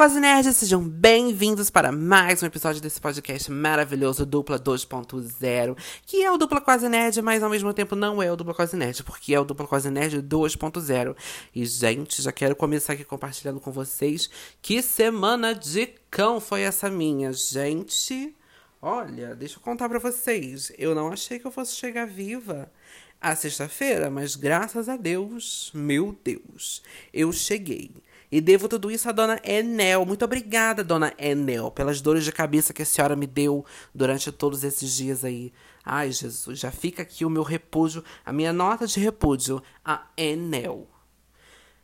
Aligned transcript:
quase 0.00 0.18
nerds, 0.18 0.56
sejam 0.56 0.82
bem-vindos 0.82 1.68
para 1.68 1.92
mais 1.92 2.42
um 2.42 2.46
episódio 2.46 2.80
desse 2.80 2.98
podcast 2.98 3.50
maravilhoso 3.50 4.24
Dupla 4.24 4.58
2.0, 4.58 5.76
que 6.06 6.24
é 6.24 6.30
o 6.30 6.38
Dupla 6.38 6.58
Quase 6.58 6.88
Nerd, 6.88 7.20
mas 7.20 7.42
ao 7.42 7.50
mesmo 7.50 7.74
tempo 7.74 7.94
não 7.94 8.22
é 8.22 8.32
o 8.32 8.34
Dupla 8.34 8.54
Quase 8.54 8.78
Nerd, 8.78 9.04
porque 9.04 9.34
é 9.34 9.38
o 9.38 9.44
Dupla 9.44 9.66
Quase 9.66 9.90
Nerd 9.90 10.22
2.0. 10.22 11.14
E 11.54 11.66
gente, 11.66 12.22
já 12.22 12.32
quero 12.32 12.56
começar 12.56 12.94
aqui 12.94 13.04
compartilhando 13.04 13.60
com 13.60 13.70
vocês 13.70 14.30
que 14.62 14.80
semana 14.80 15.54
de 15.54 15.88
cão 16.10 16.40
foi 16.40 16.62
essa 16.62 16.88
minha, 16.88 17.30
gente. 17.34 18.34
Olha, 18.80 19.34
deixa 19.34 19.58
eu 19.58 19.60
contar 19.60 19.86
para 19.86 19.98
vocês, 19.98 20.72
eu 20.78 20.94
não 20.94 21.12
achei 21.12 21.38
que 21.38 21.46
eu 21.46 21.52
fosse 21.52 21.76
chegar 21.76 22.06
viva 22.06 22.72
a 23.20 23.36
sexta-feira, 23.36 24.10
mas 24.10 24.34
graças 24.34 24.88
a 24.88 24.96
Deus, 24.96 25.70
meu 25.74 26.18
Deus, 26.24 26.82
eu 27.12 27.30
cheguei. 27.34 27.92
E 28.30 28.40
devo 28.40 28.68
tudo 28.68 28.90
isso 28.90 29.08
à 29.08 29.12
dona 29.12 29.40
Enel. 29.42 30.06
Muito 30.06 30.24
obrigada, 30.24 30.84
dona 30.84 31.12
Enel, 31.18 31.70
pelas 31.70 32.00
dores 32.00 32.24
de 32.24 32.30
cabeça 32.30 32.72
que 32.72 32.82
a 32.82 32.86
senhora 32.86 33.16
me 33.16 33.26
deu 33.26 33.64
durante 33.92 34.30
todos 34.30 34.62
esses 34.62 34.94
dias 34.94 35.24
aí. 35.24 35.52
Ai, 35.84 36.12
Jesus, 36.12 36.58
já 36.58 36.70
fica 36.70 37.02
aqui 37.02 37.24
o 37.24 37.30
meu 37.30 37.42
repúdio, 37.42 38.04
a 38.24 38.32
minha 38.32 38.52
nota 38.52 38.86
de 38.86 39.00
repúdio 39.00 39.60
a 39.84 40.06
Enel. 40.16 40.88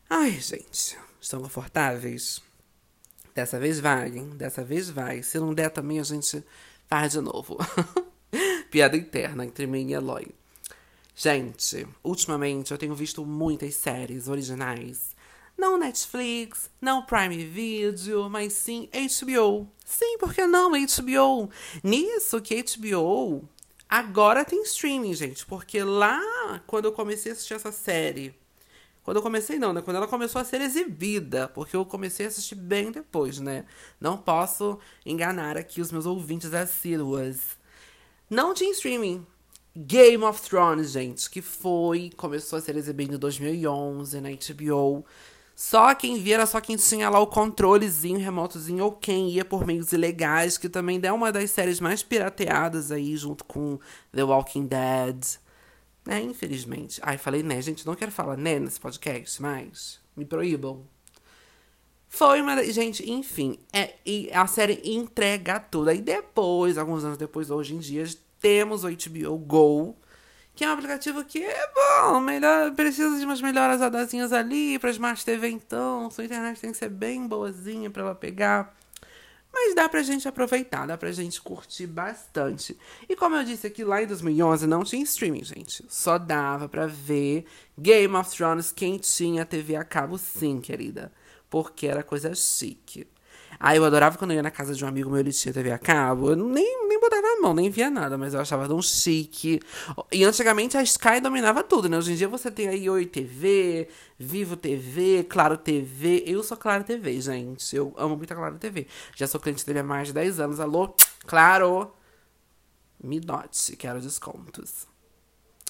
Ai, 0.08 0.30
gente, 0.32 0.96
estão 1.20 1.42
confortáveis? 1.42 2.40
Dessa 3.34 3.58
vez 3.58 3.80
vai, 3.80 4.16
hein? 4.16 4.30
Dessa 4.30 4.62
vez 4.64 4.88
vai. 4.88 5.22
Se 5.22 5.38
não 5.40 5.52
der 5.52 5.70
também, 5.70 5.98
a 5.98 6.04
gente 6.04 6.44
faz 6.86 7.12
de 7.12 7.20
novo. 7.20 7.58
Piada 8.70 8.96
interna 8.96 9.44
entre 9.44 9.66
mim 9.66 9.88
e 9.88 9.94
Eloy. 9.94 10.28
Gente, 11.14 11.86
ultimamente 12.04 12.70
eu 12.70 12.78
tenho 12.78 12.94
visto 12.94 13.26
muitas 13.26 13.74
séries 13.74 14.28
originais 14.28 15.15
não 15.56 15.78
Netflix, 15.78 16.70
não 16.80 17.04
Prime 17.04 17.44
Video, 17.44 18.28
mas 18.28 18.52
sim 18.52 18.88
HBO. 18.92 19.68
Sim, 19.84 20.18
por 20.18 20.34
que 20.34 20.46
não 20.46 20.72
HBO? 20.72 21.50
Nisso 21.82 22.40
que 22.40 22.62
HBO 22.62 23.48
agora 23.88 24.44
tem 24.44 24.62
streaming, 24.62 25.14
gente. 25.14 25.46
Porque 25.46 25.82
lá, 25.82 26.60
quando 26.66 26.86
eu 26.86 26.92
comecei 26.92 27.32
a 27.32 27.34
assistir 27.34 27.54
essa 27.54 27.72
série. 27.72 28.34
Quando 29.02 29.18
eu 29.18 29.22
comecei, 29.22 29.58
não, 29.58 29.72
né? 29.72 29.80
Quando 29.80 29.96
ela 29.96 30.08
começou 30.08 30.40
a 30.40 30.44
ser 30.44 30.60
exibida. 30.60 31.48
Porque 31.48 31.76
eu 31.76 31.84
comecei 31.86 32.26
a 32.26 32.28
assistir 32.28 32.56
bem 32.56 32.90
depois, 32.90 33.38
né? 33.38 33.64
Não 34.00 34.18
posso 34.18 34.78
enganar 35.04 35.56
aqui 35.56 35.80
os 35.80 35.92
meus 35.92 36.06
ouvintes 36.06 36.52
assíduas. 36.52 37.56
Não 38.28 38.52
tinha 38.52 38.72
streaming. 38.72 39.24
Game 39.78 40.24
of 40.24 40.40
Thrones, 40.40 40.90
gente, 40.90 41.28
que 41.28 41.42
foi, 41.42 42.10
começou 42.16 42.58
a 42.58 42.62
ser 42.62 42.76
exibido 42.76 43.14
em 43.14 43.18
2011 43.18 44.20
na 44.22 44.30
HBO. 44.30 45.04
Só 45.56 45.94
quem 45.94 46.18
via 46.20 46.34
era 46.34 46.44
só 46.44 46.60
quem 46.60 46.76
tinha 46.76 47.08
lá 47.08 47.18
o 47.18 47.26
controlezinho 47.26 48.18
remotozinho 48.18 48.84
ou 48.84 48.92
quem 48.92 49.30
ia 49.30 49.42
por 49.42 49.66
meios 49.66 49.90
ilegais, 49.90 50.58
que 50.58 50.68
também 50.68 51.00
é 51.02 51.10
uma 51.10 51.32
das 51.32 51.50
séries 51.50 51.80
mais 51.80 52.02
pirateadas 52.02 52.92
aí, 52.92 53.16
junto 53.16 53.42
com 53.42 53.78
The 54.12 54.22
Walking 54.22 54.66
Dead. 54.66 55.38
É, 56.06 56.20
infelizmente. 56.20 57.00
Ai, 57.02 57.16
falei 57.16 57.42
né, 57.42 57.58
gente, 57.62 57.86
não 57.86 57.94
quero 57.94 58.12
falar 58.12 58.36
né 58.36 58.58
nesse 58.58 58.78
podcast, 58.78 59.40
mas 59.40 59.98
me 60.14 60.26
proíbam. 60.26 60.84
Foi 62.06 62.42
uma. 62.42 62.62
Gente, 62.64 63.10
enfim, 63.10 63.58
é, 63.72 63.94
e 64.04 64.30
a 64.34 64.46
série 64.46 64.82
entrega 64.84 65.58
tudo. 65.58 65.88
Aí 65.88 66.02
depois, 66.02 66.76
alguns 66.76 67.02
anos 67.02 67.16
depois, 67.16 67.50
hoje 67.50 67.74
em 67.74 67.78
dia, 67.78 68.04
temos 68.38 68.84
o 68.84 68.88
HBO 68.88 69.38
Go 69.38 69.96
que 70.56 70.64
é 70.64 70.68
um 70.68 70.72
aplicativo 70.72 71.22
que 71.22 71.44
é 71.44 71.70
bom, 71.74 72.18
melhor, 72.18 72.72
precisa 72.72 73.18
de 73.18 73.26
umas 73.26 73.42
melhoras 73.42 73.82
adazinhas 73.82 74.32
ali 74.32 74.78
para 74.78 74.90
Smart 74.90 75.22
TV 75.22 75.50
então, 75.50 76.10
sua 76.10 76.24
internet 76.24 76.58
tem 76.58 76.72
que 76.72 76.78
ser 76.78 76.88
bem 76.88 77.28
boazinha 77.28 77.90
para 77.90 78.02
ela 78.02 78.14
pegar. 78.14 78.74
Mas 79.52 79.74
dá 79.74 79.88
pra 79.88 80.02
gente 80.02 80.26
aproveitar, 80.26 80.86
dá 80.86 80.96
pra 80.96 81.12
gente 81.12 81.40
curtir 81.40 81.86
bastante. 81.86 82.76
E 83.08 83.14
como 83.14 83.36
eu 83.36 83.44
disse 83.44 83.66
aqui 83.66 83.84
lá 83.84 84.02
em 84.02 84.06
2011, 84.06 84.66
não 84.66 84.82
tinha 84.82 85.02
streaming, 85.02 85.44
gente. 85.44 85.84
Só 85.88 86.18
dava 86.18 86.68
pra 86.68 86.86
ver 86.86 87.46
Game 87.78 88.14
of 88.14 88.34
Thrones 88.34 88.72
quem 88.72 88.98
tinha 88.98 89.46
TV 89.46 89.76
a 89.76 89.84
cabo 89.84 90.18
sim, 90.18 90.60
querida. 90.60 91.12
Porque 91.48 91.86
era 91.86 92.02
coisa 92.02 92.34
chique. 92.34 93.06
Ah, 93.58 93.74
eu 93.74 93.84
adorava 93.84 94.18
quando 94.18 94.32
eu 94.32 94.36
ia 94.36 94.42
na 94.42 94.50
casa 94.50 94.74
de 94.74 94.84
um 94.84 94.88
amigo 94.88 95.10
meu, 95.10 95.20
ele 95.20 95.32
tinha 95.32 95.52
TV 95.52 95.70
a 95.72 95.78
cabo. 95.78 96.30
Eu 96.30 96.36
nem, 96.36 96.86
nem 96.88 97.00
botava 97.00 97.26
a 97.26 97.40
mão, 97.40 97.54
nem 97.54 97.70
via 97.70 97.90
nada, 97.90 98.16
mas 98.18 98.34
eu 98.34 98.40
achava 98.40 98.66
tão 98.68 98.80
chique. 98.82 99.60
E 100.12 100.24
antigamente 100.24 100.76
a 100.76 100.82
Sky 100.82 101.20
dominava 101.20 101.62
tudo, 101.62 101.88
né? 101.88 101.98
Hoje 101.98 102.12
em 102.12 102.16
dia 102.16 102.28
você 102.28 102.50
tem 102.50 102.68
aí 102.68 102.88
Oi 102.88 103.06
TV, 103.06 103.88
Vivo 104.18 104.56
TV, 104.56 105.24
Claro 105.28 105.56
TV. 105.56 106.22
Eu 106.26 106.42
sou 106.42 106.56
Claro 106.56 106.84
TV, 106.84 107.20
gente. 107.20 107.74
Eu 107.74 107.94
amo 107.96 108.16
muito 108.16 108.32
a 108.32 108.36
Claro 108.36 108.58
TV. 108.58 108.86
Já 109.14 109.26
sou 109.26 109.40
cliente 109.40 109.64
dele 109.66 109.80
há 109.80 109.84
mais 109.84 110.08
de 110.08 110.14
10 110.14 110.40
anos. 110.40 110.60
Alô, 110.60 110.94
Claro! 111.26 111.92
Me 113.02 113.20
note, 113.20 113.76
quero 113.76 114.00
descontos. 114.00 114.86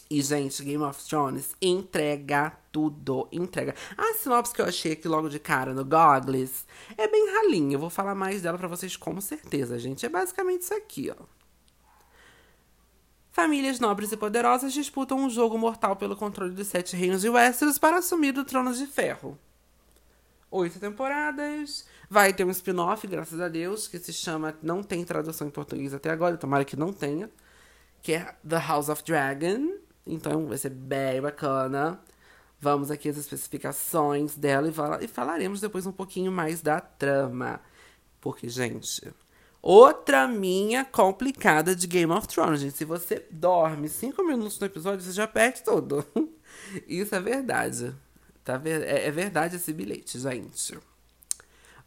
E, 0.09 0.22
gente, 0.22 0.62
Game 0.62 0.83
of 0.84 1.05
Thrones 1.05 1.56
entrega 1.61 2.53
tudo. 2.71 3.28
Entrega. 3.33 3.75
A 3.97 4.15
sinopse 4.15 4.55
que 4.55 4.61
eu 4.61 4.67
achei 4.67 4.93
aqui 4.93 5.09
logo 5.09 5.28
de 5.28 5.41
cara 5.41 5.75
no 5.75 5.84
Goggles 5.84 6.65
é 6.97 7.09
bem 7.09 7.28
ralinha. 7.33 7.75
Eu 7.75 7.81
vou 7.81 7.91
falar 7.91 8.15
mais 8.15 8.43
dela 8.43 8.56
para 8.56 8.69
vocês 8.69 8.97
com 8.97 9.21
certeza, 9.21 9.78
gente. 9.78 10.06
É 10.06 10.09
basicamente 10.09 10.62
isso 10.62 10.75
aqui, 10.75 11.11
ó. 11.11 11.25
Famílias 13.33 13.81
nobres 13.81 14.12
e 14.12 14.16
poderosas 14.16 14.72
disputam 14.72 15.19
um 15.19 15.28
jogo 15.28 15.59
mortal 15.59 15.97
pelo 15.97 16.16
controle 16.16 16.53
dos 16.53 16.69
sete 16.69 16.97
reinos 16.97 17.21
de 17.21 17.28
Westeros 17.28 17.78
para 17.78 17.99
assumir 17.99 18.39
o 18.39 18.45
trono 18.45 18.72
de 18.72 18.87
ferro. 18.87 19.39
Oito 20.50 20.78
temporadas. 20.78 21.84
Vai 22.09 22.33
ter 22.33 22.45
um 22.45 22.50
spin-off, 22.50 23.06
graças 23.06 23.41
a 23.41 23.49
Deus, 23.49 23.89
que 23.89 23.99
se 23.99 24.12
chama. 24.12 24.56
Não 24.62 24.83
tem 24.83 25.05
tradução 25.05 25.49
em 25.49 25.50
português 25.50 25.93
até 25.93 26.11
agora, 26.11 26.37
tomara 26.37 26.65
que 26.65 26.77
não 26.77 26.93
tenha. 26.93 27.28
Que 28.00 28.15
é 28.15 28.37
The 28.49 28.59
House 28.59 28.89
of 28.89 29.03
Dragon. 29.03 29.85
Então 30.06 30.47
vai 30.47 30.59
ser 30.59 30.71
bem 30.71 31.21
bacana. 31.21 32.00
Vamos 32.61 32.91
aqui 32.91 33.09
às 33.09 33.17
especificações 33.17 34.37
dela 34.37 34.69
e, 34.69 35.05
e 35.05 35.09
falaremos 35.09 35.61
depois 35.61 35.87
um 35.87 35.93
pouquinho 35.93 36.33
mais 36.33 36.62
da 36.62 36.81
trama. 36.81 37.61
Porque, 38.21 38.49
gente, 38.49 39.12
outra 39.61 40.27
minha 40.27 40.84
complicada 40.84 41.77
de 41.77 41.87
Game 41.87 42.12
of 42.12 42.27
Thrones, 42.28 42.61
gente. 42.61 42.77
Se 42.77 42.84
você 42.84 43.27
dorme 43.31 43.89
cinco 43.89 44.25
minutos 44.25 44.59
no 44.59 44.66
episódio, 44.66 45.05
você 45.05 45.12
já 45.12 45.27
perde 45.27 45.62
tudo. 45.62 46.05
Isso 46.89 47.15
é 47.15 47.21
verdade. 47.21 47.95
Tá, 48.43 48.61
é, 48.65 49.06
é 49.06 49.11
verdade 49.11 49.56
esse 49.56 49.72
bilhete, 49.72 50.19
gente. 50.19 50.78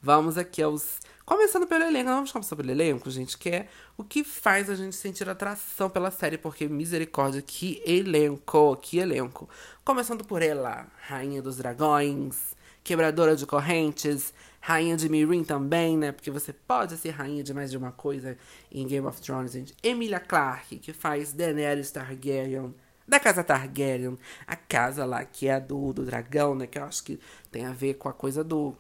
Vamos 0.02 0.38
aqui 0.38 0.62
aos 0.62 1.00
Começando 1.30 1.68
pelo 1.68 1.84
elenco, 1.84 2.10
vamos 2.10 2.32
começar 2.32 2.56
pelo 2.56 2.72
elenco, 2.72 3.08
gente, 3.12 3.38
que 3.38 3.50
é 3.50 3.68
o 3.96 4.04
que 4.04 4.24
faz 4.24 4.68
a 4.68 4.74
gente 4.74 4.96
sentir 4.96 5.30
atração 5.30 5.88
pela 5.88 6.10
série, 6.10 6.40
porque 6.40 6.68
misericórdia, 6.68 7.40
que 7.40 7.84
elenco, 7.86 8.76
que 8.78 8.98
elenco. 8.98 9.48
Começando 9.86 10.26
por 10.26 10.42
ela, 10.42 10.88
Rainha 11.08 11.40
dos 11.40 11.58
Dragões, 11.58 12.56
Quebradora 12.84 13.36
de 13.36 13.46
Correntes, 13.46 14.34
Rainha 14.60 14.98
de 14.98 15.08
Mirin 15.08 15.44
também, 15.44 15.96
né? 15.96 16.12
Porque 16.12 16.32
você 16.32 16.52
pode 16.52 16.98
ser 16.98 17.12
rainha 17.12 17.44
de 17.44 17.54
mais 17.54 17.70
de 17.70 17.78
uma 17.78 17.92
coisa 17.92 18.36
em 18.72 18.88
Game 18.88 19.06
of 19.06 19.22
Thrones, 19.22 19.52
gente. 19.52 19.76
Emilia 19.84 20.20
Clarke, 20.20 20.80
que 20.80 20.92
faz 20.92 21.32
Daenerys 21.32 21.92
Targaryen, 21.92 22.74
da 23.08 23.20
casa 23.20 23.44
Targaryen, 23.44 24.18
a 24.48 24.56
casa 24.56 25.06
lá 25.06 25.24
que 25.24 25.48
é 25.48 25.60
do, 25.60 25.94
do 25.94 26.04
dragão, 26.04 26.56
né? 26.56 26.66
Que 26.66 26.80
eu 26.80 26.86
acho 26.86 27.04
que 27.04 27.20
tem 27.52 27.68
a 27.68 27.72
ver 27.72 27.94
com 28.00 28.10
a 28.10 28.14
coisa 28.14 28.44
do 28.44 28.76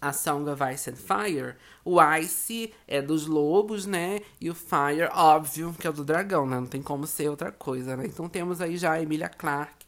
a 0.00 0.12
Song 0.12 0.48
of 0.50 0.62
Ice 0.72 0.90
and 0.90 0.96
Fire, 0.96 1.54
o 1.84 2.00
Ice 2.16 2.72
é 2.86 3.02
dos 3.02 3.26
lobos, 3.26 3.86
né? 3.86 4.20
E 4.40 4.50
o 4.50 4.54
Fire, 4.54 5.08
óbvio, 5.12 5.74
que 5.78 5.86
é 5.86 5.92
do 5.92 6.04
dragão, 6.04 6.46
né? 6.46 6.60
Não 6.60 6.66
tem 6.66 6.82
como 6.82 7.06
ser 7.06 7.28
outra 7.28 7.50
coisa, 7.50 7.96
né? 7.96 8.06
Então 8.06 8.28
temos 8.28 8.60
aí 8.60 8.76
já 8.76 8.92
a 8.92 9.02
Emilia 9.02 9.28
Clarke. 9.28 9.86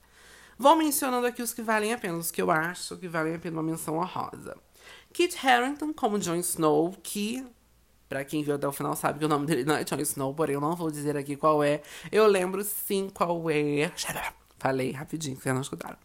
Vou 0.58 0.76
mencionando 0.76 1.26
aqui 1.26 1.42
os 1.42 1.54
que 1.54 1.62
valem 1.62 1.92
a 1.92 1.98
pena, 1.98 2.18
os 2.18 2.30
que 2.30 2.42
eu 2.42 2.50
acho 2.50 2.96
que 2.96 3.08
valem 3.08 3.34
a 3.34 3.38
pena 3.38 3.56
uma 3.56 3.62
menção 3.62 3.96
honrosa. 3.96 4.56
Kit 5.12 5.36
Harington 5.44 5.92
como 5.92 6.18
Jon 6.18 6.36
Snow, 6.36 6.94
que, 7.02 7.46
para 8.08 8.24
quem 8.24 8.42
viu 8.42 8.54
até 8.54 8.68
o 8.68 8.72
final, 8.72 8.94
sabe 8.94 9.18
que 9.18 9.24
o 9.24 9.28
nome 9.28 9.46
dele 9.46 9.64
não 9.64 9.74
é 9.74 9.84
Jon 9.84 10.00
Snow, 10.00 10.34
porém 10.34 10.54
eu 10.54 10.60
não 10.60 10.76
vou 10.76 10.90
dizer 10.90 11.16
aqui 11.16 11.36
qual 11.36 11.62
é. 11.64 11.80
Eu 12.12 12.26
lembro 12.26 12.62
sim 12.62 13.10
qual 13.12 13.48
é. 13.50 13.90
Falei 14.58 14.92
rapidinho, 14.92 15.36
vocês 15.36 15.54
não 15.54 15.62
escutaram. 15.62 15.96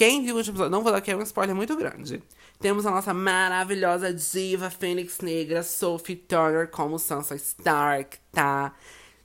Quem 0.00 0.24
viu 0.24 0.34
o 0.34 0.38
último 0.38 0.54
episódio, 0.54 0.70
não 0.70 0.82
vou 0.82 0.90
dar 0.90 0.96
aqui, 0.96 1.10
é 1.10 1.14
um 1.14 1.20
spoiler 1.20 1.54
muito 1.54 1.76
grande. 1.76 2.22
Temos 2.58 2.86
a 2.86 2.90
nossa 2.90 3.12
maravilhosa 3.12 4.14
diva 4.14 4.70
Fênix 4.70 5.18
Negra, 5.20 5.62
Sophie 5.62 6.16
Turner, 6.16 6.70
como 6.70 6.98
Sansa 6.98 7.34
Stark, 7.34 8.16
tá? 8.32 8.72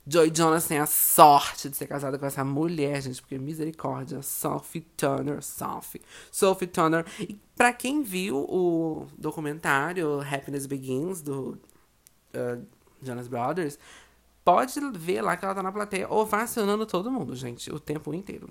Joy 0.06 0.30
Jonas 0.34 0.66
tem 0.66 0.76
a 0.76 0.84
sorte 0.84 1.70
de 1.70 1.76
ser 1.78 1.86
casada 1.86 2.18
com 2.18 2.26
essa 2.26 2.44
mulher, 2.44 3.00
gente, 3.00 3.22
porque 3.22 3.38
misericórdia. 3.38 4.20
Sophie 4.20 4.82
Turner, 4.82 5.42
Sophie. 5.42 6.02
Sophie 6.30 6.66
Turner. 6.66 7.06
E 7.20 7.40
pra 7.56 7.72
quem 7.72 8.02
viu 8.02 8.36
o 8.36 9.06
documentário 9.16 10.20
Happiness 10.20 10.66
Begins, 10.66 11.22
do 11.22 11.58
uh, 12.34 12.62
Jonas 13.02 13.28
Brothers, 13.28 13.78
pode 14.44 14.78
ver 14.98 15.22
lá 15.22 15.38
que 15.38 15.44
ela 15.46 15.54
tá 15.54 15.62
na 15.62 15.72
plateia 15.72 16.12
ovacionando 16.12 16.84
todo 16.84 17.10
mundo, 17.10 17.34
gente, 17.34 17.72
o 17.72 17.80
tempo 17.80 18.12
inteiro. 18.12 18.50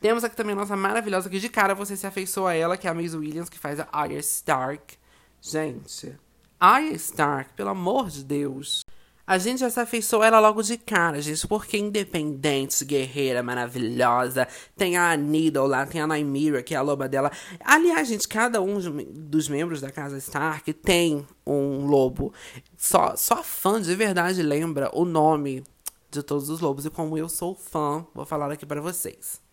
Temos 0.00 0.24
aqui 0.24 0.36
também 0.36 0.52
a 0.52 0.56
nossa 0.56 0.76
maravilhosa, 0.76 1.28
que 1.28 1.38
de 1.38 1.48
cara 1.48 1.74
você 1.74 1.96
se 1.96 2.06
afeiçoa 2.06 2.50
a 2.50 2.54
ela, 2.54 2.76
que 2.76 2.86
é 2.86 2.90
a 2.90 2.94
Maisie 2.94 3.18
Williams, 3.18 3.48
que 3.48 3.58
faz 3.58 3.80
a 3.80 3.88
Arya 3.92 4.18
Stark. 4.18 4.96
Gente, 5.40 6.14
Arya 6.58 6.92
Stark, 6.92 7.52
pelo 7.54 7.70
amor 7.70 8.08
de 8.08 8.24
Deus. 8.24 8.84
A 9.26 9.38
gente 9.38 9.58
já 9.58 9.68
se 9.68 9.80
afeiçoou 9.80 10.22
ela 10.22 10.38
logo 10.38 10.62
de 10.62 10.78
cara, 10.78 11.20
gente, 11.20 11.48
porque 11.48 11.76
independente, 11.76 12.84
guerreira 12.84 13.42
maravilhosa. 13.42 14.46
Tem 14.76 14.96
a 14.96 15.16
Needle 15.16 15.66
lá, 15.66 15.84
tem 15.84 16.00
a 16.00 16.06
Nymeria, 16.06 16.62
que 16.62 16.74
é 16.74 16.78
a 16.78 16.82
loba 16.82 17.08
dela. 17.08 17.32
Aliás, 17.58 18.06
gente, 18.06 18.28
cada 18.28 18.62
um 18.62 18.78
dos 19.12 19.48
membros 19.48 19.80
da 19.80 19.90
casa 19.90 20.16
Stark 20.18 20.72
tem 20.72 21.26
um 21.44 21.86
lobo. 21.86 22.32
Só, 22.76 23.16
só 23.16 23.42
fã 23.42 23.82
de 23.82 23.96
verdade 23.96 24.42
lembra 24.42 24.90
o 24.94 25.04
nome 25.04 25.64
de 26.08 26.22
todos 26.22 26.48
os 26.48 26.60
lobos. 26.60 26.86
E 26.86 26.90
como 26.90 27.18
eu 27.18 27.28
sou 27.28 27.52
fã, 27.52 28.06
vou 28.14 28.24
falar 28.24 28.52
aqui 28.52 28.64
para 28.64 28.80
vocês. 28.80 29.44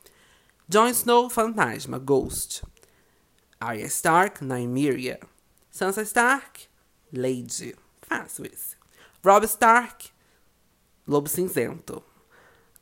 Jon 0.74 0.90
Snow, 0.90 1.30
fantasma, 1.30 2.00
Ghost. 2.00 2.64
Arya 3.62 3.86
Stark, 3.86 4.44
Nymeria. 4.44 5.20
Sansa 5.72 6.02
Stark, 6.02 6.68
Lady. 7.12 7.76
Fácil 8.02 8.48
esse. 8.48 8.76
Rob 9.24 9.46
Stark, 9.46 10.10
Lobo 11.06 11.30
Cinzento. 11.30 12.02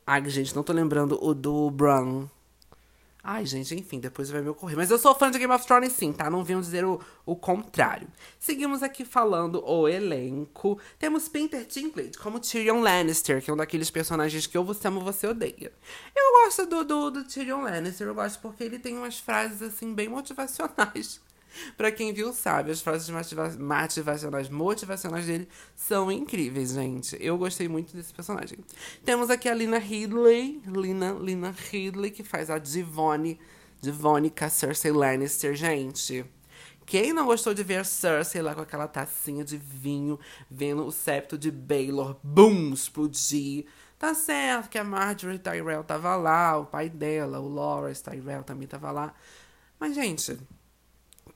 Ai, 0.06 0.26
gente, 0.30 0.56
não 0.56 0.62
tô 0.62 0.72
lembrando 0.72 1.22
o 1.22 1.34
do 1.34 1.70
Bran. 1.70 2.30
Ai, 3.24 3.46
gente, 3.46 3.72
enfim, 3.76 4.00
depois 4.00 4.30
vai 4.30 4.42
me 4.42 4.48
ocorrer. 4.48 4.76
Mas 4.76 4.90
eu 4.90 4.98
sou 4.98 5.14
fã 5.14 5.30
de 5.30 5.38
Game 5.38 5.52
of 5.52 5.64
Thrones, 5.64 5.92
sim, 5.92 6.12
tá? 6.12 6.28
Não 6.28 6.42
venham 6.42 6.60
dizer 6.60 6.84
o, 6.84 7.00
o 7.24 7.36
contrário. 7.36 8.08
Seguimos 8.36 8.82
aqui 8.82 9.04
falando 9.04 9.64
o 9.64 9.88
elenco. 9.88 10.76
Temos 10.98 11.28
Peter 11.28 11.64
Dinklage 11.64 12.18
como 12.18 12.40
Tyrion 12.40 12.80
Lannister, 12.80 13.40
que 13.40 13.48
é 13.48 13.54
um 13.54 13.56
daqueles 13.56 13.90
personagens 13.90 14.48
que 14.48 14.58
ou 14.58 14.64
você 14.64 14.88
ama 14.88 14.98
ou 14.98 15.04
você 15.04 15.28
odeia. 15.28 15.72
Eu 16.16 16.44
gosto 16.44 16.66
do, 16.66 16.84
do, 16.84 17.10
do 17.12 17.24
Tyrion 17.24 17.62
Lannister, 17.62 18.08
eu 18.08 18.14
gosto 18.14 18.40
porque 18.40 18.64
ele 18.64 18.80
tem 18.80 18.98
umas 18.98 19.20
frases, 19.20 19.62
assim, 19.62 19.94
bem 19.94 20.08
motivacionais. 20.08 21.20
Pra 21.76 21.92
quem 21.92 22.12
viu, 22.12 22.32
sabe, 22.32 22.70
as 22.70 22.80
frases 22.80 23.08
motivacionais, 23.08 24.48
motivacionais 24.48 25.26
dele 25.26 25.48
são 25.76 26.10
incríveis, 26.10 26.72
gente. 26.72 27.16
Eu 27.20 27.36
gostei 27.38 27.68
muito 27.68 27.94
desse 27.96 28.12
personagem. 28.12 28.58
Temos 29.04 29.30
aqui 29.30 29.48
a 29.48 29.54
Lina 29.54 29.78
Ridley, 29.78 30.62
Lina, 30.66 31.12
Lina 31.12 31.54
Ridley, 31.70 32.10
que 32.10 32.22
faz 32.22 32.50
a 32.50 32.58
Divone, 32.58 33.38
Divonica 33.80 34.48
Cersei 34.48 34.92
Lannister, 34.92 35.54
gente. 35.54 36.24
Quem 36.84 37.12
não 37.12 37.26
gostou 37.26 37.54
de 37.54 37.62
ver 37.62 37.76
a 37.76 37.84
Cersei 37.84 38.42
lá 38.42 38.54
com 38.54 38.60
aquela 38.60 38.88
tacinha 38.88 39.44
de 39.44 39.56
vinho, 39.56 40.18
vendo 40.50 40.84
o 40.84 40.92
septo 40.92 41.38
de 41.38 41.50
Baelor, 41.50 42.16
boom, 42.22 42.72
explodir. 42.72 43.66
Tá 43.98 44.14
certo 44.14 44.68
que 44.68 44.78
a 44.78 44.84
Marjorie 44.84 45.38
Tyrell 45.38 45.84
tava 45.84 46.16
lá, 46.16 46.58
o 46.58 46.66
pai 46.66 46.88
dela, 46.88 47.38
o 47.38 47.46
Loras 47.46 48.00
Tyrell 48.00 48.42
também 48.42 48.66
tava 48.66 48.90
lá. 48.90 49.14
Mas, 49.78 49.94
gente, 49.94 50.38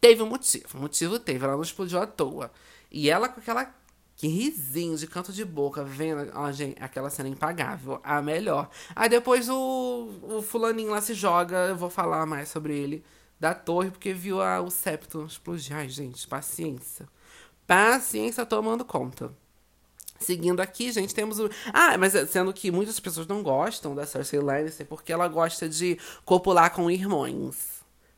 Teve 0.01 0.23
um 0.23 0.27
motivo. 0.27 0.79
Motivo 0.79 1.19
teve. 1.19 1.45
Ela 1.45 1.55
não 1.55 1.63
explodiu 1.63 2.01
à 2.01 2.07
toa. 2.07 2.51
E 2.91 3.11
ela 3.11 3.29
com 3.29 3.41
aquela 3.41 3.75
que 4.17 4.27
risinho 4.27 4.97
de 4.97 5.07
canto 5.07 5.31
de 5.31 5.45
boca, 5.45 5.85
vendo 5.85 6.31
ó, 6.35 6.51
gente, 6.51 6.83
aquela 6.83 7.11
cena 7.11 7.29
impagável, 7.29 8.01
a 8.03 8.23
melhor. 8.23 8.71
Aí 8.95 9.11
depois 9.11 9.49
o, 9.49 10.09
o 10.23 10.43
fulaninho 10.43 10.91
lá 10.91 11.03
se 11.03 11.13
joga, 11.13 11.67
eu 11.67 11.77
vou 11.77 11.91
falar 11.91 12.25
mais 12.25 12.49
sobre 12.49 12.75
ele, 12.75 13.05
da 13.39 13.53
torre, 13.55 13.91
porque 13.91 14.15
viu 14.15 14.41
a, 14.41 14.61
o 14.63 14.71
septo 14.71 15.27
explodir. 15.27 15.77
Ai, 15.77 15.89
gente, 15.91 16.27
paciência. 16.27 17.07
Paciência 17.67 18.47
tomando 18.47 18.87
conta. 18.87 19.31
Seguindo 20.19 20.61
aqui, 20.61 20.91
gente, 20.91 21.15
temos 21.15 21.39
o. 21.39 21.51
Ah, 21.75 21.99
mas 21.99 22.15
sendo 22.31 22.51
que 22.55 22.71
muitas 22.71 22.99
pessoas 22.99 23.27
não 23.27 23.43
gostam 23.43 23.95
da 23.95 24.07
Cersei 24.07 24.41
Lannister 24.41 24.87
porque 24.87 25.13
ela 25.13 25.29
gosta 25.29 25.69
de 25.69 25.99
copular 26.25 26.73
com 26.73 26.91
irmãos 26.91 27.76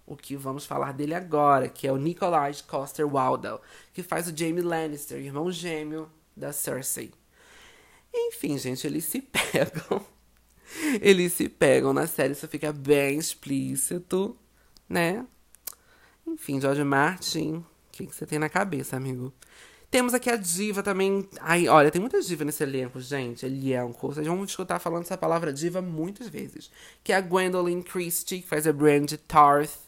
o 0.09 0.17
que 0.17 0.35
vamos 0.35 0.65
falar 0.65 0.93
dele 0.93 1.15
agora, 1.15 1.69
que 1.69 1.87
é 1.87 1.93
o 1.93 1.99
Nikolai 1.99 2.55
Coster 2.67 3.07
Waldau, 3.07 3.61
que 3.93 4.03
faz 4.03 4.27
o 4.27 4.37
Jaime 4.37 4.63
Lannister, 4.63 5.19
irmão 5.19 5.53
gêmeo 5.53 6.11
da 6.35 6.51
Cersei. 6.51 7.13
Enfim, 8.13 8.57
gente, 8.57 8.87
eles 8.87 9.05
se 9.05 9.21
pegam. 9.53 10.05
Eles 11.01 11.35
se 11.35 11.49
pegam 11.49 11.93
na 11.93 12.07
série, 12.07 12.33
isso 12.33 12.49
fica 12.49 12.73
bem 12.73 13.19
explícito, 13.19 14.37
né? 14.89 15.27
Enfim, 16.27 16.61
George 16.61 16.85
Martin, 16.85 17.57
o 17.57 17.67
que, 17.93 18.07
que 18.07 18.15
você 18.15 18.27
tem 18.27 18.39
na 18.39 18.49
cabeça, 18.49 18.97
amigo? 18.97 19.33
Temos 19.91 20.13
aqui 20.13 20.29
a 20.29 20.37
diva 20.37 20.83
também. 20.83 21.27
Ai, 21.41 21.69
olha, 21.69 21.91
tem 21.91 22.01
muita 22.01 22.21
diva 22.21 22.45
nesse 22.45 22.63
elenco, 22.63 23.01
gente. 23.01 23.47
Elenco. 23.47 24.09
Vocês 24.09 24.27
vão 24.27 24.45
escutar 24.45 24.79
falando 24.79 25.05
essa 25.05 25.17
palavra 25.17 25.51
diva 25.51 25.81
muitas 25.81 26.29
vezes. 26.29 26.71
Que 27.03 27.13
é 27.13 27.17
a 27.17 27.23
Gwendolyn 27.23 27.81
Christie, 27.81 28.43
que 28.43 28.47
faz 28.49 28.67
a 28.67 28.73
Brand 28.73 29.11
Tarth 29.27 29.88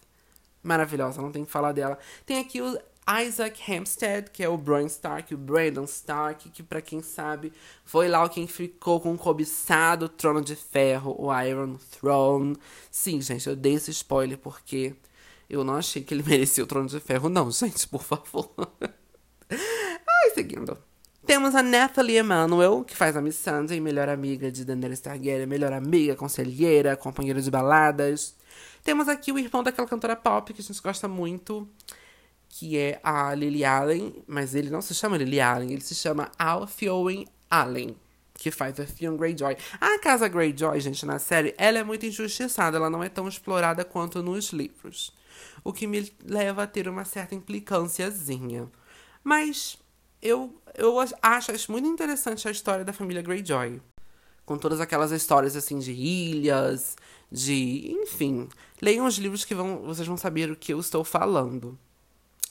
maravilhosa, 0.62 1.22
não 1.22 1.32
tem 1.32 1.44
que 1.44 1.50
falar 1.50 1.72
dela. 1.72 1.98
Tem 2.24 2.38
aqui 2.38 2.60
o 2.60 2.78
Isaac 3.26 3.60
Hampstead, 3.72 4.30
que 4.30 4.42
é 4.42 4.48
o 4.48 4.56
Bran 4.56 4.86
Stark, 4.86 5.34
o 5.34 5.38
Brandon 5.38 5.84
Stark, 5.84 6.48
que 6.50 6.62
para 6.62 6.80
quem 6.80 7.02
sabe 7.02 7.52
foi 7.84 8.08
lá 8.08 8.28
quem 8.28 8.46
ficou 8.46 9.00
com 9.00 9.12
o 9.12 9.18
cobiçado 9.18 10.08
trono 10.08 10.40
de 10.40 10.54
ferro, 10.54 11.16
o 11.18 11.36
Iron 11.42 11.76
Throne. 11.98 12.56
Sim, 12.90 13.20
gente, 13.20 13.48
eu 13.48 13.56
dei 13.56 13.74
esse 13.74 13.90
spoiler 13.90 14.38
porque 14.38 14.94
eu 15.48 15.64
não 15.64 15.74
achei 15.74 16.02
que 16.02 16.14
ele 16.14 16.22
merecia 16.26 16.62
o 16.62 16.66
trono 16.66 16.88
de 16.88 17.00
ferro, 17.00 17.28
não, 17.28 17.50
gente, 17.50 17.88
por 17.88 18.02
favor. 18.02 18.50
Ai, 19.50 20.30
seguindo. 20.34 20.78
Temos 21.26 21.54
a 21.54 21.62
Natalie 21.62 22.16
Emanuel, 22.16 22.84
que 22.84 22.96
faz 22.96 23.16
a 23.16 23.20
Miss 23.20 23.36
Sunday, 23.36 23.80
melhor 23.80 24.08
amiga 24.08 24.50
de 24.50 24.64
Daenerys 24.64 25.00
Targaryen, 25.00 25.46
melhor 25.46 25.72
amiga, 25.72 26.16
conselheira, 26.16 26.96
companheira 26.96 27.40
de 27.40 27.50
baladas. 27.50 28.34
Temos 28.82 29.08
aqui 29.08 29.30
o 29.32 29.38
irmão 29.38 29.62
daquela 29.62 29.86
cantora 29.86 30.16
pop 30.16 30.52
que 30.52 30.60
a 30.60 30.64
gente 30.64 30.80
gosta 30.80 31.06
muito, 31.06 31.68
que 32.48 32.76
é 32.76 33.00
a 33.02 33.34
Lily 33.34 33.64
Allen, 33.64 34.22
mas 34.26 34.54
ele 34.54 34.70
não 34.70 34.80
se 34.80 34.94
chama 34.94 35.16
Lily 35.16 35.40
Allen, 35.40 35.72
ele 35.72 35.80
se 35.80 35.94
chama 35.94 36.30
Alfioen 36.38 37.26
Allen, 37.48 37.96
que 38.34 38.50
faz 38.50 38.80
a 38.80 38.84
Theon 38.84 39.16
Greyjoy. 39.16 39.56
A 39.80 39.98
casa 39.98 40.26
Greyjoy, 40.28 40.80
gente, 40.80 41.04
na 41.04 41.18
série, 41.18 41.54
ela 41.58 41.78
é 41.78 41.84
muito 41.84 42.06
injustiçada, 42.06 42.76
ela 42.76 42.90
não 42.90 43.04
é 43.04 43.08
tão 43.08 43.28
explorada 43.28 43.84
quanto 43.84 44.22
nos 44.22 44.50
livros. 44.50 45.12
O 45.62 45.72
que 45.72 45.86
me 45.86 46.12
leva 46.24 46.62
a 46.62 46.66
ter 46.66 46.88
uma 46.88 47.04
certa 47.04 47.34
implicânciazinha. 47.34 48.68
Mas 49.22 49.78
eu, 50.22 50.60
eu 50.74 50.98
acho, 50.98 51.52
acho 51.52 51.72
muito 51.72 51.86
interessante 51.86 52.48
a 52.48 52.50
história 52.50 52.84
da 52.84 52.92
família 52.92 53.22
Greyjoy. 53.22 53.80
Com 54.44 54.58
todas 54.58 54.80
aquelas 54.80 55.12
histórias 55.12 55.54
assim 55.54 55.78
de 55.78 55.92
ilhas, 55.92 56.96
de. 57.30 57.92
Enfim. 58.02 58.48
Leiam 58.80 59.06
os 59.06 59.16
livros 59.16 59.44
que 59.44 59.54
vão, 59.54 59.82
vocês 59.82 60.06
vão 60.06 60.16
saber 60.16 60.50
o 60.50 60.56
que 60.56 60.72
eu 60.72 60.80
estou 60.80 61.04
falando. 61.04 61.78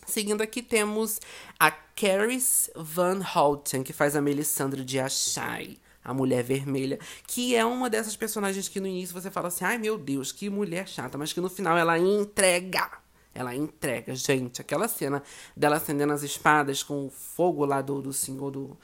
Seguindo 0.05 0.41
aqui 0.41 0.63
temos 0.63 1.19
a 1.59 1.69
Caris 1.69 2.69
Van 2.75 3.21
Houten, 3.35 3.83
que 3.83 3.93
faz 3.93 4.15
a 4.15 4.21
Melisandre 4.21 4.83
de 4.83 4.99
Ashai, 4.99 5.77
a 6.03 6.13
Mulher 6.13 6.43
Vermelha, 6.43 6.97
que 7.27 7.55
é 7.55 7.63
uma 7.63 7.89
dessas 7.89 8.15
personagens 8.15 8.67
que 8.67 8.79
no 8.79 8.87
início 8.87 9.13
você 9.13 9.29
fala 9.29 9.49
assim, 9.49 9.65
ai 9.65 9.77
meu 9.77 9.97
Deus, 9.97 10.31
que 10.31 10.49
mulher 10.49 10.87
chata, 10.87 11.17
mas 11.17 11.31
que 11.31 11.39
no 11.39 11.49
final 11.49 11.77
ela 11.77 11.99
entrega. 11.99 12.89
Ela 13.35 13.55
entrega, 13.55 14.15
gente. 14.15 14.59
Aquela 14.59 14.87
cena 14.87 15.21
dela 15.55 15.77
acendendo 15.77 16.13
as 16.13 16.23
espadas 16.23 16.81
com 16.81 17.05
o 17.05 17.09
fogo 17.09 17.63
lá 17.63 17.79
do, 17.81 18.01
do 18.01 18.11
senhor 18.11 18.49
do, 18.49 18.75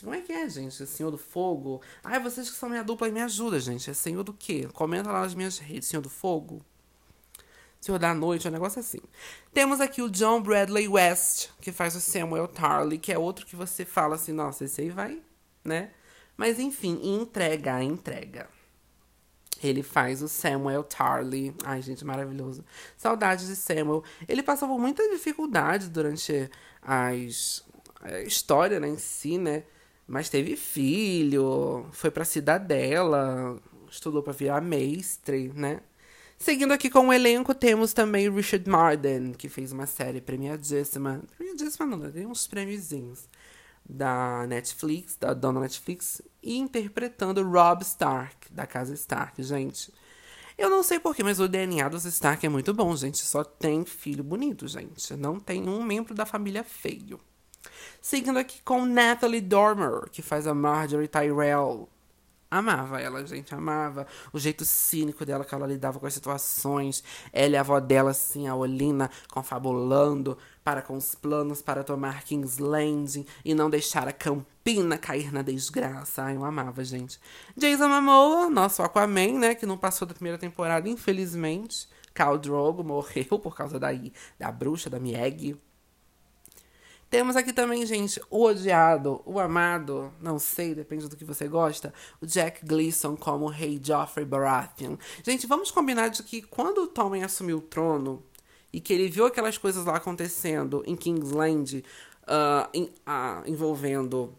como 0.00 0.14
é 0.14 0.20
que 0.20 0.32
é, 0.32 0.48
gente? 0.48 0.86
Senhor 0.86 1.10
do 1.10 1.18
Fogo? 1.18 1.80
Ai, 2.02 2.20
vocês 2.20 2.48
que 2.48 2.56
são 2.56 2.68
minha 2.68 2.84
dupla, 2.84 3.08
me 3.08 3.20
ajuda, 3.20 3.58
gente. 3.60 3.90
É 3.90 3.94
Senhor 3.94 4.22
do 4.22 4.32
quê? 4.32 4.68
Comenta 4.72 5.10
lá 5.10 5.20
nas 5.20 5.34
minhas 5.34 5.58
redes. 5.58 5.88
Senhor 5.88 6.02
do 6.02 6.10
Fogo? 6.10 6.64
Senhor 7.84 7.98
da 7.98 8.14
Noite, 8.14 8.46
é 8.46 8.50
um 8.50 8.52
negócio 8.52 8.80
assim. 8.80 9.00
Temos 9.52 9.78
aqui 9.78 10.00
o 10.00 10.08
John 10.08 10.40
Bradley 10.40 10.88
West, 10.88 11.50
que 11.60 11.70
faz 11.70 11.94
o 11.94 12.00
Samuel 12.00 12.48
Tarly, 12.48 12.96
que 12.96 13.12
é 13.12 13.18
outro 13.18 13.44
que 13.44 13.54
você 13.54 13.84
fala 13.84 14.14
assim, 14.14 14.32
nossa, 14.32 14.64
esse 14.64 14.80
aí 14.80 14.88
vai, 14.88 15.20
né? 15.62 15.90
Mas 16.34 16.58
enfim, 16.58 16.98
entrega, 17.02 17.82
entrega. 17.82 18.48
Ele 19.62 19.82
faz 19.82 20.22
o 20.22 20.28
Samuel 20.28 20.82
Tarly. 20.82 21.54
Ai, 21.62 21.82
gente, 21.82 22.04
maravilhoso. 22.06 22.64
Saudades 22.96 23.48
de 23.48 23.56
Samuel. 23.56 24.02
Ele 24.26 24.42
passou 24.42 24.66
por 24.66 24.78
muita 24.78 25.06
dificuldade 25.10 25.90
durante 25.90 26.50
as, 26.80 27.64
a 28.00 28.20
história 28.20 28.80
né, 28.80 28.88
em 28.88 28.98
si, 28.98 29.36
né? 29.36 29.64
Mas 30.06 30.28
teve 30.28 30.56
filho, 30.56 31.86
foi 31.92 32.10
pra 32.10 32.24
cidadela, 32.24 33.58
estudou 33.90 34.22
para 34.22 34.32
virar 34.32 34.60
mestre, 34.60 35.50
né? 35.54 35.80
Seguindo 36.36 36.72
aqui 36.72 36.90
com 36.90 37.08
o 37.08 37.12
elenco, 37.12 37.54
temos 37.54 37.92
também 37.92 38.30
Richard 38.30 38.68
Marden, 38.68 39.32
que 39.32 39.48
fez 39.48 39.72
uma 39.72 39.86
série 39.86 40.20
premiadíssima. 40.20 41.22
Premiadíssima 41.36 41.86
não, 41.86 42.10
tem 42.10 42.26
uns 42.26 42.46
prêmiozinhos. 42.46 43.28
Da 43.88 44.46
Netflix, 44.46 45.16
da 45.16 45.32
dona 45.32 45.60
Netflix, 45.60 46.20
e 46.42 46.58
interpretando 46.58 47.42
Rob 47.42 47.82
Stark, 47.82 48.52
da 48.52 48.66
casa 48.66 48.94
Stark, 48.94 49.42
gente. 49.42 49.92
Eu 50.56 50.70
não 50.70 50.82
sei 50.82 51.00
porquê, 51.00 51.22
mas 51.22 51.40
o 51.40 51.48
DNA 51.48 51.88
dos 51.88 52.04
Stark 52.04 52.44
é 52.44 52.48
muito 52.48 52.72
bom, 52.72 52.94
gente. 52.94 53.18
Só 53.18 53.42
tem 53.42 53.84
filho 53.84 54.22
bonito, 54.22 54.68
gente. 54.68 55.14
Não 55.16 55.40
tem 55.40 55.68
um 55.68 55.82
membro 55.82 56.14
da 56.14 56.24
família 56.24 56.62
feio. 56.62 57.20
Seguindo 58.00 58.38
aqui 58.38 58.60
com 58.62 58.84
Natalie 58.84 59.40
Dormer, 59.40 60.10
que 60.10 60.22
faz 60.22 60.46
a 60.46 60.54
Marjorie 60.54 61.08
Tyrell. 61.08 61.88
amava 62.50 63.00
ela, 63.00 63.26
gente, 63.26 63.54
amava. 63.54 64.06
O 64.32 64.38
jeito 64.38 64.64
cínico 64.64 65.24
dela 65.24 65.44
que 65.44 65.54
ela 65.54 65.66
lidava 65.66 65.98
com 65.98 66.06
as 66.06 66.14
situações. 66.14 67.02
Ela 67.32 67.54
e 67.54 67.56
a 67.56 67.60
avó 67.60 67.80
dela, 67.80 68.10
assim, 68.10 68.46
a 68.46 68.54
Olina, 68.54 69.10
confabulando 69.30 70.36
para 70.62 70.80
com 70.82 70.96
os 70.96 71.14
planos 71.14 71.60
para 71.60 71.84
tomar 71.84 72.24
King's 72.24 72.58
Landing 72.58 73.26
e 73.44 73.54
não 73.54 73.68
deixar 73.68 74.08
a 74.08 74.12
Campina 74.12 74.96
cair 74.96 75.32
na 75.32 75.42
desgraça. 75.42 76.22
Ai, 76.22 76.36
eu 76.36 76.44
amava, 76.44 76.84
gente. 76.84 77.20
Jason 77.56 77.88
Momoa, 77.88 78.48
nosso 78.48 78.82
Aquaman, 78.82 79.38
né, 79.38 79.54
que 79.54 79.66
não 79.66 79.76
passou 79.76 80.06
da 80.08 80.14
primeira 80.14 80.38
temporada, 80.38 80.88
infelizmente. 80.88 81.88
Khal 82.14 82.38
Drogo 82.38 82.84
morreu 82.84 83.38
por 83.38 83.56
causa 83.56 83.78
daí, 83.78 84.12
da 84.38 84.50
bruxa, 84.52 84.88
da 84.88 85.00
Mieg. 85.00 85.56
Temos 87.14 87.36
aqui 87.36 87.52
também, 87.52 87.86
gente, 87.86 88.20
o 88.28 88.42
odiado, 88.42 89.22
o 89.24 89.38
amado, 89.38 90.12
não 90.20 90.36
sei, 90.36 90.74
depende 90.74 91.08
do 91.08 91.14
que 91.14 91.24
você 91.24 91.46
gosta, 91.46 91.94
o 92.20 92.26
Jack 92.26 92.66
Gleason 92.66 93.14
como 93.14 93.46
rei 93.46 93.80
Joffrey 93.80 94.26
Baratheon. 94.26 94.96
Gente, 95.22 95.46
vamos 95.46 95.70
combinar 95.70 96.08
de 96.08 96.24
que 96.24 96.42
quando 96.42 96.78
o 96.78 96.86
Tommen 96.88 97.22
assumiu 97.22 97.58
o 97.58 97.60
trono 97.60 98.20
e 98.72 98.80
que 98.80 98.92
ele 98.92 99.08
viu 99.08 99.26
aquelas 99.26 99.56
coisas 99.56 99.84
lá 99.84 99.98
acontecendo 99.98 100.82
em 100.88 100.96
Kingsland, 100.96 101.84
uh, 102.24 102.68
em, 102.74 102.82
uh, 103.06 103.46
envolvendo 103.48 104.34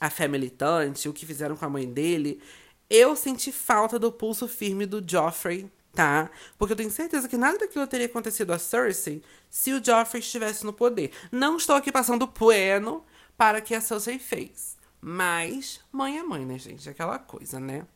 a 0.00 0.10
fé 0.10 0.26
militante, 0.26 1.08
o 1.08 1.12
que 1.12 1.24
fizeram 1.24 1.54
com 1.54 1.64
a 1.64 1.70
mãe 1.70 1.88
dele, 1.88 2.42
eu 2.90 3.14
senti 3.14 3.52
falta 3.52 4.00
do 4.00 4.10
pulso 4.10 4.48
firme 4.48 4.84
do 4.84 5.00
Joffrey 5.08 5.70
tá? 5.96 6.30
Porque 6.58 6.74
eu 6.74 6.76
tenho 6.76 6.90
certeza 6.90 7.26
que 7.26 7.38
nada 7.38 7.58
daquilo 7.58 7.86
teria 7.86 8.06
acontecido 8.06 8.52
a 8.52 8.58
Cersei 8.58 9.22
se 9.48 9.72
o 9.72 9.82
Joffrey 9.82 10.20
estivesse 10.20 10.64
no 10.64 10.72
poder. 10.72 11.10
Não 11.32 11.56
estou 11.56 11.74
aqui 11.74 11.90
passando 11.90 12.28
pueno 12.28 13.02
para 13.36 13.62
que 13.62 13.74
a 13.74 13.80
Cersei 13.80 14.18
fez. 14.18 14.76
Mas 15.00 15.80
mãe 15.90 16.18
é 16.18 16.22
mãe, 16.22 16.44
né, 16.44 16.58
gente? 16.58 16.88
Aquela 16.88 17.18
coisa, 17.18 17.58
né? 17.58 17.86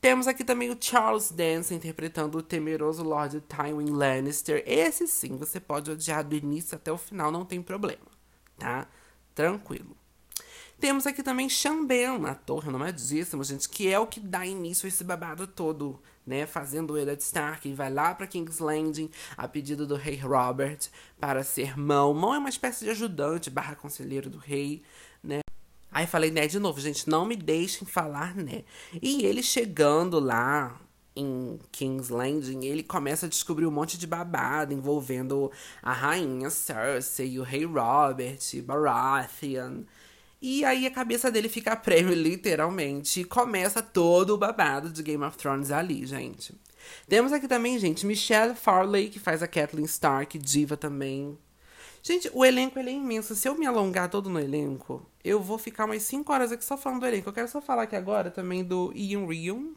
Temos 0.00 0.28
aqui 0.28 0.44
também 0.44 0.70
o 0.70 0.78
Charles 0.80 1.30
Dance 1.30 1.74
interpretando 1.74 2.38
o 2.38 2.42
temeroso 2.42 3.02
Lord 3.02 3.40
Tywin 3.42 3.90
Lannister. 3.90 4.62
Esse 4.64 5.06
sim, 5.08 5.36
você 5.36 5.58
pode 5.58 5.90
odiar 5.90 6.24
do 6.24 6.36
início 6.36 6.76
até 6.76 6.90
o 6.90 6.96
final, 6.96 7.32
não 7.32 7.44
tem 7.44 7.60
problema, 7.60 8.06
tá? 8.56 8.86
Tranquilo. 9.34 9.96
Temos 10.78 11.06
aqui 11.06 11.22
também 11.22 11.48
Xambel, 11.48 12.24
ator 12.26 12.64
renomadíssimo, 12.64 13.44
gente, 13.44 13.68
que 13.68 13.88
é 13.88 13.98
o 13.98 14.06
que 14.06 14.20
dá 14.20 14.46
início 14.46 14.86
a 14.86 14.88
esse 14.88 15.04
babado 15.04 15.46
todo, 15.46 16.00
né? 16.26 16.46
Fazendo 16.46 16.92
o 16.92 16.98
Eddard 16.98 17.22
Stark, 17.22 17.68
e 17.68 17.74
vai 17.74 17.92
lá 17.92 18.14
para 18.14 18.26
King's 18.26 18.58
Landing 18.58 19.10
a 19.36 19.48
pedido 19.48 19.86
do 19.86 19.96
rei 19.96 20.16
Robert 20.16 20.78
para 21.18 21.42
ser 21.42 21.78
mão. 21.78 22.14
Mão 22.14 22.34
é 22.34 22.38
uma 22.38 22.48
espécie 22.48 22.84
de 22.84 22.90
ajudante 22.90 23.50
barra 23.50 23.74
conselheiro 23.74 24.30
do 24.30 24.38
rei, 24.38 24.82
né? 25.22 25.40
Aí 25.92 26.06
falei 26.06 26.30
né 26.30 26.46
de 26.46 26.58
novo, 26.58 26.80
gente, 26.80 27.08
não 27.08 27.24
me 27.24 27.34
deixem 27.34 27.86
falar 27.86 28.34
né. 28.34 28.64
E 29.02 29.24
ele 29.24 29.42
chegando 29.42 30.20
lá 30.20 30.80
em 31.16 31.58
King's 31.72 32.08
Landing, 32.08 32.64
ele 32.64 32.82
começa 32.82 33.26
a 33.26 33.28
descobrir 33.28 33.66
um 33.66 33.70
monte 33.70 33.98
de 33.98 34.06
babado 34.06 34.72
envolvendo 34.72 35.50
a 35.82 35.92
rainha 35.92 36.48
Cersei, 36.48 37.38
o 37.38 37.42
rei 37.42 37.64
Robert, 37.64 38.38
Baratheon, 38.64 39.82
e 40.42 40.64
aí 40.64 40.86
a 40.86 40.90
cabeça 40.90 41.30
dele 41.30 41.48
fica 41.48 41.72
a 41.72 41.76
prêmio, 41.76 42.14
literalmente. 42.14 43.20
E 43.20 43.24
começa 43.24 43.82
todo 43.82 44.30
o 44.30 44.38
babado 44.38 44.90
de 44.90 45.02
Game 45.02 45.22
of 45.22 45.36
Thrones 45.36 45.70
ali, 45.70 46.06
gente. 46.06 46.54
Temos 47.06 47.32
aqui 47.32 47.46
também, 47.46 47.78
gente, 47.78 48.06
Michelle 48.06 48.54
Farley, 48.54 49.10
que 49.10 49.18
faz 49.18 49.42
a 49.42 49.46
Kathleen 49.46 49.84
Stark, 49.84 50.38
diva 50.38 50.78
também. 50.78 51.36
Gente, 52.02 52.30
o 52.32 52.42
elenco 52.42 52.78
ele 52.78 52.88
é 52.88 52.94
imenso. 52.94 53.34
Se 53.36 53.46
eu 53.46 53.54
me 53.54 53.66
alongar 53.66 54.08
todo 54.08 54.30
no 54.30 54.40
elenco, 54.40 55.06
eu 55.22 55.42
vou 55.42 55.58
ficar 55.58 55.84
umas 55.84 56.02
5 56.04 56.32
horas 56.32 56.50
aqui 56.50 56.64
só 56.64 56.78
falando 56.78 57.00
do 57.00 57.06
elenco. 57.06 57.28
Eu 57.28 57.32
quero 57.34 57.48
só 57.48 57.60
falar 57.60 57.82
aqui 57.82 57.94
agora 57.94 58.30
também 58.30 58.64
do 58.64 58.90
Ian 58.94 59.26
Rion. 59.26 59.72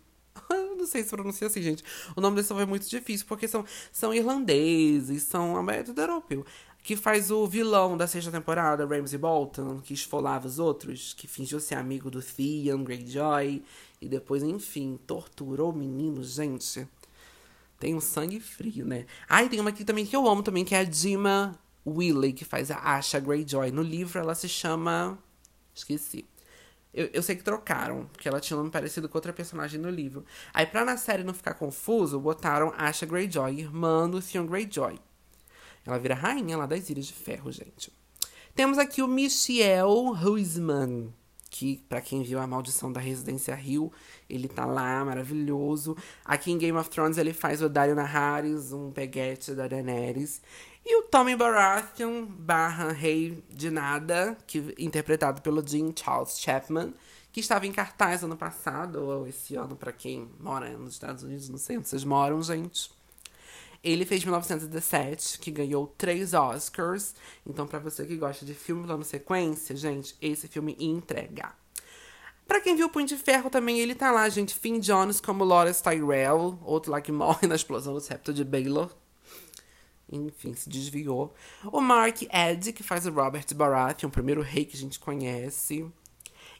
não 0.49 0.85
sei 0.85 1.03
se 1.03 1.09
pronuncia 1.09 1.47
assim, 1.47 1.61
gente. 1.61 1.83
O 2.15 2.21
nome 2.21 2.37
desse 2.37 2.53
é 2.53 2.65
muito 2.65 2.87
difícil, 2.89 3.25
porque 3.27 3.49
são, 3.49 3.65
são 3.91 4.13
irlandeses, 4.13 5.23
são 5.23 5.57
a 5.57 5.61
maioria 5.61 5.85
tudo 5.85 5.99
europeu 5.99 6.45
que 6.83 6.97
faz 6.97 7.31
o 7.31 7.47
vilão 7.47 7.95
da 7.95 8.05
sexta 8.05 8.29
temporada, 8.29 8.85
Ramsey 8.85 9.17
Bolton, 9.17 9.79
que 9.79 9.93
esfolava 9.93 10.45
os 10.45 10.59
outros, 10.59 11.13
que 11.13 11.27
fingiu 11.27 11.57
ser 11.61 11.75
amigo 11.75 12.11
do 12.11 12.21
Theon 12.21 12.83
Greyjoy 12.83 13.63
e 14.01 14.09
depois, 14.09 14.43
enfim, 14.43 14.99
torturou 15.07 15.71
o 15.71 15.75
menino, 15.75 16.21
gente. 16.21 16.85
Tem 17.79 17.95
um 17.95 18.01
sangue 18.01 18.41
frio, 18.41 18.85
né? 18.85 19.05
Ah, 19.29 19.43
e 19.43 19.49
tem 19.49 19.61
uma 19.61 19.69
aqui 19.69 19.85
também 19.85 20.05
que 20.05 20.15
eu 20.15 20.27
amo 20.27 20.43
também, 20.43 20.65
que 20.65 20.75
é 20.75 20.79
a 20.79 20.83
Dima 20.83 21.57
Willey, 21.87 22.33
que 22.33 22.43
faz 22.43 22.69
a 22.69 22.77
Asha 22.77 23.19
Greyjoy. 23.19 23.71
No 23.71 23.81
livro 23.81 24.19
ela 24.19 24.35
se 24.35 24.49
chama... 24.49 25.17
Esqueci. 25.73 26.25
Eu, 26.93 27.09
eu 27.13 27.23
sei 27.23 27.35
que 27.35 27.43
trocaram, 27.43 28.05
porque 28.11 28.27
ela 28.27 28.41
tinha 28.41 28.57
um 28.57 28.59
nome 28.59 28.71
parecido 28.71 29.07
com 29.07 29.17
outra 29.17 29.31
personagem 29.31 29.79
no 29.79 29.89
livro. 29.89 30.25
Aí, 30.53 30.65
pra 30.65 30.83
na 30.83 30.97
série 30.97 31.23
não 31.23 31.33
ficar 31.33 31.53
confuso, 31.53 32.19
botaram 32.19 32.73
Asha 32.77 33.05
Greyjoy, 33.05 33.57
irmã 33.57 34.09
do 34.09 34.21
Theon 34.21 34.45
Greyjoy. 34.45 34.99
Ela 35.85 35.99
vira 35.99 36.15
rainha 36.15 36.57
lá 36.57 36.65
das 36.65 36.89
Ilhas 36.89 37.05
de 37.05 37.13
Ferro, 37.13 37.51
gente. 37.51 37.91
Temos 38.55 38.77
aqui 38.77 39.01
o 39.01 39.07
Michel 39.07 40.11
Huisman, 40.11 41.13
que 41.49 41.77
para 41.89 42.01
quem 42.01 42.23
viu 42.23 42.39
a 42.39 42.47
Maldição 42.47 42.91
da 42.91 42.99
Residência 42.99 43.53
Rio, 43.53 43.91
ele 44.29 44.47
tá 44.47 44.65
lá, 44.65 45.03
maravilhoso. 45.03 45.95
Aqui 46.23 46.51
em 46.51 46.57
Game 46.57 46.77
of 46.77 46.89
Thrones 46.89 47.17
ele 47.17 47.33
faz 47.33 47.61
o 47.61 47.69
Dario 47.69 47.95
Naharis, 47.95 48.71
um 48.71 48.91
peguete 48.91 49.53
da 49.53 49.67
Daenerys. 49.67 50.41
E 50.85 50.97
o 50.97 51.03
Tommy 51.03 51.35
Baratheon, 51.35 52.25
barra 52.25 52.91
Rei 52.91 53.43
de 53.49 53.69
Nada, 53.69 54.37
que, 54.45 54.73
interpretado 54.77 55.41
pelo 55.41 55.65
Jean 55.65 55.93
Charles 55.95 56.39
Chapman, 56.39 56.93
que 57.31 57.39
estava 57.39 57.65
em 57.65 57.71
cartaz 57.71 58.23
ano 58.23 58.35
passado, 58.35 59.01
ou 59.01 59.27
esse 59.27 59.55
ano 59.55 59.75
para 59.75 59.91
quem 59.91 60.29
mora 60.39 60.69
nos 60.77 60.93
Estados 60.93 61.23
Unidos, 61.23 61.49
não 61.49 61.57
sei 61.57 61.77
onde 61.77 61.87
vocês 61.87 62.03
moram, 62.03 62.41
gente. 62.41 62.91
Ele 63.83 64.05
fez 64.05 64.23
1917, 64.23 65.39
que 65.39 65.51
ganhou 65.51 65.87
três 65.97 66.33
Oscars. 66.33 67.13
Então, 67.45 67.67
para 67.67 67.79
você 67.79 68.05
que 68.05 68.15
gosta 68.15 68.45
de 68.45 68.53
filme 68.53 68.85
plano 68.85 69.03
sequência, 69.03 69.75
gente, 69.75 70.15
esse 70.21 70.47
filme 70.47 70.77
entrega. 70.79 71.51
Pra 72.47 72.61
quem 72.61 72.75
viu 72.77 72.87
o 72.87 72.89
Punho 72.89 73.07
de 73.07 73.17
Ferro 73.17 73.49
também, 73.49 73.79
ele 73.79 73.93
tá 73.93 74.09
lá, 74.09 74.27
gente. 74.29 74.55
Finn 74.55 74.79
Jones 74.79 75.19
como 75.19 75.43
Loras 75.43 75.81
Tyrell, 75.81 76.57
outro 76.63 76.91
lá 76.93 77.01
que 77.01 77.11
morre 77.13 77.45
na 77.45 77.55
explosão 77.55 77.93
do 77.93 77.99
septo 77.99 78.33
de 78.33 78.45
Baylor. 78.45 78.89
Enfim, 80.09 80.53
se 80.53 80.69
desviou. 80.69 81.33
O 81.65 81.81
Mark 81.81 82.21
Eddy, 82.31 82.71
que 82.71 82.83
faz 82.83 83.05
o 83.05 83.11
Robert 83.11 83.47
Baratheon, 83.53 84.07
o 84.07 84.11
primeiro 84.11 84.41
rei 84.41 84.63
que 84.63 84.77
a 84.77 84.79
gente 84.79 84.99
conhece. 84.99 85.85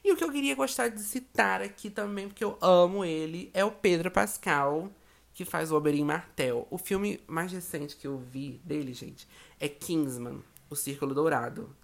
E 0.04 0.12
o 0.12 0.16
que 0.16 0.24
eu 0.24 0.30
queria 0.30 0.54
gostar 0.54 0.88
de 0.88 1.00
citar 1.00 1.62
aqui 1.62 1.88
também, 1.88 2.28
porque 2.28 2.44
eu 2.44 2.58
amo 2.60 3.02
ele, 3.02 3.50
é 3.54 3.64
o 3.64 3.70
Pedro 3.70 4.10
Pascal 4.10 4.90
que 5.34 5.44
faz 5.44 5.72
o 5.72 5.76
Oberyn 5.76 6.04
Martel. 6.04 6.66
O 6.70 6.78
filme 6.78 7.20
mais 7.26 7.52
recente 7.52 7.96
que 7.96 8.06
eu 8.06 8.16
vi 8.16 8.60
dele, 8.64 8.94
gente, 8.94 9.28
é 9.58 9.68
Kingsman, 9.68 10.40
O 10.70 10.76
Círculo 10.76 11.14
Dourado. 11.14 11.74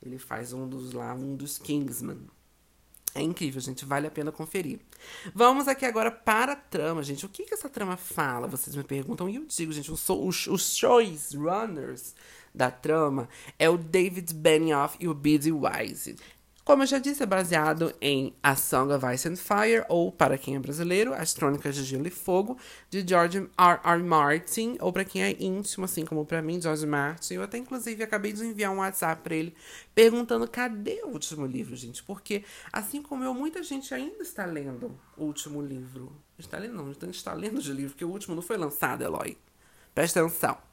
Ele 0.00 0.18
faz 0.18 0.52
um 0.52 0.68
dos 0.68 0.92
lá, 0.92 1.14
um 1.14 1.34
dos 1.34 1.58
Kingsman. 1.58 2.20
É 3.14 3.22
incrível, 3.22 3.60
gente, 3.60 3.84
vale 3.84 4.06
a 4.06 4.10
pena 4.10 4.30
conferir. 4.30 4.78
Vamos 5.34 5.66
aqui 5.66 5.84
agora 5.84 6.10
para 6.10 6.52
a 6.52 6.56
trama, 6.56 7.02
gente. 7.02 7.24
O 7.24 7.28
que, 7.28 7.44
que 7.44 7.54
essa 7.54 7.68
trama 7.68 7.96
fala? 7.96 8.46
Vocês 8.46 8.76
me 8.76 8.84
perguntam. 8.84 9.28
E 9.28 9.36
eu 9.36 9.44
digo, 9.46 9.72
gente, 9.72 9.90
os, 9.90 10.08
os, 10.08 10.76
choice 10.76 11.36
runners 11.36 12.14
da 12.54 12.70
trama 12.70 13.28
é 13.58 13.68
o 13.68 13.78
David 13.78 14.32
Benioff 14.34 14.96
e 15.00 15.08
o 15.08 15.14
B.D. 15.14 15.50
Wise. 15.50 16.16
Como 16.68 16.82
eu 16.82 16.86
já 16.86 16.98
disse, 16.98 17.22
é 17.22 17.26
baseado 17.26 17.94
em 17.98 18.34
A 18.42 18.54
Song 18.54 18.92
of 18.92 19.06
Ice 19.14 19.26
and 19.26 19.36
Fire, 19.36 19.86
ou, 19.88 20.12
para 20.12 20.36
quem 20.36 20.54
é 20.54 20.58
brasileiro, 20.58 21.14
As 21.14 21.32
Crônicas 21.32 21.74
de 21.74 21.82
Gelo 21.82 22.06
e 22.06 22.10
Fogo, 22.10 22.58
de 22.90 23.02
George 23.08 23.38
R. 23.38 23.80
R. 23.82 24.02
Martin, 24.02 24.76
ou 24.78 24.92
para 24.92 25.02
quem 25.02 25.22
é 25.22 25.34
íntimo, 25.42 25.86
assim 25.86 26.04
como 26.04 26.26
para 26.26 26.42
mim, 26.42 26.60
George 26.60 26.86
Martin. 26.86 27.32
Eu 27.32 27.42
até, 27.42 27.56
inclusive, 27.56 28.04
acabei 28.04 28.34
de 28.34 28.44
enviar 28.44 28.70
um 28.70 28.80
WhatsApp 28.80 29.22
para 29.22 29.34
ele, 29.34 29.54
perguntando 29.94 30.46
cadê 30.46 31.00
o 31.04 31.08
último 31.08 31.46
livro, 31.46 31.74
gente. 31.74 32.02
Porque, 32.02 32.44
assim 32.70 33.00
como 33.00 33.24
eu, 33.24 33.32
muita 33.32 33.62
gente 33.62 33.94
ainda 33.94 34.22
está 34.22 34.44
lendo 34.44 34.94
o 35.16 35.24
último 35.24 35.62
livro. 35.62 36.12
Está 36.38 36.58
lendo, 36.58 36.74
não, 36.74 36.90
está 37.10 37.32
lendo 37.32 37.62
de 37.62 37.72
livro, 37.72 37.92
porque 37.92 38.04
o 38.04 38.10
último 38.10 38.34
não 38.34 38.42
foi 38.42 38.58
lançado, 38.58 39.02
Eloy. 39.02 39.38
Presta 39.94 40.20
atenção. 40.20 40.67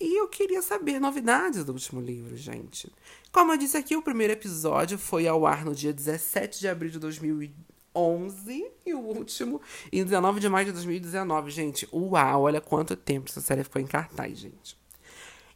E 0.00 0.18
eu 0.18 0.26
queria 0.28 0.62
saber 0.62 0.98
novidades 0.98 1.62
do 1.62 1.72
último 1.72 2.00
livro, 2.00 2.34
gente. 2.34 2.90
Como 3.30 3.52
eu 3.52 3.58
disse 3.58 3.76
aqui, 3.76 3.94
o 3.94 4.02
primeiro 4.02 4.32
episódio 4.32 4.96
foi 4.96 5.28
ao 5.28 5.46
ar 5.46 5.62
no 5.62 5.74
dia 5.74 5.92
17 5.92 6.58
de 6.58 6.68
abril 6.68 6.90
de 6.90 6.98
2011 6.98 8.72
e 8.86 8.94
o 8.94 8.98
último 8.98 9.60
em 9.92 10.02
19 10.02 10.40
de 10.40 10.48
maio 10.48 10.64
de 10.64 10.72
2019, 10.72 11.50
gente. 11.50 11.86
Uau, 11.92 12.42
olha 12.42 12.62
quanto 12.62 12.96
tempo 12.96 13.28
essa 13.28 13.42
série 13.42 13.62
ficou 13.62 13.82
em 13.82 13.86
cartaz, 13.86 14.38
gente. 14.38 14.80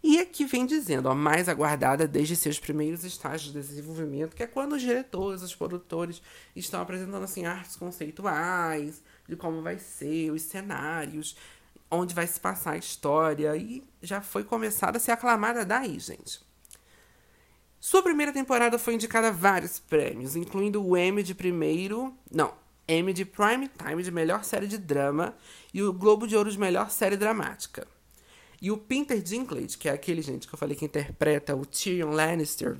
E 0.07 0.19
aqui 0.19 0.45
vem 0.45 0.67
dizendo, 0.67 1.09
a 1.09 1.15
mais 1.15 1.49
aguardada 1.49 2.07
desde 2.07 2.37
seus 2.37 2.61
primeiros 2.61 3.05
estágios 3.05 3.55
de 3.55 3.59
desenvolvimento, 3.59 4.37
que 4.37 4.43
é 4.43 4.47
quando 4.47 4.75
os 4.75 4.83
diretores, 4.83 5.41
os 5.41 5.55
produtores 5.55 6.21
estão 6.55 6.83
apresentando 6.83 7.25
assim 7.25 7.47
artes 7.47 7.77
conceituais 7.77 9.03
de 9.27 9.35
como 9.35 9.63
vai 9.63 9.79
ser, 9.79 10.31
os 10.31 10.43
cenários, 10.43 11.35
onde 11.95 12.15
vai 12.15 12.27
se 12.27 12.39
passar 12.39 12.73
a 12.73 12.77
história 12.77 13.57
e 13.57 13.83
já 14.03 14.21
foi 14.21 14.45
começada 14.45 14.99
a 14.99 15.01
ser 15.01 15.13
aclamada 15.13 15.65
daí, 15.65 15.99
gente. 15.99 16.41
Sua 17.81 18.03
primeira 18.03 18.33
temporada 18.33 18.79
foi 18.79 18.95
indicada 18.95 19.29
a 19.29 19.33
vários 19.33 19.79
prêmios, 19.79 20.37
incluindo 20.37 20.83
o 20.83 20.97
Emmy 20.97 21.23
de 21.23 21.35
primeiro. 21.35 22.17
Não, 22.31 22.55
Emmy 22.89 23.13
de 23.13 23.25
Prime 23.25 23.69
Time 23.69 24.03
de 24.03 24.11
melhor 24.11 24.45
série 24.45 24.67
de 24.67 24.79
drama 24.79 25.37
e 25.73 25.83
o 25.83 25.93
Globo 25.93 26.27
de 26.27 26.37
Ouro 26.37 26.51
de 26.51 26.59
melhor 26.59 26.91
série 26.91 27.17
dramática. 27.17 27.87
E 28.61 28.71
o 28.71 28.79
Peter 28.79 29.21
Dinklage, 29.21 29.77
que 29.77 29.89
é 29.89 29.93
aquele 29.93 30.23
gente 30.23 30.49
que 30.49 30.55
eu 30.55 30.59
falei 30.59 30.77
que 30.77 30.87
interpreta 30.87 31.55
o 31.55 31.67
Tyrion 31.67 32.13
Lannister, 32.13 32.79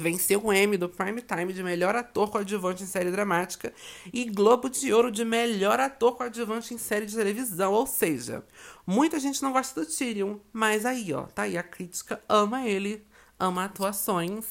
venceu 0.00 0.44
o 0.44 0.52
Emmy 0.52 0.76
do 0.76 0.88
Prime 0.88 1.22
Time 1.22 1.52
de 1.52 1.62
melhor 1.62 1.94
ator 1.94 2.30
coadjuvante 2.30 2.82
em 2.82 2.86
série 2.86 3.10
dramática 3.10 3.72
e 4.12 4.24
Globo 4.24 4.68
de 4.68 4.92
Ouro 4.92 5.10
de 5.10 5.24
melhor 5.24 5.78
ator 5.78 6.16
coadjuvante 6.16 6.74
em 6.74 6.78
série 6.78 7.06
de 7.06 7.14
televisão. 7.14 7.72
Ou 7.72 7.86
seja, 7.86 8.44
muita 8.86 9.20
gente 9.20 9.42
não 9.42 9.52
gosta 9.52 9.80
do 9.80 9.86
Tyrion, 9.86 10.38
mas 10.52 10.84
aí, 10.84 11.12
ó, 11.12 11.22
tá 11.22 11.42
aí 11.42 11.56
a 11.56 11.62
crítica 11.62 12.20
ama 12.28 12.66
ele, 12.66 13.04
ama 13.38 13.64
atuações 13.64 14.46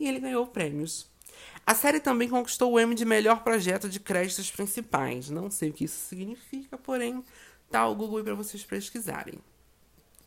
e 0.00 0.08
ele 0.08 0.20
ganhou 0.20 0.46
prêmios. 0.46 1.08
A 1.66 1.74
série 1.74 2.00
também 2.00 2.28
conquistou 2.28 2.72
o 2.72 2.80
Emmy 2.80 2.94
de 2.94 3.04
melhor 3.04 3.42
projeto 3.42 3.88
de 3.88 3.98
créditos 3.98 4.50
principais. 4.50 5.30
Não 5.30 5.50
sei 5.50 5.70
o 5.70 5.72
que 5.72 5.84
isso 5.84 6.08
significa, 6.08 6.76
porém, 6.76 7.24
tá 7.70 7.86
o 7.86 7.94
Google 7.94 8.22
pra 8.22 8.34
vocês 8.34 8.62
pesquisarem. 8.62 9.38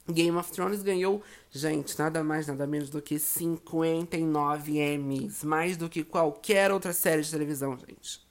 Game 0.09 0.37
of 0.37 0.51
Thrones 0.51 0.81
ganhou, 0.81 1.21
gente, 1.51 1.97
nada 1.99 2.23
mais, 2.23 2.47
nada 2.47 2.65
menos 2.65 2.89
do 2.89 3.01
que 3.01 3.19
59 3.19 4.79
Emmys. 4.79 5.43
Mais 5.43 5.75
do 5.75 5.89
que 5.89 6.03
qualquer 6.03 6.71
outra 6.71 6.93
série 6.93 7.21
de 7.21 7.31
televisão, 7.31 7.77
gente. 7.77 8.25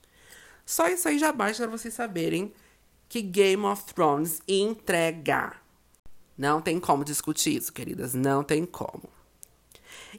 Só 0.65 0.89
isso 0.89 1.09
aí 1.09 1.19
já 1.19 1.33
basta 1.33 1.63
para 1.67 1.77
vocês 1.77 1.95
saberem 1.95 2.53
que 3.09 3.23
Game 3.23 3.65
of 3.65 3.85
Thrones 3.85 4.41
entrega. 4.49 5.53
Não 6.37 6.61
tem 6.61 6.81
como 6.81 7.05
discutir 7.05 7.57
isso, 7.57 7.73
queridas. 7.73 8.15
Não 8.15 8.43
tem 8.43 8.67
como. 8.67 9.16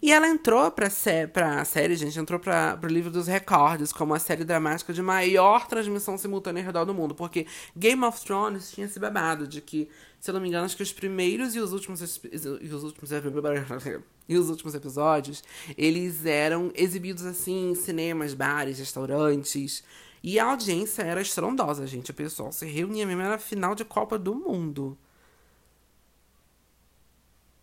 E 0.01 0.11
ela 0.11 0.27
entrou 0.27 0.69
pra, 0.71 0.89
sé 0.89 1.27
pra 1.27 1.63
série, 1.65 1.95
gente, 1.95 2.19
entrou 2.19 2.39
pra, 2.39 2.77
pro 2.77 2.89
livro 2.89 3.11
dos 3.11 3.27
recordes 3.27 3.91
como 3.91 4.13
a 4.13 4.19
série 4.19 4.43
dramática 4.43 4.93
de 4.93 5.01
maior 5.01 5.67
transmissão 5.67 6.17
simultânea 6.17 6.61
ao 6.61 6.67
redor 6.67 6.85
do 6.85 6.93
mundo. 6.93 7.15
Porque 7.15 7.45
Game 7.75 8.03
of 8.03 8.23
Thrones 8.23 8.71
tinha 8.71 8.85
esse 8.85 8.99
babado 8.99 9.47
de 9.47 9.61
que, 9.61 9.89
se 10.19 10.29
eu 10.29 10.33
não 10.33 10.41
me 10.41 10.47
engano, 10.47 10.65
acho 10.65 10.77
que 10.77 10.83
os 10.83 10.93
primeiros 10.93 11.55
e 11.55 11.59
os 11.59 11.73
últimos, 11.73 12.01
e 12.01 12.03
os 12.03 12.83
últimos, 12.83 13.03
e 14.29 14.37
os 14.37 14.49
últimos 14.49 14.75
episódios, 14.75 15.43
eles 15.77 16.25
eram 16.25 16.71
exibidos 16.75 17.25
assim 17.25 17.71
em 17.71 17.75
cinemas, 17.75 18.33
bares, 18.33 18.79
restaurantes. 18.79 19.83
E 20.23 20.39
a 20.39 20.45
audiência 20.45 21.03
era 21.03 21.21
estrondosa, 21.21 21.87
gente. 21.87 22.11
O 22.11 22.13
pessoal 22.13 22.51
se 22.51 22.65
reunia 22.65 23.05
mesmo, 23.05 23.21
era 23.21 23.37
final 23.37 23.73
de 23.73 23.85
Copa 23.85 24.17
do 24.17 24.35
Mundo. 24.35 24.97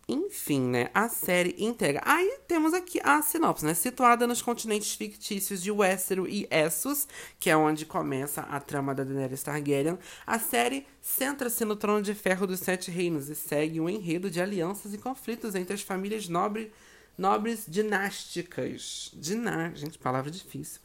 Enfim, 0.07 0.61
né? 0.61 0.91
A 0.93 1.09
série 1.09 1.55
integra. 1.57 1.99
Aí 2.05 2.37
temos 2.47 2.75
aqui 2.75 2.99
a 3.03 3.23
sinopse, 3.23 3.65
né? 3.65 3.73
Situada 3.73 4.27
nos 4.27 4.39
continentes 4.39 4.93
fictícios 4.93 5.63
de 5.63 5.71
Westeros 5.71 6.27
e 6.29 6.47
Essos, 6.51 7.07
que 7.39 7.49
é 7.49 7.57
onde 7.57 7.87
começa 7.87 8.41
a 8.41 8.59
trama 8.59 8.93
da 8.93 9.03
Daenerys 9.03 9.41
Targaryen, 9.41 9.97
a 10.25 10.37
série 10.37 10.85
centra-se 11.01 11.65
no 11.65 11.75
trono 11.75 12.03
de 12.03 12.13
ferro 12.13 12.45
dos 12.45 12.59
Sete 12.59 12.91
Reinos 12.91 13.29
e 13.29 13.35
segue 13.35 13.81
um 13.81 13.89
enredo 13.89 14.29
de 14.29 14.39
alianças 14.39 14.93
e 14.93 14.99
conflitos 14.99 15.55
entre 15.55 15.73
as 15.73 15.81
famílias 15.81 16.29
nobre, 16.29 16.71
nobres 17.17 17.65
dinásticas. 17.67 19.09
Diná... 19.15 19.71
Gente, 19.73 19.97
palavra 19.97 20.29
difícil. 20.29 20.81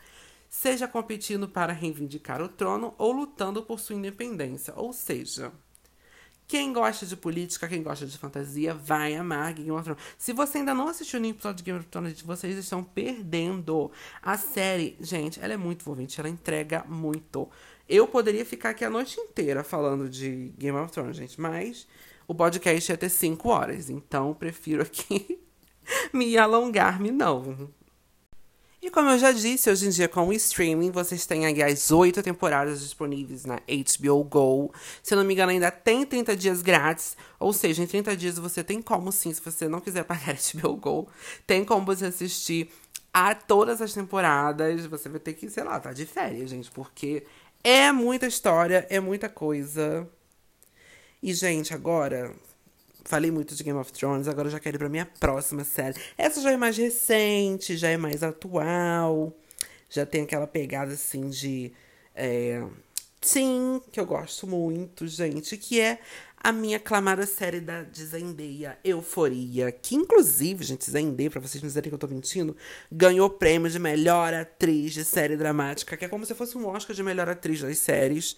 Seja 0.48 0.88
competindo 0.88 1.46
para 1.46 1.74
reivindicar 1.74 2.40
o 2.40 2.48
trono 2.48 2.94
ou 2.96 3.12
lutando 3.12 3.62
por 3.62 3.78
sua 3.78 3.96
independência. 3.96 4.72
Ou 4.76 4.94
seja, 4.94 5.52
quem 6.50 6.72
gosta 6.72 7.06
de 7.06 7.16
política, 7.16 7.68
quem 7.68 7.80
gosta 7.80 8.04
de 8.04 8.18
fantasia, 8.18 8.74
vai 8.74 9.14
amar 9.14 9.52
Game 9.52 9.70
of 9.70 9.84
Thrones. 9.84 10.02
Se 10.18 10.32
você 10.32 10.58
ainda 10.58 10.74
não 10.74 10.88
assistiu 10.88 11.20
nenhum 11.20 11.32
episódio 11.32 11.58
de 11.58 11.62
Game 11.62 11.78
of 11.78 11.86
Thrones, 11.86 12.20
vocês 12.22 12.58
estão 12.58 12.82
perdendo. 12.82 13.88
A 14.20 14.36
série, 14.36 14.96
gente, 15.00 15.38
ela 15.40 15.54
é 15.54 15.56
muito 15.56 15.82
envolvente, 15.82 16.18
ela 16.18 16.28
entrega 16.28 16.84
muito. 16.88 17.48
Eu 17.88 18.08
poderia 18.08 18.44
ficar 18.44 18.70
aqui 18.70 18.84
a 18.84 18.90
noite 18.90 19.20
inteira 19.20 19.62
falando 19.62 20.08
de 20.08 20.52
Game 20.58 20.76
of 20.76 20.90
Thrones, 20.92 21.16
gente, 21.16 21.40
mas 21.40 21.86
o 22.26 22.34
podcast 22.34 22.90
ia 22.90 22.98
ter 22.98 23.10
5 23.10 23.48
horas, 23.48 23.88
então 23.88 24.34
prefiro 24.34 24.82
aqui 24.82 25.38
me 26.12 26.36
alongar-me 26.36 27.12
não. 27.12 27.70
E 28.82 28.90
como 28.90 29.10
eu 29.10 29.18
já 29.18 29.30
disse, 29.30 29.68
hoje 29.70 29.86
em 29.86 29.90
dia 29.90 30.08
com 30.08 30.26
o 30.28 30.32
streaming, 30.32 30.90
vocês 30.90 31.26
têm 31.26 31.44
aí 31.44 31.62
as 31.62 31.90
oito 31.90 32.22
temporadas 32.22 32.80
disponíveis 32.80 33.44
na 33.44 33.56
HBO 33.56 34.24
Go. 34.24 34.72
Se 35.02 35.12
eu 35.12 35.18
não 35.18 35.24
me 35.24 35.34
engano, 35.34 35.52
ainda 35.52 35.70
tem 35.70 36.06
30 36.06 36.34
dias 36.34 36.62
grátis. 36.62 37.14
Ou 37.38 37.52
seja, 37.52 37.82
em 37.82 37.86
30 37.86 38.16
dias 38.16 38.38
você 38.38 38.64
tem 38.64 38.80
como 38.80 39.12
sim, 39.12 39.34
se 39.34 39.40
você 39.42 39.68
não 39.68 39.80
quiser 39.80 40.04
pagar 40.04 40.34
HBO 40.34 40.76
Go, 40.76 41.08
tem 41.46 41.62
como 41.62 41.84
você 41.84 42.06
assistir 42.06 42.70
a 43.12 43.34
todas 43.34 43.82
as 43.82 43.92
temporadas. 43.92 44.86
Você 44.86 45.10
vai 45.10 45.20
ter 45.20 45.34
que, 45.34 45.50
sei 45.50 45.62
lá, 45.62 45.78
tá 45.78 45.92
de 45.92 46.06
férias, 46.06 46.48
gente, 46.48 46.70
porque 46.70 47.24
é 47.62 47.92
muita 47.92 48.26
história, 48.26 48.86
é 48.88 48.98
muita 48.98 49.28
coisa. 49.28 50.08
E, 51.22 51.34
gente, 51.34 51.74
agora, 51.74 52.34
Falei 53.10 53.32
muito 53.32 53.56
de 53.56 53.64
Game 53.64 53.76
of 53.76 53.92
Thrones, 53.92 54.28
agora 54.28 54.46
eu 54.46 54.52
já 54.52 54.60
quero 54.60 54.76
ir 54.76 54.78
pra 54.78 54.88
minha 54.88 55.04
próxima 55.04 55.64
série. 55.64 56.00
Essa 56.16 56.40
já 56.40 56.52
é 56.52 56.56
mais 56.56 56.76
recente, 56.76 57.76
já 57.76 57.88
é 57.88 57.96
mais 57.96 58.22
atual. 58.22 59.36
Já 59.88 60.06
tem 60.06 60.22
aquela 60.22 60.46
pegada 60.46 60.92
assim 60.92 61.28
de. 61.28 61.72
É, 62.14 62.64
sim, 63.20 63.82
que 63.90 63.98
eu 63.98 64.06
gosto 64.06 64.46
muito, 64.46 65.08
gente, 65.08 65.56
que 65.56 65.80
é 65.80 65.98
a 66.36 66.52
minha 66.52 66.76
aclamada 66.76 67.26
série 67.26 67.58
da, 67.58 67.82
de 67.82 68.04
Zendaya, 68.04 68.78
Euforia. 68.84 69.72
Que, 69.72 69.96
inclusive, 69.96 70.62
gente, 70.62 70.88
Zendaya, 70.88 71.32
pra 71.32 71.40
vocês 71.40 71.60
não 71.60 71.66
dizerem 71.66 71.90
que 71.90 71.94
eu 71.96 71.98
tô 71.98 72.06
mentindo, 72.06 72.56
ganhou 72.92 73.26
o 73.26 73.30
prêmio 73.30 73.68
de 73.68 73.80
melhor 73.80 74.32
atriz 74.32 74.92
de 74.92 75.04
série 75.04 75.36
dramática, 75.36 75.96
que 75.96 76.04
é 76.04 76.08
como 76.08 76.24
se 76.24 76.32
fosse 76.32 76.56
um 76.56 76.64
Oscar 76.68 76.94
de 76.94 77.02
melhor 77.02 77.28
atriz 77.28 77.60
das 77.60 77.76
séries 77.78 78.36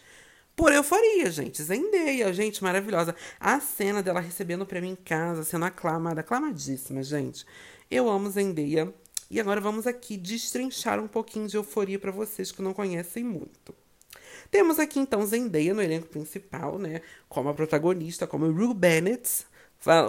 por 0.54 0.72
euforia, 0.72 1.30
gente. 1.30 1.62
Zendaya, 1.62 2.32
gente, 2.32 2.62
maravilhosa. 2.62 3.14
A 3.40 3.60
cena 3.60 4.02
dela 4.02 4.20
recebendo 4.20 4.62
o 4.62 4.66
prêmio 4.66 4.90
em 4.90 4.96
casa, 4.96 5.44
sendo 5.44 5.64
aclamada, 5.64 6.20
aclamadíssima, 6.20 7.02
gente. 7.02 7.46
Eu 7.90 8.08
amo 8.08 8.30
Zendaya. 8.30 8.92
E 9.30 9.40
agora 9.40 9.60
vamos 9.60 9.86
aqui 9.86 10.16
destrinchar 10.16 11.00
um 11.00 11.08
pouquinho 11.08 11.48
de 11.48 11.56
euforia 11.56 11.98
para 11.98 12.10
vocês 12.10 12.52
que 12.52 12.60
não 12.60 12.74
conhecem 12.74 13.24
muito. 13.24 13.74
Temos 14.50 14.78
aqui 14.78 14.98
então 14.98 15.24
Zendaya 15.26 15.72
no 15.72 15.80
elenco 15.80 16.08
principal, 16.08 16.78
né? 16.78 17.00
Como 17.28 17.48
a 17.48 17.54
protagonista, 17.54 18.26
como 18.26 18.50
Rue 18.50 18.74
Bennett. 18.74 19.46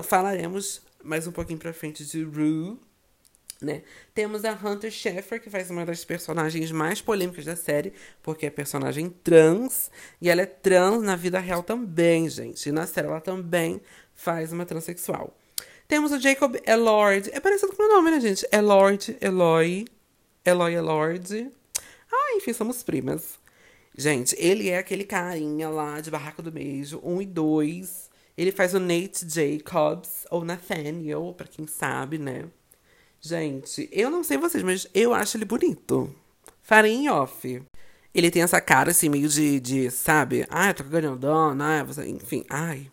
Falaremos 0.04 0.82
mais 1.02 1.26
um 1.26 1.32
pouquinho 1.32 1.60
pra 1.60 1.74
frente 1.74 2.06
de 2.06 2.24
Rue 2.24 2.78
né? 3.64 3.84
Temos 4.14 4.46
a 4.46 4.52
Hunter 4.52 4.92
Schafer, 4.92 5.42
que 5.42 5.50
faz 5.50 5.70
uma 5.70 5.86
das 5.86 6.04
personagens 6.06 6.72
mais 6.72 7.02
polêmicas 7.02 7.46
da 7.46 7.56
série, 7.56 7.94
porque 8.22 8.46
é 8.46 8.50
personagem 8.50 9.10
trans, 9.10 9.90
e 10.22 10.30
ela 10.30 10.42
é 10.42 10.46
trans 10.46 11.02
na 11.02 11.16
vida 11.16 11.40
real 11.40 11.64
também, 11.64 12.30
gente. 12.30 12.70
E 12.70 12.72
na 12.72 12.86
série 12.86 13.08
ela 13.08 13.22
também 13.22 13.82
faz 14.14 14.52
uma 14.54 14.66
transexual. 14.66 15.36
Temos 15.88 16.12
o 16.12 16.20
Jacob 16.20 16.56
Elord, 16.66 17.30
é 17.34 17.40
parecido 17.40 17.72
com 17.74 17.84
o 17.84 17.88
meu 17.88 17.96
nome, 17.96 18.12
né, 18.12 18.20
gente? 18.20 18.48
Elord, 18.52 19.18
Eloy, 19.22 19.86
Eloy 20.46 20.74
Elord. 20.74 21.52
Ah, 22.12 22.36
enfim, 22.36 22.54
somos 22.54 22.84
primas. 22.84 23.40
Gente, 23.96 24.36
ele 24.40 24.70
é 24.70 24.80
aquele 24.80 25.04
carinha 25.04 25.70
lá 25.70 26.02
de 26.02 26.10
Barraca 26.10 26.42
do 26.42 26.52
Beijo, 26.52 27.00
1 27.04 27.14
um 27.14 27.22
e 27.22 27.26
2. 27.26 28.10
Ele 28.36 28.52
faz 28.52 28.74
o 28.74 28.80
Nate 28.80 29.28
Jacobs, 29.30 30.26
ou 30.32 30.44
Nathaniel, 30.44 31.34
pra 31.38 31.46
quem 31.46 31.68
sabe, 31.68 32.18
né? 32.18 32.46
Gente, 33.26 33.88
eu 33.94 34.10
não 34.10 34.22
sei 34.22 34.38
vocês, 34.38 34.62
mas 34.64 34.86
eu 34.94 35.14
acho 35.14 35.38
ele 35.38 35.46
bonito. 35.46 36.14
Em 36.86 37.10
off. 37.10 37.64
Ele 38.14 38.30
tem 38.30 38.42
essa 38.42 38.60
cara, 38.60 38.92
assim, 38.92 39.08
meio 39.08 39.30
de, 39.30 39.62
de 39.62 39.90
sabe? 39.90 40.46
Ai, 40.50 40.74
tô 40.74 40.84
ganhando, 40.84 41.26
ai, 41.62 41.84
você... 41.86 42.06
enfim, 42.06 42.44
ai. 42.50 42.92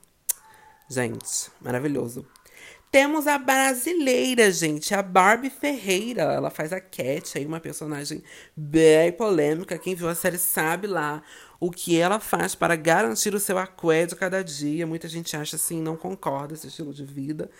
Gente, 0.88 1.50
maravilhoso. 1.60 2.24
Temos 2.92 3.26
a 3.26 3.38
brasileira, 3.38 4.52
gente, 4.52 4.94
a 4.94 5.02
Barbie 5.02 5.50
Ferreira. 5.50 6.22
Ela 6.22 6.50
faz 6.50 6.72
a 6.72 6.80
Cat, 6.80 7.36
aí 7.36 7.44
uma 7.44 7.58
personagem 7.58 8.22
bem 8.56 9.10
polêmica. 9.10 9.78
Quem 9.78 9.96
viu 9.96 10.08
a 10.08 10.14
série 10.14 10.38
sabe 10.38 10.86
lá 10.86 11.24
o 11.58 11.72
que 11.72 11.98
ela 11.98 12.20
faz 12.20 12.54
para 12.54 12.76
garantir 12.76 13.34
o 13.34 13.40
seu 13.40 13.58
aqué 13.58 14.06
de 14.06 14.14
cada 14.14 14.44
dia. 14.44 14.86
Muita 14.86 15.08
gente 15.08 15.36
acha 15.36 15.56
assim, 15.56 15.82
não 15.82 15.96
concorda 15.96 16.54
esse 16.54 16.68
estilo 16.68 16.94
de 16.94 17.04
vida. 17.04 17.50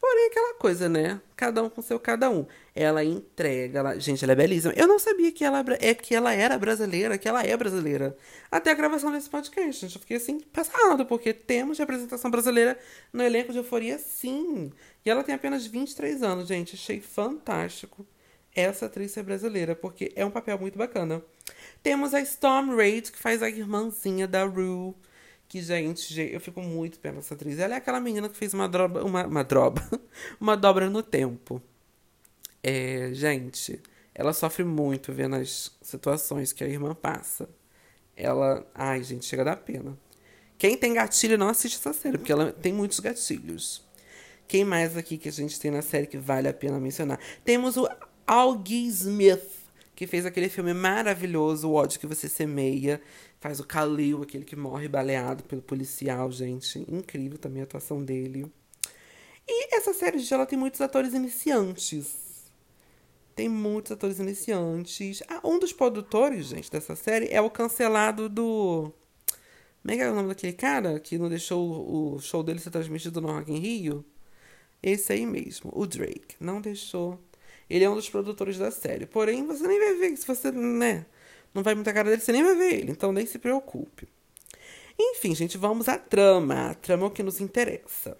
Porém, 0.00 0.28
aquela 0.28 0.54
coisa, 0.54 0.88
né? 0.88 1.20
Cada 1.36 1.62
um 1.62 1.68
com 1.68 1.82
seu 1.82 2.00
cada 2.00 2.30
um. 2.30 2.46
Ela 2.74 3.04
entrega, 3.04 3.80
ela... 3.80 3.98
gente, 3.98 4.24
ela 4.24 4.32
é 4.32 4.36
belíssima. 4.36 4.72
Eu 4.74 4.88
não 4.88 4.98
sabia 4.98 5.30
que 5.30 5.44
ela, 5.44 5.62
é, 5.78 5.94
que 5.94 6.14
ela 6.14 6.32
era 6.32 6.58
brasileira, 6.58 7.18
que 7.18 7.28
ela 7.28 7.44
é 7.44 7.54
brasileira. 7.54 8.16
Até 8.50 8.70
a 8.70 8.74
gravação 8.74 9.12
desse 9.12 9.28
podcast, 9.28 9.82
gente. 9.82 9.94
Eu 9.94 10.00
fiquei 10.00 10.16
assim, 10.16 10.40
passado, 10.40 11.04
porque 11.04 11.34
temos 11.34 11.78
representação 11.78 12.30
brasileira 12.30 12.78
no 13.12 13.22
elenco 13.22 13.52
de 13.52 13.58
Euforia, 13.58 13.98
sim. 13.98 14.72
E 15.04 15.10
ela 15.10 15.22
tem 15.22 15.34
apenas 15.34 15.66
23 15.66 16.22
anos, 16.22 16.48
gente. 16.48 16.76
Achei 16.76 17.00
fantástico 17.00 18.06
essa 18.54 18.86
atriz 18.86 19.12
ser 19.12 19.22
brasileira, 19.22 19.76
porque 19.76 20.12
é 20.16 20.24
um 20.24 20.30
papel 20.30 20.58
muito 20.58 20.78
bacana. 20.78 21.22
Temos 21.82 22.14
a 22.14 22.20
Storm 22.20 22.74
Reid, 22.74 23.12
que 23.12 23.18
faz 23.18 23.42
a 23.42 23.48
irmãzinha 23.48 24.26
da 24.26 24.44
Rue 24.44 24.94
que, 25.50 25.60
gente, 25.60 26.16
eu 26.32 26.40
fico 26.40 26.62
muito 26.62 27.00
pela 27.00 27.18
essa 27.18 27.34
atriz. 27.34 27.58
Ela 27.58 27.74
é 27.74 27.78
aquela 27.78 27.98
menina 27.98 28.28
que 28.28 28.36
fez 28.36 28.54
uma 28.54 28.68
droba, 28.68 29.02
uma, 29.02 29.26
uma 29.26 29.42
droba, 29.42 29.82
uma 30.40 30.56
dobra 30.56 30.88
no 30.88 31.02
tempo. 31.02 31.60
É, 32.62 33.10
gente, 33.12 33.82
ela 34.14 34.32
sofre 34.32 34.62
muito 34.62 35.12
vendo 35.12 35.34
as 35.34 35.72
situações 35.82 36.52
que 36.52 36.62
a 36.62 36.68
irmã 36.68 36.94
passa. 36.94 37.48
Ela. 38.16 38.64
Ai, 38.72 39.02
gente, 39.02 39.26
chega 39.26 39.42
a 39.42 39.46
dar 39.46 39.56
pena. 39.56 39.98
Quem 40.56 40.76
tem 40.76 40.94
gatilho 40.94 41.36
não 41.36 41.48
assiste 41.48 41.74
essa 41.74 41.92
série, 41.92 42.16
porque 42.16 42.30
ela 42.30 42.52
tem 42.52 42.72
muitos 42.72 43.00
gatilhos. 43.00 43.84
Quem 44.46 44.64
mais 44.64 44.96
aqui 44.96 45.18
que 45.18 45.28
a 45.28 45.32
gente 45.32 45.58
tem 45.58 45.72
na 45.72 45.82
série 45.82 46.06
que 46.06 46.16
vale 46.16 46.46
a 46.46 46.54
pena 46.54 46.78
mencionar? 46.78 47.18
Temos 47.44 47.76
o 47.76 47.88
Augie 48.24 48.86
Smith, 48.86 49.59
que 50.00 50.06
fez 50.06 50.24
aquele 50.24 50.48
filme 50.48 50.72
maravilhoso, 50.72 51.68
O 51.68 51.74
ódio 51.74 52.00
que 52.00 52.06
você 52.06 52.26
semeia. 52.26 53.02
Faz 53.38 53.60
o 53.60 53.64
Khalil, 53.64 54.22
aquele 54.22 54.46
que 54.46 54.56
morre 54.56 54.88
baleado 54.88 55.44
pelo 55.44 55.60
policial, 55.60 56.32
gente. 56.32 56.78
Incrível 56.90 57.36
também 57.36 57.60
a 57.60 57.64
atuação 57.64 58.02
dele. 58.02 58.50
E 59.46 59.76
essa 59.76 59.92
série, 59.92 60.18
gente, 60.18 60.32
ela 60.32 60.46
tem 60.46 60.58
muitos 60.58 60.80
atores 60.80 61.12
iniciantes. 61.12 62.50
Tem 63.36 63.46
muitos 63.46 63.92
atores 63.92 64.18
iniciantes. 64.18 65.22
Ah, 65.28 65.42
um 65.44 65.58
dos 65.58 65.70
produtores, 65.70 66.46
gente, 66.46 66.70
dessa 66.70 66.96
série 66.96 67.28
é 67.30 67.42
o 67.42 67.50
cancelado 67.50 68.26
do 68.26 68.90
como 69.82 69.92
é 69.92 69.96
que 69.96 70.02
é 70.02 70.10
o 70.10 70.14
nome 70.14 70.28
daquele 70.28 70.54
cara 70.54 70.98
que 70.98 71.18
não 71.18 71.28
deixou 71.28 72.14
o 72.14 72.18
show 72.20 72.42
dele 72.42 72.58
ser 72.58 72.70
transmitido 72.70 73.20
no 73.20 73.28
Rock 73.28 73.52
in 73.52 73.58
Rio? 73.58 74.02
Esse 74.82 75.12
aí 75.12 75.26
mesmo, 75.26 75.70
o 75.74 75.86
Drake. 75.86 76.36
Não 76.40 76.58
deixou. 76.58 77.22
Ele 77.70 77.84
é 77.84 77.88
um 77.88 77.94
dos 77.94 78.10
produtores 78.10 78.58
da 78.58 78.70
série. 78.72 79.06
Porém, 79.06 79.46
você 79.46 79.66
nem 79.66 79.78
vai 79.78 79.94
ver. 79.94 80.16
Se 80.16 80.26
você, 80.26 80.50
né, 80.50 81.06
não 81.54 81.62
vai 81.62 81.74
muita 81.74 81.92
cara 81.92 82.10
dele, 82.10 82.20
você 82.20 82.32
nem 82.32 82.42
vai 82.42 82.56
ver 82.56 82.74
ele. 82.74 82.90
Então, 82.90 83.12
nem 83.12 83.24
se 83.24 83.38
preocupe. 83.38 84.08
Enfim, 84.98 85.34
gente, 85.34 85.56
vamos 85.56 85.88
à 85.88 85.96
trama. 85.96 86.70
A 86.70 86.74
trama 86.74 87.04
é 87.04 87.06
o 87.06 87.10
que 87.10 87.22
nos 87.22 87.40
interessa. 87.40 88.18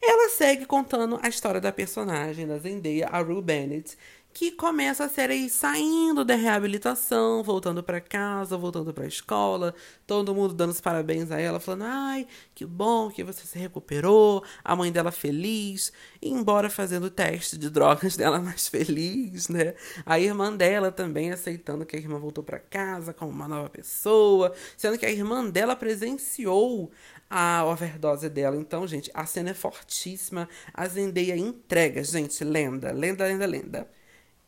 Ela 0.00 0.28
segue 0.30 0.66
contando 0.66 1.18
a 1.22 1.28
história 1.28 1.60
da 1.60 1.70
personagem 1.70 2.46
da 2.46 2.58
Zendaya, 2.58 3.08
a 3.08 3.20
Rue 3.20 3.42
Bennett, 3.42 3.96
que 4.32 4.50
começa 4.52 5.04
a 5.04 5.08
série 5.08 5.48
saindo 5.48 6.24
da 6.24 6.34
reabilitação, 6.34 7.42
voltando 7.42 7.82
para 7.82 8.00
casa, 8.00 8.56
voltando 8.56 8.92
para 8.92 9.04
a 9.04 9.08
escola, 9.08 9.74
todo 10.06 10.34
mundo 10.34 10.54
dando 10.54 10.70
os 10.70 10.80
parabéns 10.80 11.30
a 11.30 11.38
ela, 11.38 11.60
falando: 11.60 11.84
"Ai, 11.84 12.26
que 12.54 12.64
bom 12.64 13.10
que 13.10 13.22
você 13.22 13.46
se 13.46 13.58
recuperou". 13.58 14.42
A 14.64 14.74
mãe 14.74 14.90
dela 14.90 15.12
feliz, 15.12 15.92
embora 16.20 16.70
fazendo 16.70 17.04
o 17.04 17.10
teste 17.10 17.58
de 17.58 17.68
drogas 17.70 18.16
dela 18.16 18.40
mais 18.40 18.68
feliz, 18.68 19.48
né? 19.48 19.74
A 20.06 20.18
irmã 20.18 20.54
dela 20.54 20.90
também 20.90 21.30
aceitando 21.30 21.84
que 21.86 21.96
a 21.96 21.98
irmã 21.98 22.18
voltou 22.18 22.42
para 22.42 22.58
casa 22.58 23.12
como 23.12 23.30
uma 23.30 23.48
nova 23.48 23.68
pessoa, 23.68 24.52
sendo 24.76 24.98
que 24.98 25.06
a 25.06 25.10
irmã 25.10 25.44
dela 25.48 25.76
presenciou 25.76 26.90
a 27.28 27.64
overdose 27.64 28.28
dela. 28.28 28.56
Então, 28.56 28.86
gente, 28.86 29.10
a 29.14 29.24
cena 29.26 29.50
é 29.50 29.54
fortíssima. 29.54 30.48
A 30.72 30.86
Zendaya 30.86 31.36
entrega, 31.36 32.02
gente, 32.04 32.44
lenda, 32.44 32.92
lenda, 32.92 33.26
lenda, 33.26 33.46
lenda. 33.46 34.01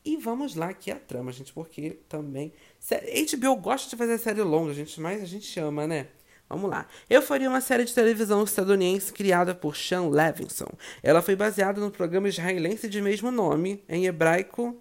E 0.05 0.17
vamos 0.17 0.55
lá 0.55 0.73
que 0.75 0.91
é 0.91 0.95
a 0.95 0.99
trama, 0.99 1.33
gente, 1.33 1.53
porque 1.53 1.99
também. 2.09 2.53
HBO 3.33 3.57
gosta 3.57 3.89
de 3.89 3.97
fazer 3.97 4.19
série 4.19 4.43
longa, 4.43 4.75
gente, 4.75 5.01
mas 5.01 5.23
a 5.23 5.27
gente 5.27 5.47
chama, 5.47 5.87
né? 5.87 6.09
Vamos 6.49 6.71
lá. 6.71 6.87
Eu 7.09 7.23
faria 7.23 7.49
uma 7.49 7.63
série 7.63 7.85
de 7.85 7.95
televisão 7.95 8.45
estadunidense 8.45 9.13
criada 9.13 9.55
por 9.55 9.75
Sean 9.75 10.09
Levinson. 10.09 10.69
Ela 11.03 11.23
foi 11.23 11.35
baseada 11.35 11.81
no 11.81 11.91
programa 11.91 12.29
israelense 12.29 12.89
de 12.89 13.01
mesmo 13.01 13.31
nome, 13.31 13.83
em 13.89 14.05
hebraico. 14.05 14.77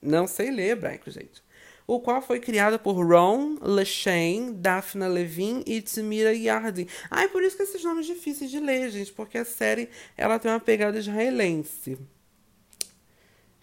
Não 0.00 0.26
sei 0.26 0.50
ler 0.50 0.70
hebraico, 0.70 1.10
gente. 1.10 1.42
O 1.86 2.00
qual 2.00 2.22
foi 2.22 2.40
criado 2.40 2.78
por 2.78 2.94
Ron 2.94 3.58
LeShane, 3.62 4.52
Daphna 4.52 5.08
Levine 5.08 5.62
e 5.66 5.82
Tmira 5.82 6.34
Yardi. 6.34 6.88
Ah, 7.10 7.24
é 7.24 7.28
por 7.28 7.42
isso 7.42 7.56
que 7.56 7.62
esses 7.62 7.82
nomes 7.84 8.06
difíceis 8.06 8.50
de 8.50 8.60
ler, 8.60 8.90
gente, 8.90 9.12
porque 9.12 9.38
a 9.38 9.44
série 9.44 9.90
ela 10.16 10.38
tem 10.38 10.50
uma 10.50 10.60
pegada 10.60 10.98
israelense. 10.98 11.98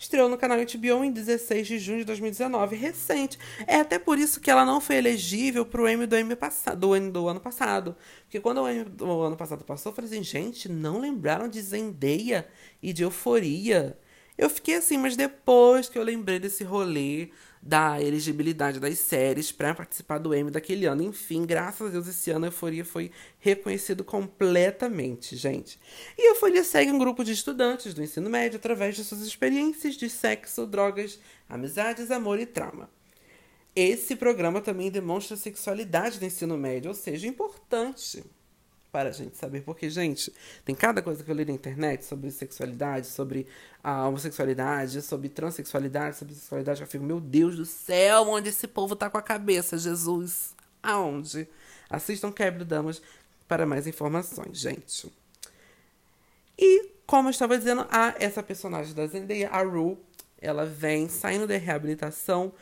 Estreou 0.06 0.30
no 0.30 0.38
canal 0.38 0.60
HBO 0.60 1.04
em 1.04 1.12
16 1.12 1.66
de 1.66 1.80
junho 1.80 1.98
de 2.00 2.06
2019, 2.06 2.76
recente. 2.76 3.40
É 3.66 3.78
até 3.78 3.98
por 3.98 4.20
isso 4.20 4.40
que 4.40 4.52
ela 4.52 4.64
não 4.64 4.80
foi 4.80 4.98
elegível 4.98 5.66
para 5.66 5.82
o 5.82 5.90
Emmy 5.90 6.06
do, 6.06 6.16
Emmy 6.16 6.36
do, 6.78 7.12
do 7.12 7.28
ano 7.28 7.40
passado. 7.40 7.96
Porque 8.22 8.40
quando 8.40 8.62
o 8.62 8.70
Emmy 8.70 8.84
do 8.84 9.22
ano 9.24 9.36
passado 9.36 9.66
passou, 9.66 9.92
eu 9.92 9.96
falei 9.96 10.12
assim, 10.12 10.22
gente, 10.22 10.70
não 10.70 11.00
lembraram 11.00 11.48
de 11.48 11.60
Zendaya 11.60 12.48
e 12.84 12.94
de 12.94 13.02
Euforia? 13.02 13.98
Eu 14.38 14.48
fiquei 14.48 14.76
assim, 14.76 14.96
mas 14.96 15.16
depois 15.16 15.90
que 15.90 15.98
eu 15.98 16.04
lembrei 16.04 16.38
desse 16.38 16.64
rolê 16.64 17.30
da 17.66 18.00
elegibilidade 18.00 18.80
das 18.80 19.00
séries 19.00 19.52
para 19.52 19.74
participar 19.74 20.20
do 20.20 20.36
Emmy 20.36 20.52
daquele 20.52 20.86
ano. 20.86 21.02
Enfim, 21.02 21.48
graças 21.48 21.88
a 21.88 21.90
Deus, 21.90 22.08
esse 22.08 22.30
ano 22.30 22.46
a 22.46 22.50
Euforia 22.50 22.86
foi 22.86 23.10
reconhecido 23.40 24.04
completamente, 24.04 25.36
gente. 25.36 25.80
E 26.16 26.28
a 26.28 26.30
Euforia 26.32 26.64
segue 26.64 26.92
um 26.92 27.00
grupo 27.00 27.24
de 27.24 27.32
estudantes 27.32 27.96
do 27.96 28.04
ensino 28.04 28.30
médio 28.30 28.58
através 28.58 28.96
de 28.96 29.04
suas 29.04 29.22
experiências 29.22 29.96
de 29.96 30.08
sexo, 30.08 30.68
drogas, 30.68 31.20
amizades, 31.50 32.12
amor 32.12 32.40
e 32.40 32.46
trauma. 32.46 32.88
Esse 33.76 34.16
programa 34.16 34.62
também 34.62 34.92
demonstra 34.92 35.34
a 35.34 35.40
sexualidade 35.40 36.20
do 36.20 36.26
ensino 36.26 36.56
médio, 36.56 36.90
ou 36.90 36.96
seja, 36.96 37.28
importante 37.28 38.24
para 38.96 39.10
a 39.10 39.12
gente 39.12 39.36
saber. 39.36 39.60
Porque, 39.60 39.90
gente, 39.90 40.32
tem 40.64 40.74
cada 40.74 41.02
coisa 41.02 41.22
que 41.22 41.30
eu 41.30 41.36
li 41.36 41.44
na 41.44 41.52
internet 41.52 42.06
sobre 42.06 42.32
sexualidade, 42.32 43.08
sobre 43.08 43.46
a 43.84 44.08
homossexualidade, 44.08 45.02
sobre 45.02 45.28
transexualidade, 45.28 46.16
sobre 46.16 46.34
sexualidade. 46.34 46.80
Eu 46.80 46.88
fico, 46.88 47.04
meu 47.04 47.20
Deus 47.20 47.58
do 47.58 47.66
céu, 47.66 48.30
onde 48.30 48.48
esse 48.48 48.66
povo 48.70 48.96
tá 48.96 49.10
com 49.10 49.18
a 49.18 49.22
cabeça, 49.22 49.78
Jesus? 49.78 50.56
Aonde? 50.82 51.46
Assistam 51.90 52.32
Quebra 52.32 52.64
Damas 52.64 53.02
para 53.50 53.66
mais 53.66 53.86
informações, 53.86 54.58
gente. 54.58 55.12
E, 56.58 56.92
como 57.06 57.28
eu 57.28 57.32
estava 57.32 57.58
dizendo, 57.58 57.86
a 57.92 58.16
essa 58.18 58.42
personagem 58.42 58.96
da 58.96 59.06
Zendaya, 59.08 59.50
a 59.50 59.62
Ru, 59.62 59.98
ela 60.40 60.66
vem 60.66 61.10
saindo 61.10 61.46
da 61.46 61.58
reabilitação 61.58 62.54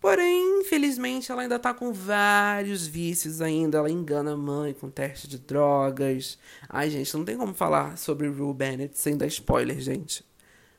Porém, 0.00 0.60
infelizmente, 0.60 1.30
ela 1.30 1.42
ainda 1.42 1.58
tá 1.58 1.74
com 1.74 1.92
vários 1.92 2.86
vícios 2.86 3.42
ainda. 3.42 3.78
Ela 3.78 3.90
engana 3.90 4.32
a 4.32 4.36
mãe 4.36 4.72
com 4.72 4.88
teste 4.88 5.28
de 5.28 5.38
drogas. 5.38 6.38
Ai, 6.68 6.88
gente, 6.88 7.14
não 7.14 7.24
tem 7.24 7.36
como 7.36 7.52
falar 7.52 7.98
sobre 7.98 8.26
Rue 8.28 8.54
Bennett 8.54 8.98
sem 8.98 9.16
dar 9.16 9.26
spoiler, 9.26 9.78
gente. 9.78 10.24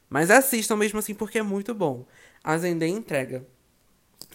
Mas 0.10 0.32
assistam 0.32 0.76
mesmo 0.76 0.98
assim 0.98 1.14
porque 1.14 1.38
é 1.38 1.44
muito 1.44 1.74
bom. 1.74 2.06
A 2.44 2.58
Zendaya 2.58 2.92
entrega. 2.92 3.46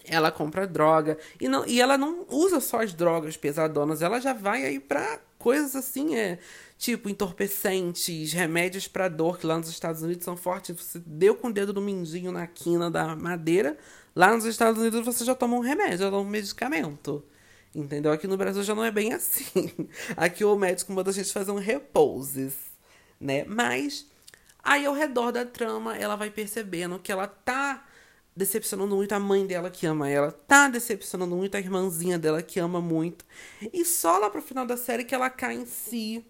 Ela 0.05 0.31
compra 0.31 0.65
droga 0.65 1.17
e, 1.39 1.49
não, 1.49 1.67
e 1.67 1.81
ela 1.81 1.97
não 1.97 2.25
usa 2.29 2.61
só 2.61 2.81
as 2.81 2.93
drogas 2.93 3.35
pesadonas, 3.35 4.01
ela 4.01 4.21
já 4.21 4.31
vai 4.31 4.65
aí 4.65 4.79
pra 4.79 5.19
coisas 5.37 5.75
assim, 5.75 6.15
é 6.15 6.39
tipo 6.77 7.09
entorpecentes, 7.09 8.31
remédios 8.31 8.87
para 8.87 9.09
dor, 9.09 9.37
que 9.37 9.45
lá 9.45 9.57
nos 9.57 9.67
Estados 9.69 10.01
Unidos 10.01 10.23
são 10.23 10.37
fortes. 10.37 10.75
Você 10.79 11.01
deu 11.05 11.35
com 11.35 11.49
o 11.49 11.53
dedo 11.53 11.73
no 11.73 11.81
mindinho 11.81 12.31
na 12.31 12.47
quina 12.47 12.89
da 12.89 13.15
madeira, 13.15 13.77
Lá 14.17 14.33
nos 14.33 14.45
Estados 14.45 14.81
Unidos 14.81 15.05
você 15.05 15.23
já 15.23 15.35
toma 15.35 15.55
um 15.55 15.59
remédio, 15.59 15.99
já 15.99 16.09
toma 16.09 16.23
um 16.23 16.29
medicamento. 16.29 17.23
Entendeu? 17.75 18.11
Aqui 18.11 18.25
no 18.25 18.35
Brasil 18.35 18.63
já 18.63 18.73
não 18.73 18.83
é 18.83 18.89
bem 18.89 19.13
assim. 19.13 19.87
Aqui 20.17 20.43
o 20.43 20.55
médico 20.55 20.91
manda 20.91 21.11
a 21.11 21.13
gente 21.13 21.31
fazer 21.31 21.51
um 21.51 21.59
repouses, 21.59 22.55
né? 23.21 23.43
Mas 23.43 24.07
aí 24.63 24.87
ao 24.87 24.95
redor 24.95 25.31
da 25.31 25.45
trama 25.45 25.95
ela 25.95 26.15
vai 26.15 26.31
percebendo 26.31 26.97
que 26.97 27.11
ela 27.11 27.27
tá 27.27 27.85
decepcionando 28.35 28.95
muito 28.95 29.13
a 29.13 29.19
mãe 29.19 29.45
dela 29.45 29.69
que 29.69 29.85
ama 29.85 30.09
ela, 30.09 30.31
tá 30.31 30.67
decepcionando 30.67 31.35
muito 31.35 31.53
a 31.53 31.59
irmãzinha 31.59 32.17
dela 32.17 32.41
que 32.41 32.59
ama 32.59 32.81
muito. 32.81 33.23
E 33.71 33.85
só 33.85 34.17
lá 34.17 34.31
pro 34.31 34.41
final 34.41 34.65
da 34.65 34.77
série 34.77 35.03
que 35.03 35.13
ela 35.13 35.29
cai 35.29 35.53
em 35.53 35.67
si 35.67 36.25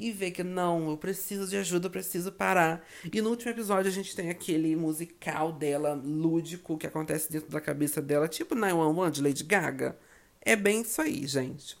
e 0.00 0.10
vê 0.12 0.30
que 0.30 0.42
não, 0.42 0.90
eu 0.90 0.96
preciso 0.96 1.46
de 1.46 1.56
ajuda, 1.56 1.86
eu 1.86 1.90
preciso 1.90 2.32
parar. 2.32 2.84
E 3.12 3.20
no 3.20 3.30
último 3.30 3.50
episódio 3.50 3.90
a 3.90 3.94
gente 3.94 4.16
tem 4.16 4.30
aquele 4.30 4.74
musical 4.74 5.52
dela, 5.52 5.92
lúdico, 5.92 6.78
que 6.78 6.86
acontece 6.86 7.30
dentro 7.30 7.50
da 7.50 7.60
cabeça 7.60 8.00
dela, 8.00 8.26
tipo 8.26 8.54
911 8.54 9.12
de 9.12 9.22
Lady 9.22 9.44
Gaga. 9.44 9.98
É 10.40 10.56
bem 10.56 10.80
isso 10.80 11.02
aí, 11.02 11.26
gente. 11.26 11.78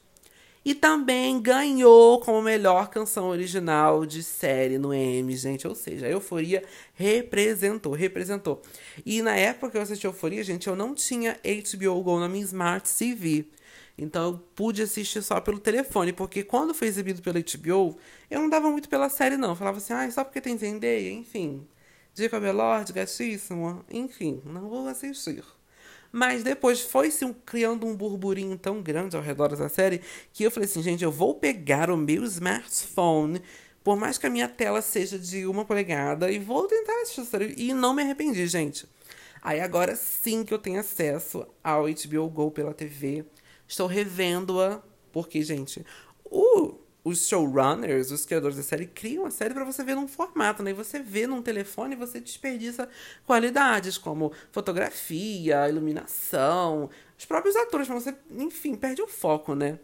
E 0.62 0.74
também 0.74 1.40
ganhou 1.40 2.20
como 2.20 2.42
melhor 2.42 2.90
canção 2.90 3.30
original 3.30 4.04
de 4.04 4.22
série 4.22 4.76
no 4.76 4.92
Emmy, 4.92 5.34
gente. 5.34 5.66
Ou 5.66 5.74
seja, 5.74 6.06
a 6.06 6.10
Euforia 6.10 6.62
representou, 6.92 7.94
representou. 7.94 8.60
E 9.06 9.22
na 9.22 9.34
época 9.34 9.70
que 9.70 9.76
eu 9.78 9.82
assisti 9.82 10.06
Euforia, 10.06 10.44
gente, 10.44 10.68
eu 10.68 10.76
não 10.76 10.94
tinha 10.94 11.38
HBO 11.42 12.02
Go 12.02 12.20
na 12.20 12.28
minha 12.28 12.44
Smart 12.44 12.86
TV. 12.94 13.46
Então 14.00 14.24
eu 14.24 14.38
pude 14.54 14.82
assistir 14.82 15.22
só 15.22 15.40
pelo 15.40 15.58
telefone, 15.58 16.10
porque 16.12 16.42
quando 16.42 16.72
foi 16.72 16.88
exibido 16.88 17.20
pela 17.20 17.38
HBO, 17.38 17.98
eu 18.30 18.40
não 18.40 18.48
dava 18.48 18.70
muito 18.70 18.88
pela 18.88 19.10
série, 19.10 19.36
não. 19.36 19.50
Eu 19.50 19.56
falava 19.56 19.76
assim, 19.76 19.92
ah, 19.92 20.10
só 20.10 20.24
porque 20.24 20.40
tem 20.40 20.56
Zendaya, 20.56 21.12
enfim. 21.12 21.66
Jacob 22.14 22.42
Elord, 22.42 22.92
gatíssimo, 22.94 23.84
enfim, 23.90 24.40
não 24.44 24.68
vou 24.70 24.88
assistir. 24.88 25.44
Mas 26.10 26.42
depois 26.42 26.80
foi-se 26.80 27.24
um, 27.24 27.32
criando 27.32 27.86
um 27.86 27.94
burburinho 27.94 28.58
tão 28.58 28.82
grande 28.82 29.16
ao 29.16 29.22
redor 29.22 29.54
da 29.54 29.68
série 29.68 30.00
que 30.32 30.42
eu 30.42 30.50
falei 30.50 30.68
assim, 30.68 30.82
gente, 30.82 31.04
eu 31.04 31.12
vou 31.12 31.34
pegar 31.34 31.90
o 31.90 31.96
meu 31.96 32.24
smartphone, 32.24 33.42
por 33.84 33.96
mais 33.96 34.16
que 34.16 34.26
a 34.26 34.30
minha 34.30 34.48
tela 34.48 34.80
seja 34.80 35.18
de 35.18 35.46
uma 35.46 35.64
polegada, 35.64 36.30
e 36.32 36.38
vou 36.38 36.66
tentar 36.66 36.94
assistir 37.02 37.24
série. 37.26 37.54
E 37.56 37.74
não 37.74 37.92
me 37.94 38.02
arrependi, 38.02 38.46
gente. 38.46 38.88
Aí 39.42 39.60
agora 39.60 39.94
sim 39.94 40.42
que 40.42 40.52
eu 40.52 40.58
tenho 40.58 40.80
acesso 40.80 41.46
ao 41.62 41.84
HBO 41.84 42.28
Go 42.30 42.50
pela 42.50 42.74
TV. 42.74 43.24
Estou 43.70 43.86
revendo-a, 43.86 44.82
porque, 45.12 45.42
gente, 45.42 45.86
o 46.24 46.74
os 47.02 47.26
showrunners, 47.26 48.10
os 48.10 48.26
criadores 48.26 48.58
da 48.58 48.62
série, 48.62 48.84
criam 48.84 49.24
a 49.24 49.30
série 49.30 49.54
para 49.54 49.64
você 49.64 49.82
ver 49.82 49.94
num 49.94 50.06
formato, 50.06 50.62
né? 50.62 50.70
E 50.70 50.74
você 50.74 50.98
vê 50.98 51.26
num 51.26 51.40
telefone 51.40 51.94
e 51.94 51.96
você 51.96 52.20
desperdiça 52.20 52.86
qualidades 53.26 53.96
como 53.96 54.32
fotografia, 54.52 55.66
iluminação, 55.66 56.90
os 57.18 57.24
próprios 57.24 57.56
atores, 57.56 57.88
mas 57.88 58.04
você, 58.04 58.14
enfim, 58.30 58.74
perde 58.74 59.00
o 59.00 59.08
foco, 59.08 59.54
né? 59.54 59.78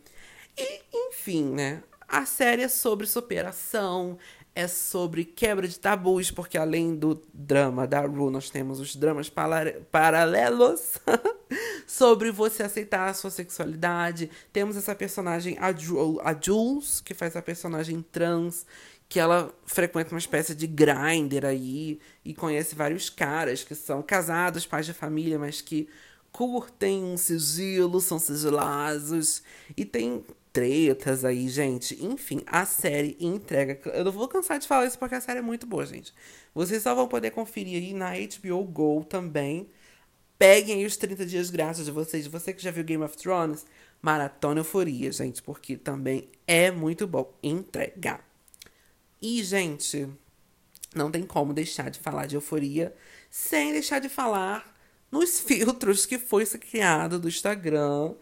E, 0.58 0.82
enfim, 0.92 1.44
né? 1.54 1.82
A 2.06 2.26
série 2.26 2.62
é 2.62 2.68
sobre 2.68 3.06
superação, 3.06 4.18
é 4.56 4.66
sobre 4.66 5.22
quebra 5.22 5.68
de 5.68 5.78
tabus, 5.78 6.30
porque 6.30 6.56
além 6.56 6.96
do 6.96 7.22
drama 7.32 7.86
da 7.86 8.00
Ru, 8.00 8.30
nós 8.30 8.48
temos 8.48 8.80
os 8.80 8.96
dramas 8.96 9.30
paralelos 9.92 10.98
sobre 11.86 12.30
você 12.30 12.62
aceitar 12.62 13.10
a 13.10 13.12
sua 13.12 13.30
sexualidade. 13.30 14.30
Temos 14.54 14.74
essa 14.74 14.94
personagem, 14.94 15.58
a, 15.60 15.74
Jules, 16.40 17.02
que 17.02 17.12
faz 17.12 17.36
a 17.36 17.42
personagem 17.42 18.00
trans, 18.10 18.64
que 19.10 19.20
ela 19.20 19.54
frequenta 19.66 20.14
uma 20.14 20.18
espécie 20.18 20.54
de 20.54 20.66
grinder 20.66 21.44
aí 21.44 22.00
e 22.24 22.32
conhece 22.32 22.74
vários 22.74 23.10
caras 23.10 23.62
que 23.62 23.74
são 23.74 24.00
casados, 24.02 24.64
pais 24.64 24.86
de 24.86 24.94
família, 24.94 25.38
mas 25.38 25.60
que 25.60 25.86
curtem 26.32 27.04
um 27.04 27.18
sigilo, 27.18 28.00
são 28.00 28.18
sigilosos. 28.18 29.42
E 29.76 29.84
tem 29.84 30.24
tretas 30.56 31.22
aí, 31.22 31.50
gente. 31.50 32.02
Enfim, 32.02 32.40
a 32.46 32.64
série 32.64 33.14
entrega. 33.20 33.78
Eu 33.90 34.06
não 34.06 34.10
vou 34.10 34.26
cansar 34.26 34.58
de 34.58 34.66
falar 34.66 34.86
isso 34.86 34.98
porque 34.98 35.14
a 35.14 35.20
série 35.20 35.40
é 35.40 35.42
muito 35.42 35.66
boa, 35.66 35.84
gente. 35.84 36.14
Vocês 36.54 36.82
só 36.82 36.94
vão 36.94 37.06
poder 37.06 37.30
conferir 37.30 37.76
aí 37.76 37.92
na 37.92 38.12
HBO 38.14 38.64
Go 38.64 39.04
também. 39.04 39.68
Peguem 40.38 40.76
aí 40.76 40.86
os 40.86 40.96
30 40.96 41.26
dias 41.26 41.50
grátis 41.50 41.84
de 41.84 41.90
vocês. 41.90 42.26
Você 42.26 42.54
que 42.54 42.62
já 42.62 42.70
viu 42.70 42.84
Game 42.84 43.04
of 43.04 43.18
Thrones, 43.18 43.66
maratona 44.00 44.60
euforia, 44.60 45.12
gente, 45.12 45.42
porque 45.42 45.76
também 45.76 46.26
é 46.46 46.70
muito 46.70 47.06
bom 47.06 47.34
entregar. 47.42 48.26
E, 49.20 49.44
gente, 49.44 50.08
não 50.94 51.10
tem 51.10 51.26
como 51.26 51.52
deixar 51.52 51.90
de 51.90 52.00
falar 52.00 52.24
de 52.24 52.34
euforia 52.34 52.96
sem 53.28 53.72
deixar 53.72 53.98
de 53.98 54.08
falar 54.08 54.74
nos 55.12 55.38
filtros 55.44 56.06
que 56.06 56.18
foi 56.18 56.46
criado 56.46 57.18
do 57.18 57.28
Instagram 57.28 58.14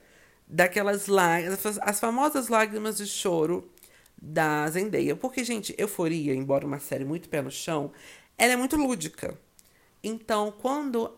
daquelas 0.46 1.06
lágrimas, 1.06 1.78
as 1.80 2.00
famosas 2.00 2.48
lágrimas 2.48 2.96
de 2.96 3.06
choro 3.06 3.70
da 4.20 4.68
Zendaya. 4.70 5.16
Porque, 5.16 5.44
gente, 5.44 5.74
Euforia, 5.78 6.34
embora 6.34 6.66
uma 6.66 6.78
série 6.78 7.04
muito 7.04 7.28
pé 7.28 7.42
no 7.42 7.50
chão, 7.50 7.92
ela 8.36 8.52
é 8.52 8.56
muito 8.56 8.76
lúdica. 8.76 9.38
Então, 10.02 10.52
quando 10.52 11.16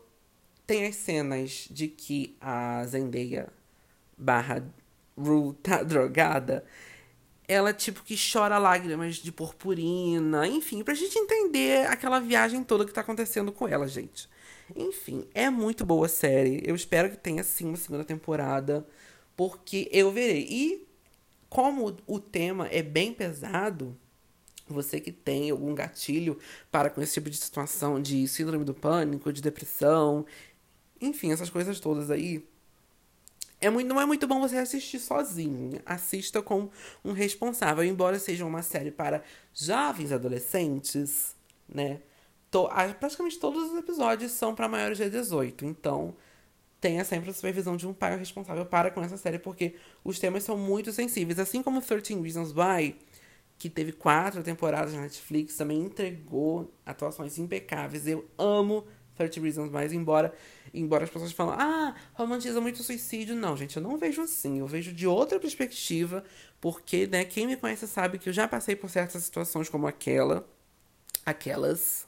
tem 0.67 0.87
as 0.87 0.97
cenas 0.97 1.69
de 1.71 1.89
que 1.89 2.37
a 2.41 2.85
Zendaya 2.87 3.49
barra 4.17 4.65
Rue 5.17 5.55
tá 5.55 5.83
drogada, 5.85 6.65
ela 7.49 7.73
tipo 7.73 8.03
que 8.03 8.17
chora 8.17 8.59
lágrimas 8.59 9.17
de 9.17 9.31
purpurina, 9.31 10.47
enfim, 10.49 10.83
pra 10.83 10.95
gente 10.95 11.17
entender 11.17 11.87
aquela 11.87 12.19
viagem 12.19 12.65
toda 12.65 12.85
que 12.85 12.93
tá 12.93 13.01
acontecendo 13.03 13.53
com 13.53 13.69
ela, 13.69 13.87
gente. 13.87 14.29
Enfim, 14.75 15.29
é 15.33 15.49
muito 15.49 15.87
boa 15.87 16.07
a 16.07 16.09
série. 16.09 16.61
Eu 16.65 16.75
espero 16.75 17.09
que 17.11 17.17
tenha 17.17 17.45
sim 17.45 17.67
uma 17.67 17.77
segunda 17.77 18.05
temporada 18.05 18.85
porque 19.37 19.88
eu 19.92 20.11
verei. 20.11 20.46
E 20.49 20.87
como 21.49 21.96
o 22.07 22.18
tema 22.18 22.68
é 22.68 22.83
bem 22.83 23.12
pesado, 23.12 23.96
você 24.68 25.01
que 25.01 25.12
tem 25.12 25.51
algum 25.51 25.75
gatilho 25.75 26.38
para 26.70 26.90
com 26.90 27.01
esse 27.01 27.14
tipo 27.14 27.31
de 27.31 27.37
situação 27.37 28.01
de 28.01 28.27
síndrome 28.27 28.64
do 28.64 28.75
pânico, 28.75 29.33
de 29.33 29.40
depressão, 29.40 30.27
enfim, 31.01 31.33
essas 31.33 31.51
coisas 31.51 31.79
todas 31.79 32.11
aí. 32.11 32.44
É 33.61 33.70
muito, 33.70 33.88
não 33.88 34.01
é 34.01 34.05
muito 34.05 34.27
bom 34.27 34.40
você 34.40 34.57
assistir 34.57 34.99
sozinho. 34.99 35.81
Assista 35.87 36.42
com 36.42 36.68
um 37.05 37.12
responsável. 37.12 37.83
Embora 37.85 38.18
seja 38.18 38.44
uma 38.44 38.62
série 38.62 38.90
para 38.90 39.22
jovens 39.55 40.12
adolescentes, 40.12 41.35
né? 41.68 42.01
To, 42.51 42.68
praticamente 43.01 43.38
todos 43.38 43.70
os 43.70 43.79
episódios 43.79 44.33
são 44.33 44.55
para 44.55 44.68
maiores 44.68 44.99
de 44.99 45.09
18. 45.09 45.64
Então, 45.64 46.14
tenha 46.81 47.05
sempre 47.05 47.31
a 47.31 47.35
supervisão 47.35 47.77
de 47.77 47.87
um 47.87 47.93
pai 47.93 48.17
responsável 48.19 48.65
para 48.67 48.91
com 48.91 49.03
essa 49.03 49.17
série, 49.17 49.39
porque 49.39 49.75
os 50.05 50.19
temas 50.19 50.43
são 50.45 50.57
muito 50.57 50.93
sensíveis. 50.93 51.39
Assim 51.39 51.62
como 51.62 51.81
13 51.81 52.21
Reasons 52.21 52.53
Why, 52.53 52.97
que 53.59 53.71
teve 53.71 53.93
quatro 53.93 54.43
temporadas 54.43 54.93
na 54.93 55.03
Netflix, 55.03 55.57
também 55.57 55.81
entregou 55.81 56.71
atuações 56.85 57.39
impecáveis. 57.39 58.07
Eu 58.07 58.29
amo 58.39 58.87
30 59.17 59.41
Reasons 59.41 59.73
Why, 59.73 59.97
embora, 59.97 60.35
embora 60.75 61.05
as 61.05 61.11
pessoas 61.11 61.33
falam, 61.33 61.55
ah, 61.59 61.95
romantiza 62.12 62.61
muito 62.61 62.81
o 62.81 62.85
suicídio. 62.85 63.35
Não, 63.35 63.57
gente, 63.57 63.77
eu 63.77 63.83
não 63.83 63.97
vejo 63.97 64.21
assim. 64.23 64.59
Eu 64.59 64.67
vejo 64.67 64.93
de 64.93 65.07
outra 65.07 65.41
perspectiva, 65.41 66.23
porque, 66.61 67.07
né, 67.07 67.25
quem 67.25 67.47
me 67.47 67.57
conhece 67.57 67.87
sabe 67.87 68.19
que 68.19 68.29
eu 68.29 68.33
já 68.33 68.47
passei 68.47 68.77
por 68.77 68.91
certas 68.91 69.25
situações 69.25 69.71
como 69.71 69.87
aquela, 69.87 70.47
aquelas, 71.25 72.07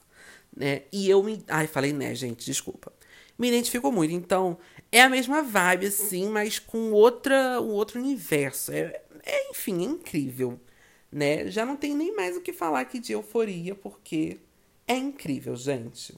né, 0.55 0.83
e 0.91 1.09
eu 1.09 1.23
me... 1.23 1.43
Ai, 1.47 1.65
falei 1.65 1.91
né, 1.91 2.13
gente, 2.13 2.45
desculpa 2.45 2.93
me 3.39 3.47
identifico 3.47 3.89
muito. 3.91 4.13
Então, 4.13 4.57
é 4.91 5.01
a 5.01 5.09
mesma 5.09 5.41
vibe, 5.41 5.87
assim, 5.87 6.27
mas 6.27 6.59
com 6.59 6.91
outra, 6.91 7.61
um 7.61 7.69
outro 7.69 7.99
universo. 7.99 8.71
É, 8.73 9.01
é, 9.23 9.49
enfim, 9.49 9.81
é 9.81 9.85
incrível. 9.85 10.59
Né? 11.09 11.49
Já 11.49 11.65
não 11.65 11.77
tem 11.77 11.95
nem 11.95 12.13
mais 12.13 12.35
o 12.35 12.41
que 12.41 12.51
falar 12.51 12.81
aqui 12.81 12.99
de 12.99 13.13
euforia, 13.13 13.73
porque 13.73 14.37
é 14.85 14.95
incrível, 14.95 15.55
gente. 15.55 16.15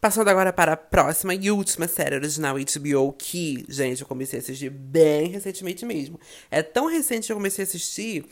Passando 0.00 0.28
agora 0.28 0.52
para 0.52 0.74
a 0.74 0.76
próxima 0.76 1.34
e 1.34 1.50
última 1.50 1.88
série 1.88 2.14
original 2.14 2.56
HBO, 2.56 3.12
que, 3.14 3.64
gente, 3.68 4.02
eu 4.02 4.06
comecei 4.06 4.38
a 4.38 4.42
assistir 4.42 4.70
bem 4.70 5.28
recentemente 5.28 5.84
mesmo. 5.84 6.20
É 6.50 6.62
tão 6.62 6.86
recente 6.86 7.26
que 7.26 7.32
eu 7.32 7.36
comecei 7.36 7.64
a 7.64 7.66
assistir 7.66 8.26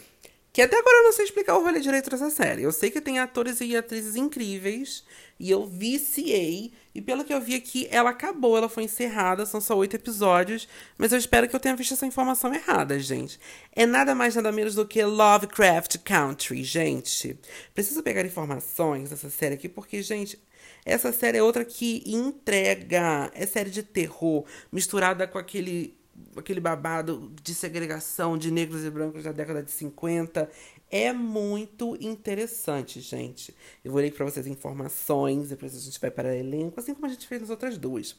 que 0.52 0.60
até 0.60 0.76
agora 0.76 0.98
eu 0.98 1.04
não 1.04 1.12
sei 1.12 1.24
explicar 1.24 1.56
o 1.56 1.62
rolê 1.62 1.80
direito 1.80 2.10
dessa 2.10 2.28
série. 2.28 2.62
Eu 2.62 2.72
sei 2.72 2.90
que 2.90 3.00
tem 3.00 3.18
atores 3.18 3.60
e 3.62 3.74
atrizes 3.74 4.16
incríveis. 4.16 5.02
E 5.40 5.50
eu 5.50 5.66
viciei. 5.66 6.74
E 6.94 7.00
pelo 7.00 7.24
que 7.24 7.32
eu 7.32 7.40
vi 7.40 7.54
aqui, 7.54 7.88
ela 7.90 8.10
acabou, 8.10 8.56
ela 8.56 8.68
foi 8.68 8.84
encerrada. 8.84 9.46
São 9.46 9.62
só 9.62 9.74
oito 9.78 9.96
episódios. 9.96 10.68
Mas 10.98 11.10
eu 11.10 11.18
espero 11.18 11.48
que 11.48 11.56
eu 11.56 11.60
tenha 11.60 11.74
visto 11.74 11.94
essa 11.94 12.04
informação 12.04 12.52
errada, 12.52 12.98
gente. 12.98 13.40
É 13.74 13.86
nada 13.86 14.14
mais, 14.14 14.34
nada 14.34 14.52
menos 14.52 14.74
do 14.74 14.86
que 14.86 15.02
Lovecraft 15.02 15.96
Country, 16.04 16.62
gente. 16.62 17.38
Preciso 17.74 18.02
pegar 18.02 18.26
informações 18.26 19.08
dessa 19.08 19.30
série 19.30 19.54
aqui, 19.54 19.70
porque, 19.70 20.02
gente. 20.02 20.38
Essa 20.84 21.12
série 21.12 21.38
é 21.38 21.42
outra 21.42 21.64
que 21.64 22.02
entrega. 22.06 23.30
É 23.34 23.46
série 23.46 23.70
de 23.70 23.82
terror, 23.82 24.44
misturada 24.70 25.26
com 25.26 25.38
aquele 25.38 25.96
aquele 26.36 26.60
babado 26.60 27.32
de 27.42 27.54
segregação 27.54 28.38
de 28.38 28.50
negros 28.50 28.84
e 28.84 28.90
brancos 28.90 29.24
da 29.24 29.32
década 29.32 29.62
de 29.62 29.70
50. 29.70 30.48
É 30.90 31.10
muito 31.10 31.96
interessante, 32.00 33.00
gente. 33.00 33.54
Eu 33.82 33.92
vou 33.92 34.00
ler 34.00 34.12
para 34.12 34.26
vocês 34.26 34.46
informações, 34.46 35.48
depois 35.48 35.74
a 35.74 35.80
gente 35.80 35.98
vai 35.98 36.10
para 36.10 36.36
elenco, 36.36 36.78
assim 36.78 36.92
como 36.92 37.06
a 37.06 37.08
gente 37.08 37.26
fez 37.26 37.40
nas 37.40 37.48
outras 37.48 37.78
duas. 37.78 38.14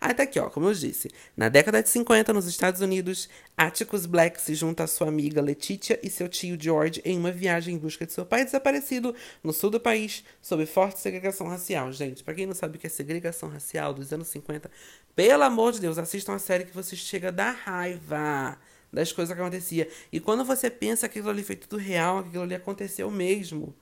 Ah, 0.00 0.12
tá 0.12 0.24
aqui, 0.24 0.40
ó, 0.40 0.50
como 0.50 0.66
eu 0.66 0.74
disse. 0.74 1.08
Na 1.36 1.48
década 1.48 1.80
de 1.80 1.88
50, 1.88 2.32
nos 2.32 2.46
Estados 2.46 2.80
Unidos, 2.80 3.28
Atticus 3.56 4.06
Black 4.06 4.40
se 4.40 4.56
junta 4.56 4.82
à 4.82 4.86
sua 4.88 5.06
amiga 5.06 5.40
Letitia 5.40 6.00
e 6.02 6.10
seu 6.10 6.28
tio 6.28 6.58
George 6.60 7.00
em 7.04 7.16
uma 7.16 7.30
viagem 7.30 7.76
em 7.76 7.78
busca 7.78 8.04
de 8.04 8.12
seu 8.12 8.26
pai 8.26 8.44
desaparecido 8.44 9.14
no 9.40 9.52
sul 9.52 9.70
do 9.70 9.78
país, 9.78 10.24
sob 10.42 10.66
forte 10.66 10.98
segregação 10.98 11.46
racial. 11.46 11.92
Gente, 11.92 12.24
para 12.24 12.34
quem 12.34 12.46
não 12.46 12.54
sabe 12.54 12.76
o 12.76 12.80
que 12.80 12.88
é 12.88 12.90
segregação 12.90 13.48
racial 13.48 13.94
dos 13.94 14.12
anos 14.12 14.26
50, 14.28 14.68
pelo 15.14 15.44
amor 15.44 15.72
de 15.72 15.80
Deus, 15.80 15.96
assistam 15.96 16.34
a 16.34 16.38
série 16.40 16.64
que 16.64 16.74
você 16.74 16.96
chega 16.96 17.28
a 17.28 17.30
dar 17.30 17.55
raiva 17.56 18.58
das 18.92 19.12
coisas 19.12 19.34
que 19.34 19.40
acontecia. 19.40 19.88
E 20.12 20.20
quando 20.20 20.44
você 20.44 20.70
pensa 20.70 21.08
que 21.08 21.18
aquilo 21.18 21.30
ali 21.30 21.42
foi 21.42 21.56
tudo 21.56 21.76
real, 21.76 22.22
que 22.22 22.28
aquilo 22.28 22.44
ali 22.44 22.54
aconteceu 22.54 23.10
mesmo, 23.10 23.74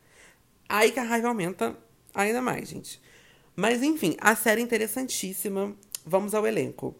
aí 0.69 0.91
que 0.91 0.99
a 0.99 1.05
raiva 1.05 1.29
aumenta 1.29 1.77
ainda 2.15 2.41
mais, 2.41 2.69
gente. 2.69 3.01
Mas 3.57 3.83
enfim, 3.83 4.17
a 4.21 4.35
série 4.35 4.61
é 4.61 4.65
interessantíssima. 4.65 5.75
Vamos 6.05 6.35
ao 6.35 6.47
elenco. 6.47 6.95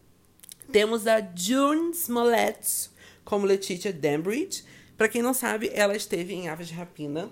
Temos 0.71 1.07
a 1.07 1.21
June 1.35 1.93
Smollett 1.93 2.91
como 3.25 3.47
Letitia 3.47 3.93
Dambridge. 3.93 4.65
Para 4.97 5.09
quem 5.09 5.23
não 5.23 5.35
sabe, 5.35 5.71
ela 5.75 5.97
esteve 5.97 6.35
em 6.35 6.49
Aves 6.49 6.69
de 6.69 6.75
Rapina 6.75 7.31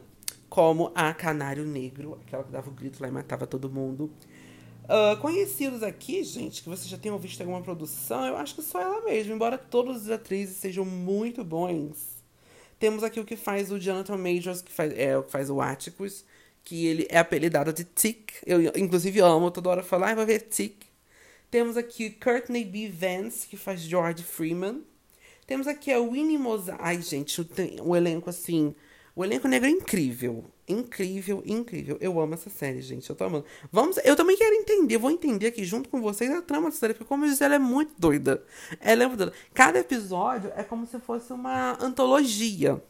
como 0.49 0.93
a 0.95 1.15
Canário 1.15 1.65
Negro, 1.65 2.21
aquela 2.21 2.45
que 2.45 2.53
dava 2.53 2.69
o 2.69 2.73
grito 2.75 3.01
lá 3.01 3.09
e 3.09 3.11
matava 3.11 3.47
todo 3.47 3.71
mundo. 3.71 4.13
Uh, 4.85 5.17
conhecidos 5.21 5.83
aqui, 5.83 6.25
gente, 6.25 6.63
que 6.63 6.69
vocês 6.69 6.89
já 6.89 6.99
tenham 6.99 7.17
visto 7.19 7.41
alguma 7.41 7.63
produção, 7.63 8.27
eu 8.27 8.37
acho 8.37 8.55
que 8.55 8.63
só 8.63 8.81
ela 8.81 9.05
mesma, 9.05 9.35
embora 9.35 9.57
todas 9.57 10.03
as 10.03 10.11
atrizes 10.11 10.57
sejam 10.57 10.85
muito 10.85 11.45
bons. 11.45 12.13
Temos 12.79 13.05
aqui 13.05 13.21
o 13.21 13.25
que 13.25 13.37
faz 13.37 13.71
o 13.71 13.79
Jonathan 13.79 14.17
Majors, 14.17 14.61
que 14.61 14.73
faz, 14.73 14.93
é 14.99 15.17
o 15.17 15.23
que 15.23 15.31
faz 15.31 15.49
o 15.49 15.61
Atticus, 15.61 16.25
que 16.65 16.87
ele 16.87 17.07
é 17.09 17.19
apelidado 17.19 17.73
de 17.73 17.85
Tick. 17.85 18.33
Eu, 18.45 18.61
inclusive, 18.77 19.21
amo 19.21 19.51
toda 19.53 19.71
hora 19.71 19.83
falar, 19.83 20.11
ah, 20.11 20.15
vai 20.17 20.27
ver 20.27 20.41
Tick. 20.41 20.85
Temos 21.49 21.77
aqui 21.77 22.11
Courtney 22.11 22.65
B. 22.65 22.89
Vance, 22.89 23.47
que 23.47 23.57
faz 23.57 23.83
George 23.83 24.25
Freeman. 24.25 24.83
Temos 25.47 25.67
aqui 25.67 25.93
a 25.93 26.01
Winnie 26.01 26.39
Mozart. 26.39 26.81
Ai, 26.83 27.01
gente, 27.01 27.41
o, 27.41 27.49
o 27.85 27.95
elenco, 27.95 28.29
assim, 28.29 28.75
o 29.15 29.25
elenco 29.25 29.47
negro 29.47 29.69
é 29.69 29.71
incrível. 29.71 30.45
Incrível, 30.73 31.43
incrível. 31.45 31.99
Eu 32.01 32.19
amo 32.21 32.35
essa 32.35 32.49
série, 32.49 32.81
gente. 32.81 33.09
Eu 33.09 33.17
tô 33.17 33.25
amando. 33.25 33.45
Vamos, 33.71 33.99
eu 34.05 34.17
também 34.17 34.37
quero 34.37 34.55
entender, 34.55 34.97
vou 34.97 35.11
entender 35.11 35.47
aqui 35.47 35.65
junto 35.65 35.89
com 35.89 36.01
vocês 36.01 36.31
a 36.31 36.41
trama 36.41 36.69
dessa 36.69 36.81
série, 36.81 36.95
porque, 36.95 37.05
como 37.05 37.25
eu 37.25 37.31
disse, 37.31 37.45
ela 37.45 37.55
é 37.55 37.59
muito 37.59 37.93
doida. 37.99 38.43
Ela 38.81 39.05
é 39.05 39.07
muito 39.07 39.19
doida. 39.19 39.33
Cada 39.53 39.79
episódio 39.79 40.51
é 40.57 40.63
como 40.63 40.87
se 40.87 40.99
fosse 40.99 41.33
uma 41.33 41.77
antologia. 41.81 42.83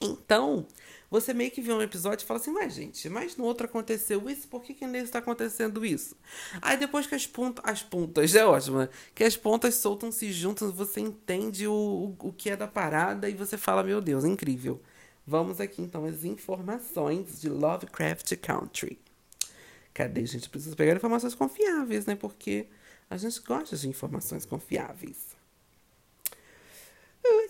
Então, 0.00 0.66
você 1.10 1.34
meio 1.34 1.50
que 1.50 1.60
vê 1.60 1.72
um 1.72 1.82
episódio 1.82 2.22
e 2.22 2.26
fala 2.26 2.38
assim, 2.38 2.52
mas 2.52 2.74
gente, 2.74 3.08
mas 3.08 3.36
no 3.36 3.44
outro 3.44 3.66
aconteceu 3.66 4.30
isso, 4.30 4.46
por 4.46 4.62
que, 4.62 4.74
que 4.74 4.86
nesse 4.86 5.06
está 5.06 5.18
acontecendo 5.18 5.84
isso? 5.84 6.14
Aí 6.62 6.76
depois 6.76 7.06
que 7.06 7.16
as 7.16 7.26
pontas, 7.26 7.64
as 7.66 7.82
pontas, 7.82 8.34
é 8.34 8.44
ótimo, 8.44 8.78
né? 8.78 8.88
Que 9.12 9.24
as 9.24 9.36
pontas 9.36 9.74
soltam-se 9.74 10.30
juntas, 10.30 10.70
você 10.70 11.00
entende 11.00 11.66
o, 11.66 11.72
o, 11.72 12.28
o 12.28 12.32
que 12.32 12.50
é 12.50 12.56
da 12.56 12.68
parada 12.68 13.28
e 13.28 13.34
você 13.34 13.56
fala, 13.56 13.82
meu 13.82 14.00
Deus, 14.00 14.24
incrível. 14.24 14.80
Vamos 15.28 15.60
aqui 15.60 15.82
então 15.82 16.06
as 16.06 16.24
informações 16.24 17.38
de 17.38 17.50
Lovecraft 17.50 18.34
Country. 18.38 18.98
Cadê, 19.92 20.24
gente? 20.24 20.48
Preciso 20.48 20.74
pegar 20.74 20.96
informações 20.96 21.34
confiáveis, 21.34 22.06
né? 22.06 22.16
Porque 22.16 22.66
a 23.10 23.16
gente 23.18 23.38
gosta 23.42 23.76
de 23.76 23.86
informações 23.90 24.46
confiáveis. 24.46 25.36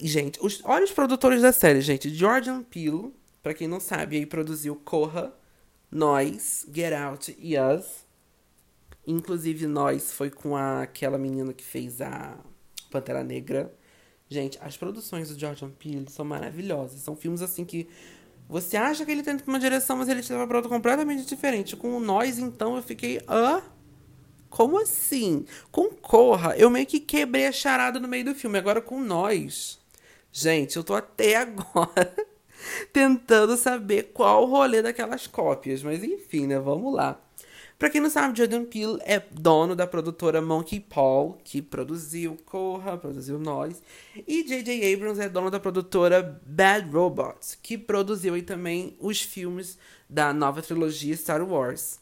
Gente, 0.01 0.41
os, 0.43 0.61
olha 0.64 0.83
os 0.83 0.91
produtores 0.91 1.41
da 1.41 1.53
série, 1.53 1.81
gente. 1.81 2.12
Jordan 2.12 2.64
Peele, 2.64 3.14
pra 3.45 3.55
quem 3.55 3.69
não 3.69 3.79
sabe, 3.79 4.17
aí 4.17 4.27
produziu 4.27 4.75
Corra, 4.75 5.33
Nós, 5.88 6.67
Get 6.75 6.93
Out 6.93 7.37
e 7.38 7.57
Us. 7.57 8.05
Inclusive, 9.07 9.69
Nós 9.69 10.12
foi 10.12 10.31
com 10.31 10.57
a, 10.57 10.83
aquela 10.83 11.17
menina 11.17 11.53
que 11.53 11.62
fez 11.62 12.01
a 12.01 12.37
Pantera 12.91 13.23
Negra. 13.23 13.73
Gente, 14.29 14.59
as 14.61 14.77
produções 14.77 15.31
do 15.31 15.38
Jordan 15.38 15.71
Peele 15.71 16.07
são 16.11 16.25
maravilhosas. 16.25 17.01
São 17.01 17.17
filmes 17.17 17.41
assim 17.41 17.64
que 17.64 17.88
você 18.49 18.77
acha 18.77 19.05
que 19.05 19.11
ele 19.11 19.23
tenta 19.23 19.45
uma 19.47 19.59
direção, 19.59 19.97
mas 19.97 20.09
ele 20.09 20.23
te 20.23 20.33
leva 20.33 20.47
pra 20.47 20.57
outra 20.59 20.71
completamente 20.71 21.27
diferente. 21.27 21.77
Com 21.77 21.97
o 21.97 22.01
Nós, 22.01 22.38
então, 22.38 22.77
eu 22.77 22.83
fiquei. 22.83 23.21
Hã? 23.29 23.62
Como 24.49 24.81
assim? 24.81 25.45
Com 25.71 25.91
Corra, 25.91 26.57
eu 26.57 26.71
meio 26.71 26.87
que 26.87 27.01
quebrei 27.01 27.47
a 27.47 27.53
charada 27.53 28.01
no 28.01 28.09
meio 28.09 28.25
do 28.25 28.35
filme. 28.35 28.59
Agora 28.59 28.81
com 28.81 29.01
Nós. 29.01 29.79
Gente, 30.33 30.77
eu 30.77 30.85
tô 30.85 30.95
até 30.95 31.37
agora 31.43 32.14
tentando 32.93 33.57
saber 33.57 34.11
qual 34.14 34.45
o 34.45 34.47
rolê 34.47 34.81
daquelas 34.81 35.27
cópias. 35.27 35.83
Mas 35.83 36.03
enfim, 36.03 36.47
né? 36.47 36.59
Vamos 36.59 36.95
lá. 36.95 37.21
Pra 37.79 37.88
quem 37.88 38.01
não 38.01 38.11
sabe, 38.11 38.37
Jordan 38.37 38.64
Peele 38.64 38.99
é 39.05 39.21
dono 39.31 39.77
da 39.77 39.87
produtora 39.87 40.43
Monkey 40.43 40.81
Paw, 40.81 41.38
que 41.45 41.62
produziu 41.62 42.37
Corra, 42.45 42.99
produziu 42.99 43.38
Nós. 43.38 43.81
E 44.27 44.43
J.J. 44.43 44.93
Abrams 44.93 45.21
é 45.21 45.29
dono 45.29 45.49
da 45.49 45.61
produtora 45.61 46.41
Bad 46.45 46.91
Robots, 46.91 47.57
que 47.62 47.79
produziu 47.79 48.35
aí 48.35 48.43
também 48.43 48.97
os 48.99 49.23
filmes 49.23 49.79
da 50.11 50.33
nova 50.33 50.61
trilogia 50.61 51.17
Star 51.17 51.41
Wars. 51.49 52.01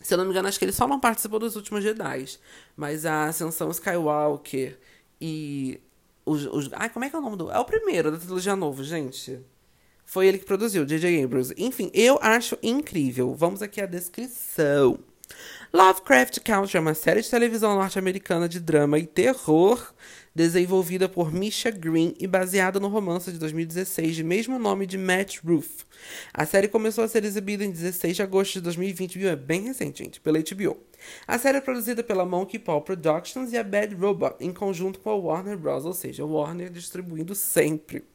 Se 0.00 0.14
eu 0.14 0.18
não 0.18 0.24
me 0.24 0.32
engano, 0.32 0.48
acho 0.48 0.58
que 0.58 0.64
ele 0.64 0.72
só 0.72 0.88
não 0.88 0.98
participou 0.98 1.38
dos 1.38 1.54
últimos 1.54 1.84
Jedi. 1.84 2.24
Mas 2.76 3.06
a 3.06 3.26
Ascensão 3.26 3.70
Skywalker 3.70 4.80
e 5.20 5.80
os, 6.26 6.44
os. 6.46 6.70
Ai, 6.72 6.90
como 6.90 7.04
é 7.04 7.10
que 7.10 7.14
é 7.14 7.18
o 7.18 7.22
nome 7.22 7.36
do. 7.36 7.50
É 7.50 7.58
o 7.58 7.64
primeiro 7.64 8.10
da 8.10 8.18
trilogia 8.18 8.56
novo, 8.56 8.82
gente. 8.82 9.40
Foi 10.08 10.26
ele 10.26 10.38
que 10.38 10.46
produziu, 10.46 10.86
J.J. 10.86 11.22
Abrams. 11.22 11.52
Enfim, 11.58 11.90
eu 11.92 12.18
acho 12.22 12.56
incrível. 12.62 13.34
Vamos 13.34 13.60
aqui 13.60 13.78
à 13.78 13.84
descrição. 13.84 14.98
Lovecraft 15.70 16.38
Country 16.40 16.78
é 16.78 16.80
uma 16.80 16.94
série 16.94 17.20
de 17.20 17.28
televisão 17.28 17.74
norte-americana 17.74 18.48
de 18.48 18.58
drama 18.58 18.98
e 18.98 19.06
terror 19.06 19.92
desenvolvida 20.34 21.10
por 21.10 21.30
Misha 21.30 21.70
Green 21.70 22.14
e 22.18 22.26
baseada 22.26 22.80
no 22.80 22.88
romance 22.88 23.30
de 23.30 23.38
2016 23.38 24.16
de 24.16 24.24
mesmo 24.24 24.58
nome 24.58 24.86
de 24.86 24.96
Matt 24.96 25.40
Ruth. 25.44 25.84
A 26.32 26.46
série 26.46 26.68
começou 26.68 27.04
a 27.04 27.08
ser 27.08 27.22
exibida 27.26 27.62
em 27.62 27.70
16 27.70 28.16
de 28.16 28.22
agosto 28.22 28.54
de 28.54 28.60
2020, 28.62 29.18
viu? 29.18 29.28
É 29.28 29.36
bem 29.36 29.60
recente, 29.64 30.02
gente, 30.02 30.22
pela 30.22 30.38
HBO. 30.38 30.78
A 31.26 31.38
série 31.38 31.58
é 31.58 31.60
produzida 31.60 32.02
pela 32.02 32.24
Monkey 32.24 32.58
Paw 32.58 32.80
Productions 32.80 33.52
e 33.52 33.58
a 33.58 33.62
Bad 33.62 33.94
Robot, 33.94 34.36
em 34.40 34.54
conjunto 34.54 35.00
com 35.00 35.10
a 35.10 35.16
Warner 35.16 35.58
Bros., 35.58 35.84
ou 35.84 35.92
seja, 35.92 36.24
Warner 36.24 36.70
distribuindo 36.70 37.34
sempre. 37.34 38.06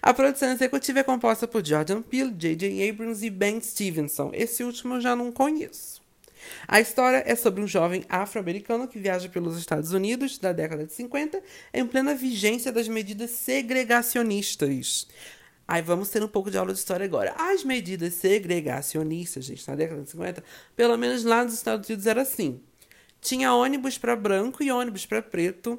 A 0.00 0.12
produção 0.12 0.50
executiva 0.50 1.00
é 1.00 1.02
composta 1.02 1.46
por 1.46 1.64
Jordan 1.64 2.02
Peele, 2.02 2.32
J.J. 2.32 2.88
Abrams 2.88 3.24
e 3.24 3.30
Ben 3.30 3.60
Stevenson. 3.60 4.30
Esse 4.34 4.64
último 4.64 4.94
eu 4.94 5.00
já 5.00 5.14
não 5.14 5.30
conheço. 5.30 6.02
A 6.66 6.80
história 6.80 7.22
é 7.26 7.34
sobre 7.34 7.62
um 7.62 7.66
jovem 7.66 8.04
afro-americano 8.08 8.88
que 8.88 8.98
viaja 8.98 9.28
pelos 9.28 9.56
Estados 9.58 9.92
Unidos 9.92 10.38
da 10.38 10.52
década 10.52 10.84
de 10.84 10.92
50 10.92 11.42
em 11.72 11.86
plena 11.86 12.14
vigência 12.14 12.72
das 12.72 12.88
medidas 12.88 13.30
segregacionistas. 13.30 15.06
Aí 15.66 15.80
vamos 15.80 16.10
ter 16.10 16.22
um 16.22 16.28
pouco 16.28 16.50
de 16.50 16.58
aula 16.58 16.72
de 16.72 16.78
história 16.78 17.04
agora. 17.04 17.34
As 17.38 17.64
medidas 17.64 18.14
segregacionistas, 18.14 19.44
gente, 19.44 19.66
na 19.68 19.74
década 19.74 20.02
de 20.02 20.10
50, 20.10 20.42
pelo 20.76 20.96
menos 20.96 21.24
lá 21.24 21.44
nos 21.44 21.54
Estados 21.54 21.88
Unidos 21.88 22.06
era 22.06 22.22
assim. 22.22 22.60
Tinha 23.20 23.54
ônibus 23.54 23.96
para 23.96 24.16
branco 24.16 24.62
e 24.62 24.72
ônibus 24.72 25.06
para 25.06 25.22
preto 25.22 25.78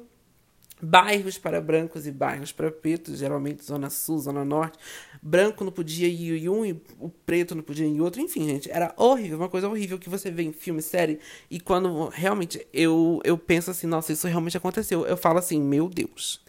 bairros 0.80 1.38
para 1.38 1.60
brancos 1.60 2.06
e 2.06 2.12
bairros 2.12 2.52
para 2.52 2.70
pretos, 2.70 3.18
geralmente 3.18 3.64
zona 3.64 3.88
sul, 3.90 4.18
zona 4.18 4.44
norte. 4.44 4.78
Branco 5.22 5.64
não 5.64 5.72
podia 5.72 6.08
ir 6.08 6.42
em 6.42 6.48
um 6.48 6.64
e 6.64 6.72
o 6.98 7.08
preto 7.08 7.54
não 7.54 7.62
podia 7.62 7.86
ir 7.86 7.90
em 7.90 8.00
outro. 8.00 8.20
Enfim, 8.20 8.46
gente, 8.46 8.70
era 8.70 8.92
horrível, 8.96 9.38
uma 9.38 9.48
coisa 9.48 9.68
horrível 9.68 9.98
que 9.98 10.08
você 10.08 10.30
vê 10.30 10.42
em 10.42 10.52
filme, 10.52 10.82
série. 10.82 11.18
E 11.50 11.58
quando 11.58 12.08
realmente 12.08 12.66
eu, 12.72 13.20
eu 13.24 13.38
penso 13.38 13.70
assim, 13.70 13.86
nossa, 13.86 14.12
isso 14.12 14.26
realmente 14.26 14.56
aconteceu, 14.56 15.06
eu 15.06 15.16
falo 15.16 15.38
assim, 15.38 15.60
meu 15.60 15.88
Deus. 15.88 16.42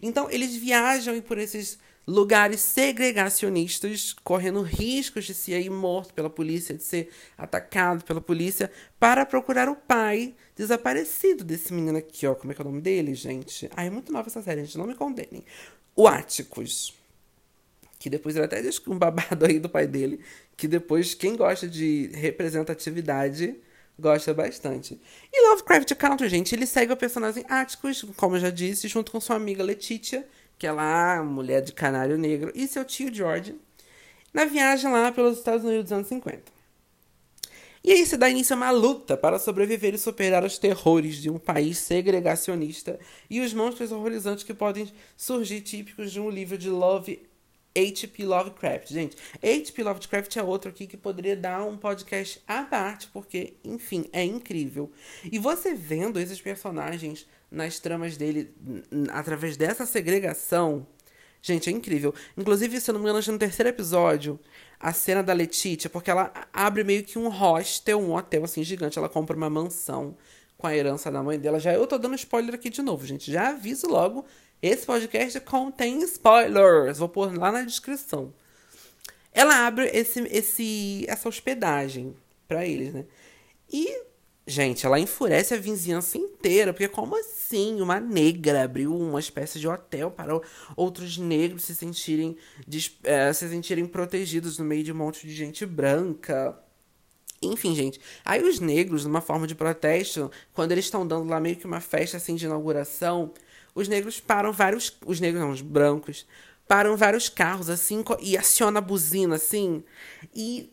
Então, 0.00 0.30
eles 0.30 0.54
viajam 0.54 1.20
por 1.20 1.38
esses 1.38 1.78
lugares 2.10 2.60
segregacionistas, 2.60 4.12
correndo 4.24 4.62
riscos 4.62 5.24
de 5.24 5.32
ser 5.32 5.70
morto 5.70 6.12
pela 6.12 6.28
polícia, 6.28 6.74
de 6.74 6.82
ser 6.82 7.08
atacado 7.38 8.04
pela 8.04 8.20
polícia, 8.20 8.70
para 8.98 9.24
procurar 9.24 9.68
o 9.68 9.76
pai 9.76 10.34
desaparecido 10.56 11.44
desse 11.44 11.72
menino 11.72 11.98
aqui, 11.98 12.26
ó. 12.26 12.34
Como 12.34 12.50
é 12.50 12.54
que 12.54 12.60
é 12.60 12.64
o 12.64 12.68
nome 12.68 12.80
dele, 12.80 13.14
gente? 13.14 13.70
Ah, 13.76 13.84
é 13.84 13.90
muito 13.90 14.12
nova 14.12 14.28
essa 14.28 14.42
série, 14.42 14.64
gente, 14.64 14.76
não 14.76 14.88
me 14.88 14.94
condenem. 14.94 15.44
O 15.94 16.08
Áticos. 16.08 16.94
Que 18.00 18.10
depois 18.10 18.34
ele 18.34 18.46
até 18.46 18.60
diz 18.60 18.80
um 18.88 18.98
babado 18.98 19.46
aí 19.46 19.60
do 19.60 19.68
pai 19.68 19.86
dele, 19.86 20.20
que 20.56 20.66
depois 20.66 21.14
quem 21.14 21.36
gosta 21.36 21.68
de 21.68 22.10
representatividade 22.14 23.56
gosta 23.98 24.34
bastante. 24.34 24.98
E 25.32 25.48
Lovecraft 25.48 25.94
Country, 25.94 26.28
gente, 26.28 26.54
ele 26.54 26.66
segue 26.66 26.92
o 26.92 26.96
personagem 26.96 27.44
Áticos, 27.48 28.04
como 28.16 28.36
eu 28.36 28.40
já 28.40 28.50
disse, 28.50 28.88
junto 28.88 29.12
com 29.12 29.20
sua 29.20 29.36
amiga 29.36 29.62
Letitia, 29.62 30.26
que 30.60 30.66
é 30.66 30.72
lá, 30.72 31.24
mulher 31.24 31.62
de 31.62 31.72
canário 31.72 32.18
negro, 32.18 32.52
e 32.54 32.68
seu 32.68 32.84
tio 32.84 33.12
George, 33.12 33.58
na 34.32 34.44
viagem 34.44 34.92
lá 34.92 35.10
pelos 35.10 35.38
Estados 35.38 35.64
Unidos 35.64 35.84
dos 35.84 35.92
anos 35.92 36.06
50. 36.08 36.42
E 37.82 37.92
aí 37.92 38.04
se 38.04 38.18
dá 38.18 38.28
início 38.28 38.52
a 38.52 38.58
uma 38.58 38.70
luta 38.70 39.16
para 39.16 39.38
sobreviver 39.38 39.94
e 39.94 39.98
superar 39.98 40.44
os 40.44 40.58
terrores 40.58 41.16
de 41.16 41.30
um 41.30 41.38
país 41.38 41.78
segregacionista 41.78 43.00
e 43.30 43.40
os 43.40 43.54
monstros 43.54 43.90
horrorizantes 43.90 44.44
que 44.44 44.52
podem 44.52 44.92
surgir 45.16 45.62
típicos 45.62 46.12
de 46.12 46.20
um 46.20 46.28
livro 46.28 46.58
de 46.58 46.68
Love 46.68 47.22
H.P. 47.74 48.26
Lovecraft. 48.26 48.92
Gente, 48.92 49.16
H.P. 49.42 49.82
Lovecraft 49.82 50.36
é 50.36 50.42
outro 50.42 50.70
aqui 50.70 50.86
que 50.86 50.98
poderia 50.98 51.36
dar 51.36 51.64
um 51.64 51.78
podcast 51.78 52.42
à 52.46 52.64
parte, 52.64 53.08
porque, 53.14 53.54
enfim, 53.64 54.04
é 54.12 54.22
incrível. 54.22 54.92
E 55.24 55.38
você 55.38 55.72
vendo 55.72 56.20
esses 56.20 56.38
personagens 56.38 57.26
nas 57.50 57.78
tramas 57.78 58.16
dele 58.16 58.54
através 59.10 59.56
dessa 59.56 59.84
segregação, 59.84 60.86
gente, 61.42 61.68
é 61.68 61.72
incrível. 61.72 62.14
Inclusive, 62.36 62.80
se 62.80 62.90
eu 62.90 62.94
não 62.94 63.00
me 63.00 63.08
engano, 63.08 63.32
no 63.32 63.38
terceiro 63.38 63.68
episódio, 63.68 64.38
a 64.78 64.92
cena 64.92 65.22
da 65.22 65.32
Letitia, 65.32 65.90
porque 65.90 66.10
ela 66.10 66.32
abre 66.52 66.84
meio 66.84 67.02
que 67.02 67.18
um 67.18 67.28
hostel, 67.28 68.00
um 68.00 68.14
hotel 68.14 68.44
assim 68.44 68.62
gigante, 68.62 68.98
ela 68.98 69.08
compra 69.08 69.36
uma 69.36 69.50
mansão 69.50 70.16
com 70.56 70.66
a 70.66 70.76
herança 70.76 71.10
da 71.10 71.22
mãe 71.22 71.38
dela. 71.38 71.58
Já 71.58 71.72
eu 71.72 71.86
tô 71.86 71.98
dando 71.98 72.14
spoiler 72.14 72.54
aqui 72.54 72.70
de 72.70 72.82
novo, 72.82 73.06
gente. 73.06 73.32
Já 73.32 73.48
aviso 73.48 73.88
logo 73.88 74.24
esse 74.62 74.86
podcast 74.86 75.40
contém 75.40 76.02
spoilers. 76.02 76.98
Vou 76.98 77.08
pôr 77.08 77.36
lá 77.36 77.50
na 77.50 77.62
descrição. 77.62 78.32
Ela 79.32 79.66
abre 79.66 79.86
esse, 79.92 80.20
esse, 80.28 81.04
essa 81.08 81.28
hospedagem 81.28 82.14
para 82.46 82.66
eles, 82.66 82.92
né? 82.92 83.04
E, 83.72 84.02
gente, 84.50 84.84
ela 84.84 84.98
enfurece 84.98 85.54
a 85.54 85.56
vizinhança 85.56 86.18
inteira, 86.18 86.72
porque 86.72 86.88
como 86.88 87.16
assim 87.18 87.80
uma 87.80 88.00
negra 88.00 88.64
abriu 88.64 88.94
uma 88.94 89.20
espécie 89.20 89.60
de 89.60 89.68
hotel 89.68 90.10
para 90.10 90.40
outros 90.76 91.16
negros 91.16 91.64
se 91.64 91.74
sentirem, 91.74 92.36
é, 93.04 93.32
se 93.32 93.48
sentirem 93.48 93.86
protegidos 93.86 94.58
no 94.58 94.64
meio 94.64 94.82
de 94.82 94.92
um 94.92 94.96
monte 94.96 95.26
de 95.26 95.32
gente 95.32 95.64
branca? 95.64 96.58
Enfim, 97.42 97.74
gente. 97.74 98.00
Aí 98.24 98.42
os 98.42 98.60
negros, 98.60 99.04
numa 99.04 99.20
forma 99.20 99.46
de 99.46 99.54
protesto, 99.54 100.30
quando 100.52 100.72
eles 100.72 100.84
estão 100.84 101.06
dando 101.06 101.28
lá 101.28 101.40
meio 101.40 101.56
que 101.56 101.66
uma 101.66 101.80
festa 101.80 102.16
assim 102.16 102.34
de 102.34 102.44
inauguração, 102.44 103.32
os 103.74 103.88
negros 103.88 104.20
param 104.20 104.52
vários. 104.52 104.94
Os 105.06 105.20
negros 105.20 105.40
não, 105.40 105.50
os 105.50 105.62
brancos. 105.62 106.26
Param 106.68 106.96
vários 106.96 107.28
carros, 107.28 107.68
assim, 107.68 108.04
e 108.20 108.36
aciona 108.36 108.78
a 108.78 108.82
buzina, 108.82 109.36
assim. 109.36 109.82
E 110.34 110.70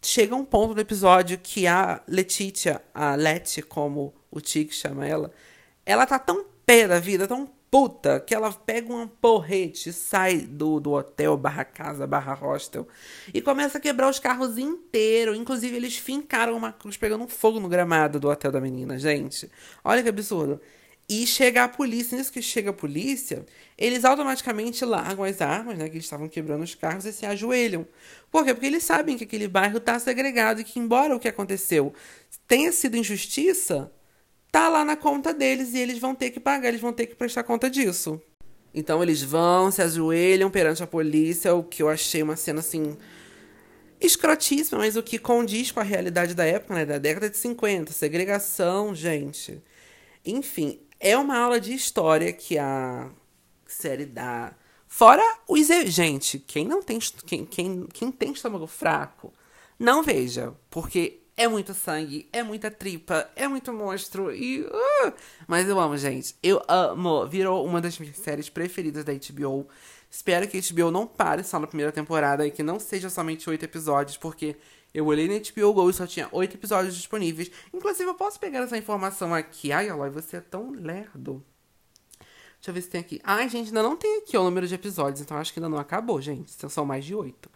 chega 0.00 0.34
um 0.34 0.44
ponto 0.44 0.74
do 0.74 0.80
episódio 0.80 1.38
que 1.38 1.66
a 1.66 2.02
Letitia, 2.06 2.82
a 2.94 3.14
Leti, 3.14 3.62
como 3.62 4.14
o 4.30 4.40
Tic 4.40 4.72
chama 4.72 5.06
ela, 5.06 5.30
ela 5.84 6.06
tá 6.06 6.18
tão 6.18 6.44
pé 6.64 6.86
da 6.88 6.98
vida, 6.98 7.26
tão 7.26 7.48
puta, 7.72 8.20
que 8.20 8.34
ela 8.34 8.52
pega 8.52 8.92
uma 8.92 9.06
porrete, 9.06 9.94
sai 9.94 10.40
do, 10.40 10.78
do 10.78 10.92
hotel, 10.92 11.38
barra 11.38 11.64
casa, 11.64 12.06
barra 12.06 12.34
hostel, 12.34 12.86
e 13.32 13.40
começa 13.40 13.78
a 13.78 13.80
quebrar 13.80 14.10
os 14.10 14.18
carros 14.18 14.58
inteiros. 14.58 15.38
Inclusive, 15.38 15.76
eles 15.76 15.96
fincaram 15.96 16.54
uma 16.54 16.70
cruz 16.70 16.98
pegando 16.98 17.24
um 17.24 17.28
fogo 17.28 17.58
no 17.58 17.70
gramado 17.70 18.20
do 18.20 18.28
hotel 18.28 18.52
da 18.52 18.60
menina, 18.60 18.98
gente. 18.98 19.50
Olha 19.82 20.02
que 20.02 20.08
absurdo. 20.10 20.60
E 21.14 21.26
chega 21.26 21.64
a 21.64 21.68
polícia, 21.68 22.16
nisso 22.16 22.32
que 22.32 22.40
chega 22.40 22.70
a 22.70 22.72
polícia, 22.72 23.44
eles 23.76 24.02
automaticamente 24.02 24.82
largam 24.82 25.26
as 25.26 25.42
armas, 25.42 25.76
né? 25.76 25.86
Que 25.86 25.96
eles 25.96 26.06
estavam 26.06 26.26
quebrando 26.26 26.62
os 26.62 26.74
carros 26.74 27.04
e 27.04 27.12
se 27.12 27.26
ajoelham. 27.26 27.86
Por 28.30 28.46
quê? 28.46 28.54
Porque 28.54 28.66
eles 28.66 28.82
sabem 28.82 29.18
que 29.18 29.24
aquele 29.24 29.46
bairro 29.46 29.76
está 29.76 29.98
segregado 29.98 30.62
e 30.62 30.64
que, 30.64 30.80
embora 30.80 31.14
o 31.14 31.20
que 31.20 31.28
aconteceu 31.28 31.92
tenha 32.48 32.72
sido 32.72 32.96
injustiça, 32.96 33.92
tá 34.50 34.70
lá 34.70 34.86
na 34.86 34.96
conta 34.96 35.34
deles 35.34 35.74
e 35.74 35.78
eles 35.78 35.98
vão 35.98 36.14
ter 36.14 36.30
que 36.30 36.40
pagar, 36.40 36.68
eles 36.68 36.80
vão 36.80 36.94
ter 36.94 37.06
que 37.06 37.14
prestar 37.14 37.42
conta 37.42 37.68
disso. 37.68 38.18
Então 38.72 39.02
eles 39.02 39.22
vão, 39.22 39.70
se 39.70 39.82
ajoelham 39.82 40.50
perante 40.50 40.82
a 40.82 40.86
polícia, 40.86 41.54
o 41.54 41.62
que 41.62 41.82
eu 41.82 41.90
achei 41.90 42.22
uma 42.22 42.36
cena 42.36 42.60
assim 42.60 42.96
escrotíssima, 44.00 44.78
mas 44.78 44.96
o 44.96 45.02
que 45.02 45.18
condiz 45.18 45.70
com 45.70 45.80
a 45.80 45.82
realidade 45.82 46.34
da 46.34 46.46
época, 46.46 46.74
né, 46.74 46.86
da 46.86 46.96
década 46.96 47.28
de 47.28 47.36
50, 47.36 47.92
segregação, 47.92 48.94
gente. 48.94 49.62
Enfim, 50.24 50.80
é 51.02 51.18
uma 51.18 51.36
aula 51.36 51.60
de 51.60 51.74
história 51.74 52.32
que 52.32 52.56
a 52.56 53.10
série 53.66 54.06
dá. 54.06 54.54
Fora 54.86 55.22
os. 55.48 55.66
Gente, 55.86 56.38
quem 56.38 56.64
não 56.64 56.80
tem. 56.80 57.00
Quem, 57.26 57.44
quem, 57.44 57.86
quem 57.92 58.12
tem 58.12 58.32
estômago 58.32 58.68
fraco, 58.68 59.32
não 59.78 60.02
veja. 60.02 60.54
Porque 60.70 61.18
é 61.36 61.48
muito 61.48 61.74
sangue, 61.74 62.28
é 62.32 62.42
muita 62.44 62.70
tripa, 62.70 63.28
é 63.34 63.48
muito 63.48 63.72
monstro 63.72 64.32
e. 64.32 64.62
Uh, 64.62 65.12
mas 65.48 65.68
eu 65.68 65.80
amo, 65.80 65.96
gente. 65.96 66.36
Eu 66.40 66.62
amo. 66.68 67.26
Virou 67.26 67.66
uma 67.66 67.80
das 67.80 67.98
minhas 67.98 68.18
séries 68.18 68.48
preferidas 68.48 69.04
da 69.04 69.12
HBO. 69.12 69.66
Espero 70.08 70.46
que 70.46 70.58
a 70.58 70.60
HBO 70.60 70.90
não 70.92 71.06
pare 71.06 71.42
só 71.42 71.58
na 71.58 71.66
primeira 71.66 71.90
temporada 71.90 72.46
e 72.46 72.50
que 72.50 72.62
não 72.62 72.78
seja 72.78 73.10
somente 73.10 73.48
oito 73.50 73.64
episódios, 73.64 74.16
porque 74.16 74.56
eu 74.94 75.06
olhei 75.06 75.28
na 75.28 75.34
HBO 75.34 75.72
Go 75.72 75.90
e 75.90 75.94
só 75.94 76.06
tinha 76.06 76.28
oito 76.32 76.56
episódios 76.56 76.94
disponíveis. 76.94 77.50
Inclusive, 77.72 78.08
eu 78.08 78.14
posso 78.14 78.38
pegar 78.38 78.60
essa 78.60 78.76
informação 78.76 79.34
aqui. 79.34 79.72
Ai, 79.72 79.88
Aloy, 79.88 80.10
você 80.10 80.36
é 80.36 80.40
tão 80.40 80.70
lerdo. 80.70 81.44
Deixa 82.62 82.70
eu 82.70 82.74
ver 82.74 82.82
se 82.82 82.90
tem 82.90 83.00
aqui. 83.00 83.20
Ai, 83.24 83.48
gente, 83.48 83.68
ainda 83.68 83.82
não 83.82 83.96
tem 83.96 84.18
aqui 84.18 84.36
o 84.36 84.44
número 84.44 84.68
de 84.68 84.74
episódios, 84.74 85.20
então 85.20 85.36
acho 85.36 85.52
que 85.52 85.58
ainda 85.58 85.68
não 85.68 85.78
acabou, 85.78 86.20
gente. 86.20 86.52
Então, 86.56 86.70
são 86.70 86.84
mais 86.84 87.04
de 87.04 87.12
oito. 87.12 87.50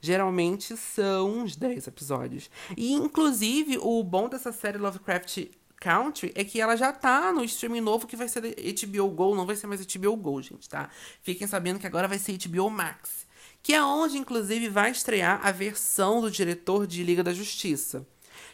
Geralmente 0.00 0.76
são 0.76 1.38
uns 1.38 1.56
dez 1.56 1.88
episódios. 1.88 2.48
E, 2.76 2.92
inclusive, 2.92 3.78
o 3.78 4.04
bom 4.04 4.28
dessa 4.28 4.52
série 4.52 4.78
Lovecraft 4.78 5.48
Country 5.82 6.30
é 6.36 6.44
que 6.44 6.60
ela 6.60 6.76
já 6.76 6.92
tá 6.92 7.32
no 7.32 7.42
streaming 7.42 7.80
novo 7.80 8.06
que 8.06 8.14
vai 8.14 8.28
ser 8.28 8.40
HBO 8.40 9.10
Go, 9.10 9.34
não 9.34 9.44
vai 9.44 9.56
ser 9.56 9.66
mais 9.66 9.84
HBO 9.84 10.16
Go, 10.16 10.40
gente, 10.40 10.68
tá? 10.68 10.88
Fiquem 11.22 11.48
sabendo 11.48 11.80
que 11.80 11.86
agora 11.86 12.06
vai 12.06 12.20
ser 12.20 12.38
HBO 12.38 12.70
Max, 12.70 13.21
que 13.62 13.72
é 13.74 13.82
onde 13.82 14.18
inclusive 14.18 14.68
vai 14.68 14.90
estrear 14.90 15.40
a 15.46 15.52
versão 15.52 16.20
do 16.20 16.30
diretor 16.30 16.86
de 16.86 17.02
Liga 17.02 17.22
da 17.22 17.32
Justiça, 17.32 18.06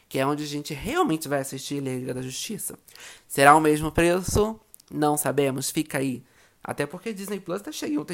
que 0.08 0.18
é 0.18 0.26
onde 0.26 0.44
a 0.44 0.46
gente 0.46 0.74
realmente 0.74 1.28
vai 1.28 1.40
assistir 1.40 1.80
Liga 1.80 2.12
da 2.12 2.22
Justiça. 2.22 2.78
Será 3.26 3.54
o 3.54 3.60
mesmo 3.60 3.90
preço? 3.90 4.58
Não 4.90 5.16
sabemos, 5.16 5.70
fica 5.70 5.98
aí 5.98 6.22
até 6.68 6.84
porque 6.84 7.14
Disney 7.14 7.40
Plus 7.40 7.62
tá 7.62 7.72
cheio. 7.72 8.06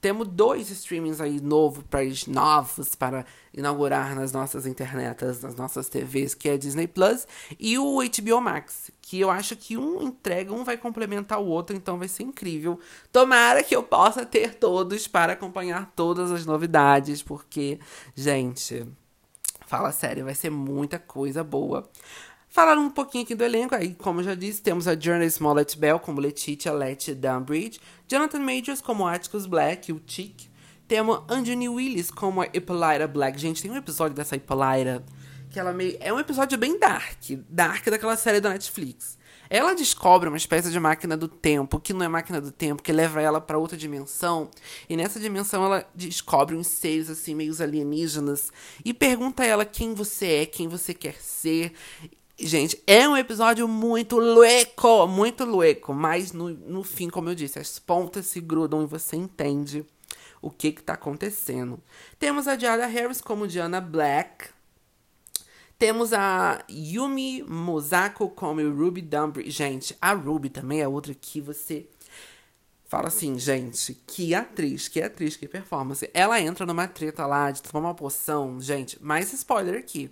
Temos 0.00 0.26
dois 0.26 0.68
streamings 0.68 1.20
aí 1.20 1.40
novo 1.40 1.84
pra, 1.84 2.00
novos 2.26 2.96
para 2.96 3.24
inaugurar 3.54 4.16
nas 4.16 4.32
nossas 4.32 4.66
internetas, 4.66 5.40
nas 5.40 5.54
nossas 5.54 5.88
TVs, 5.88 6.34
que 6.34 6.48
é 6.48 6.56
Disney 6.56 6.88
Plus 6.88 7.24
e 7.56 7.78
o 7.78 7.98
HBO 7.98 8.40
Max. 8.40 8.90
Que 9.00 9.20
eu 9.20 9.30
acho 9.30 9.54
que 9.54 9.76
um 9.76 10.02
entrega, 10.02 10.52
um 10.52 10.64
vai 10.64 10.76
complementar 10.76 11.38
o 11.38 11.46
outro, 11.46 11.76
então 11.76 12.00
vai 12.00 12.08
ser 12.08 12.24
incrível. 12.24 12.80
Tomara 13.12 13.62
que 13.62 13.76
eu 13.76 13.82
possa 13.84 14.26
ter 14.26 14.54
todos 14.54 15.06
para 15.06 15.34
acompanhar 15.34 15.92
todas 15.94 16.32
as 16.32 16.44
novidades, 16.44 17.22
porque, 17.22 17.78
gente, 18.16 18.88
fala 19.68 19.92
sério, 19.92 20.24
vai 20.24 20.34
ser 20.34 20.50
muita 20.50 20.98
coisa 20.98 21.44
boa. 21.44 21.88
Falar 22.50 22.76
um 22.76 22.90
pouquinho 22.90 23.22
aqui 23.22 23.34
do 23.34 23.44
elenco, 23.44 23.76
aí, 23.76 23.94
como 23.94 24.24
já 24.24 24.34
disse, 24.34 24.60
temos 24.60 24.88
a 24.88 24.98
Journey 24.98 25.28
Smollett 25.28 25.78
Bell 25.78 26.00
como 26.00 26.20
Letitia 26.20 26.72
Letty 26.72 27.14
Dunbridge, 27.14 27.80
Jonathan 28.08 28.40
Majors 28.40 28.80
como 28.80 29.06
Atticus 29.06 29.46
Black, 29.46 29.92
o 29.92 30.02
Chick, 30.04 30.50
temos 30.88 31.22
Anthony 31.28 31.68
Willis 31.68 32.10
como 32.10 32.42
a 32.42 32.46
Hippolyta 32.46 33.06
Black. 33.06 33.38
Gente, 33.38 33.62
tem 33.62 33.70
um 33.70 33.76
episódio 33.76 34.16
dessa 34.16 34.34
Hippolyta 34.34 35.04
que 35.48 35.60
ela 35.60 35.72
meio... 35.72 35.96
É 36.00 36.12
um 36.12 36.18
episódio 36.18 36.58
bem 36.58 36.76
dark, 36.76 37.22
dark 37.48 37.86
daquela 37.86 38.16
série 38.16 38.40
da 38.40 38.50
Netflix. 38.50 39.16
Ela 39.48 39.74
descobre 39.74 40.28
uma 40.28 40.36
espécie 40.36 40.70
de 40.70 40.80
máquina 40.80 41.16
do 41.16 41.28
tempo, 41.28 41.78
que 41.78 41.92
não 41.92 42.04
é 42.04 42.08
máquina 42.08 42.40
do 42.40 42.50
tempo, 42.50 42.82
que 42.82 42.92
leva 42.92 43.20
ela 43.20 43.40
para 43.40 43.58
outra 43.58 43.76
dimensão. 43.76 44.48
E 44.88 44.96
nessa 44.96 45.20
dimensão 45.20 45.64
ela 45.64 45.88
descobre 45.94 46.56
uns 46.56 46.66
seres 46.66 47.08
assim 47.08 47.36
meio 47.36 47.54
alienígenas 47.60 48.52
e 48.84 48.92
pergunta 48.92 49.44
a 49.44 49.46
ela 49.46 49.64
quem 49.64 49.94
você 49.94 50.26
é, 50.26 50.46
quem 50.46 50.66
você 50.66 50.92
quer 50.92 51.14
ser. 51.20 51.72
Gente, 52.42 52.82
é 52.86 53.06
um 53.06 53.14
episódio 53.14 53.68
muito 53.68 54.18
lueco, 54.18 55.06
muito 55.06 55.44
lueco, 55.44 55.92
mas 55.92 56.32
no, 56.32 56.48
no 56.48 56.82
fim, 56.82 57.10
como 57.10 57.28
eu 57.28 57.34
disse, 57.34 57.58
as 57.58 57.78
pontas 57.78 58.24
se 58.24 58.40
grudam 58.40 58.82
e 58.82 58.86
você 58.86 59.14
entende 59.14 59.84
o 60.40 60.50
que 60.50 60.72
que 60.72 60.82
tá 60.82 60.94
acontecendo. 60.94 61.78
Temos 62.18 62.48
a 62.48 62.56
Diana 62.56 62.86
Harris 62.86 63.20
como 63.20 63.46
Diana 63.46 63.78
Black. 63.78 64.48
Temos 65.78 66.14
a 66.14 66.64
Yumi 66.70 67.42
Mosako 67.42 68.30
como 68.30 68.62
Ruby 68.70 69.02
Dumbry. 69.02 69.50
Gente, 69.50 69.94
a 70.00 70.14
Ruby 70.14 70.48
também 70.48 70.80
é 70.80 70.88
outra 70.88 71.14
que 71.14 71.42
você 71.42 71.90
fala 72.86 73.08
assim, 73.08 73.38
gente, 73.38 73.92
que 74.06 74.34
atriz, 74.34 74.88
que 74.88 75.02
atriz, 75.02 75.36
que 75.36 75.46
performance. 75.46 76.08
Ela 76.14 76.40
entra 76.40 76.64
numa 76.64 76.88
treta 76.88 77.26
lá 77.26 77.50
de 77.50 77.62
tomar 77.62 77.88
uma 77.88 77.94
poção, 77.94 78.58
gente, 78.62 78.96
mais 79.02 79.30
spoiler 79.34 79.78
aqui 79.78 80.10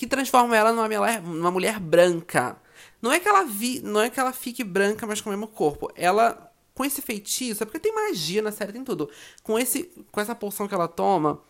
que 0.00 0.06
transforma 0.06 0.56
ela 0.56 0.72
numa 0.72 0.88
mulher, 0.88 1.20
numa 1.20 1.50
mulher 1.50 1.78
branca. 1.78 2.56
Não 3.02 3.12
é 3.12 3.20
que 3.20 3.28
ela 3.28 3.44
vi, 3.44 3.82
não 3.82 4.00
é 4.00 4.08
que 4.08 4.18
ela 4.18 4.32
fique 4.32 4.64
branca, 4.64 5.06
mas 5.06 5.20
com 5.20 5.28
o 5.28 5.32
mesmo 5.32 5.46
corpo. 5.46 5.92
Ela 5.94 6.50
com 6.72 6.82
esse 6.86 7.02
feitiço, 7.02 7.62
é 7.62 7.66
porque 7.66 7.78
tem 7.78 7.94
magia 7.94 8.40
na 8.40 8.50
série, 8.50 8.72
tem 8.72 8.82
tudo. 8.82 9.10
Com 9.42 9.58
esse 9.58 9.92
com 10.10 10.18
essa 10.18 10.34
poção 10.34 10.66
que 10.66 10.72
ela 10.72 10.88
toma, 10.88 11.42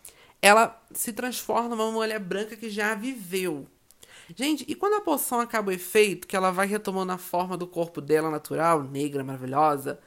ela 0.43 0.83
se 0.93 1.13
transforma 1.13 1.77
numa 1.77 1.93
mulher 1.93 2.19
branca 2.19 2.57
que 2.57 2.69
já 2.69 2.93
viveu. 2.97 3.69
Gente, 4.35 4.65
e 4.67 4.75
quando 4.75 4.95
a 4.95 5.01
poção 5.01 5.39
acaba 5.39 5.71
o 5.71 5.73
efeito, 5.73 6.27
que 6.27 6.35
ela 6.35 6.51
vai 6.51 6.67
retomando 6.67 7.13
a 7.13 7.19
forma 7.19 7.57
do 7.57 7.69
corpo 7.69 8.01
dela 8.01 8.33
natural, 8.33 8.83
negra, 8.83 9.23
maravilhosa, 9.23 10.01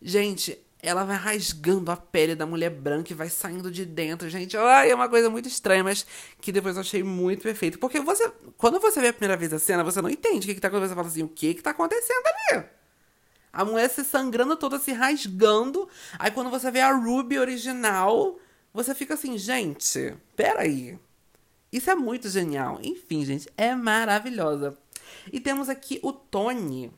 gente, 0.00 0.56
ela 0.82 1.04
vai 1.04 1.16
rasgando 1.16 1.90
a 1.90 1.96
pele 1.96 2.34
da 2.34 2.46
mulher 2.46 2.70
branca 2.70 3.12
e 3.12 3.16
vai 3.16 3.28
saindo 3.28 3.70
de 3.70 3.84
dentro, 3.84 4.28
gente. 4.28 4.56
Ai, 4.56 4.90
é 4.90 4.94
uma 4.94 5.08
coisa 5.08 5.28
muito 5.28 5.48
estranha, 5.48 5.84
mas 5.84 6.06
que 6.40 6.50
depois 6.50 6.76
eu 6.76 6.80
achei 6.80 7.02
muito 7.02 7.42
perfeito. 7.42 7.78
Porque 7.78 8.00
você, 8.00 8.30
quando 8.56 8.80
você 8.80 9.00
vê 9.00 9.08
a 9.08 9.12
primeira 9.12 9.36
vez 9.36 9.52
a 9.52 9.58
cena, 9.58 9.84
você 9.84 10.00
não 10.00 10.08
entende 10.08 10.44
o 10.44 10.48
que, 10.48 10.54
que 10.54 10.60
tá 10.60 10.68
acontecendo. 10.68 10.88
Você 10.90 10.94
fala 10.94 11.08
assim, 11.08 11.22
o 11.22 11.28
que 11.28 11.54
que 11.54 11.62
tá 11.62 11.70
acontecendo 11.70 12.24
ali? 12.26 12.64
A 13.52 13.64
mulher 13.64 13.90
se 13.90 14.04
sangrando 14.04 14.56
toda, 14.56 14.78
se 14.78 14.92
rasgando. 14.92 15.88
Aí 16.18 16.30
quando 16.30 16.50
você 16.50 16.70
vê 16.70 16.80
a 16.80 16.92
Ruby 16.92 17.38
original, 17.38 18.38
você 18.72 18.94
fica 18.94 19.14
assim, 19.14 19.36
gente, 19.36 20.14
peraí. 20.36 20.98
Isso 21.72 21.90
é 21.90 21.94
muito 21.94 22.28
genial. 22.28 22.78
Enfim, 22.82 23.24
gente, 23.24 23.48
é 23.56 23.74
maravilhosa. 23.74 24.76
E 25.32 25.40
temos 25.40 25.68
aqui 25.68 26.00
o 26.02 26.12
Tony 26.12 26.92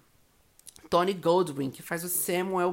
Tony 0.92 1.14
Goldwyn, 1.14 1.70
que 1.70 1.80
faz 1.80 2.04
o 2.04 2.08
Samuel 2.10 2.70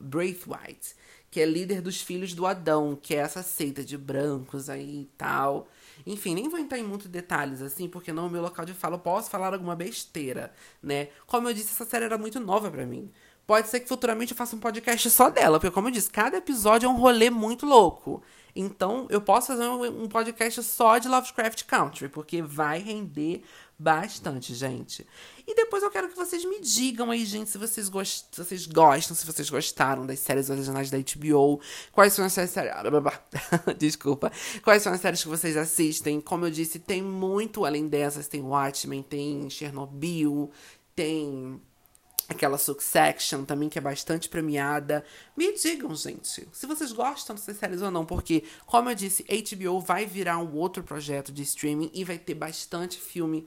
Braithwaite, 0.00 0.96
que 1.30 1.40
é 1.40 1.46
líder 1.46 1.80
dos 1.80 2.02
Filhos 2.02 2.34
do 2.34 2.44
Adão, 2.44 2.98
que 3.00 3.14
é 3.14 3.18
essa 3.18 3.40
seita 3.40 3.84
de 3.84 3.96
brancos 3.96 4.68
aí 4.68 5.02
e 5.02 5.10
tal. 5.16 5.68
Enfim, 6.04 6.34
nem 6.34 6.48
vou 6.48 6.58
entrar 6.58 6.76
em 6.76 6.82
muitos 6.82 7.06
detalhes, 7.06 7.62
assim, 7.62 7.88
porque 7.88 8.12
não 8.12 8.24
é 8.24 8.26
o 8.26 8.30
meu 8.30 8.42
local 8.42 8.64
de 8.64 8.74
fala. 8.74 8.96
Eu 8.96 8.98
posso 8.98 9.30
falar 9.30 9.52
alguma 9.54 9.76
besteira, 9.76 10.52
né? 10.82 11.10
Como 11.24 11.48
eu 11.48 11.54
disse, 11.54 11.70
essa 11.70 11.84
série 11.84 12.04
era 12.04 12.18
muito 12.18 12.40
nova 12.40 12.68
para 12.68 12.84
mim. 12.84 13.12
Pode 13.46 13.68
ser 13.68 13.78
que 13.78 13.88
futuramente 13.88 14.32
eu 14.32 14.36
faça 14.36 14.56
um 14.56 14.60
podcast 14.60 15.08
só 15.10 15.30
dela, 15.30 15.60
porque, 15.60 15.72
como 15.72 15.86
eu 15.86 15.92
disse, 15.92 16.10
cada 16.10 16.38
episódio 16.38 16.88
é 16.88 16.90
um 16.90 16.98
rolê 16.98 17.30
muito 17.30 17.64
louco. 17.64 18.24
Então, 18.56 19.06
eu 19.08 19.20
posso 19.20 19.46
fazer 19.48 19.68
um 19.68 20.08
podcast 20.08 20.62
só 20.64 20.98
de 20.98 21.08
Lovecraft 21.08 21.64
Country, 21.64 22.08
porque 22.08 22.42
vai 22.42 22.80
render 22.80 23.44
bastante, 23.82 24.54
gente. 24.54 25.06
E 25.46 25.54
depois 25.54 25.82
eu 25.82 25.90
quero 25.90 26.08
que 26.08 26.16
vocês 26.16 26.44
me 26.44 26.60
digam 26.60 27.10
aí, 27.10 27.24
gente, 27.24 27.50
se 27.50 27.58
vocês, 27.58 27.88
gost... 27.88 28.26
se 28.30 28.42
vocês 28.42 28.66
gostam, 28.66 29.16
se 29.16 29.26
vocês 29.26 29.50
gostaram 29.50 30.06
das 30.06 30.20
séries 30.20 30.48
originais 30.48 30.90
da 30.90 30.98
HBO, 30.98 31.60
quais 31.90 32.12
são 32.12 32.24
as 32.24 32.32
séries. 32.32 32.52
Desculpa. 33.76 34.30
Quais 34.62 34.82
são 34.82 34.92
as 34.92 35.00
séries 35.00 35.22
que 35.22 35.28
vocês 35.28 35.56
assistem? 35.56 36.20
Como 36.20 36.46
eu 36.46 36.50
disse, 36.50 36.78
tem 36.78 37.02
muito 37.02 37.64
além 37.64 37.88
dessas. 37.88 38.28
Tem 38.28 38.40
Watchmen, 38.40 39.02
tem 39.02 39.50
Chernobyl, 39.50 40.50
tem 40.94 41.60
aquela 42.28 42.58
Succession 42.58 43.44
também, 43.44 43.68
que 43.68 43.78
é 43.78 43.82
bastante 43.82 44.28
premiada. 44.28 45.04
Me 45.36 45.52
digam, 45.52 45.94
gente, 45.94 46.48
se 46.52 46.66
vocês 46.66 46.92
gostam 46.92 47.34
dessas 47.34 47.56
séries 47.56 47.82
ou 47.82 47.90
não, 47.90 48.04
porque, 48.04 48.44
como 48.66 48.90
eu 48.90 48.94
disse, 48.94 49.24
HBO 49.24 49.80
vai 49.80 50.06
virar 50.06 50.38
um 50.38 50.54
outro 50.56 50.82
projeto 50.82 51.32
de 51.32 51.42
streaming 51.42 51.90
e 51.94 52.04
vai 52.04 52.18
ter 52.18 52.34
bastante 52.34 52.98
filme 52.98 53.46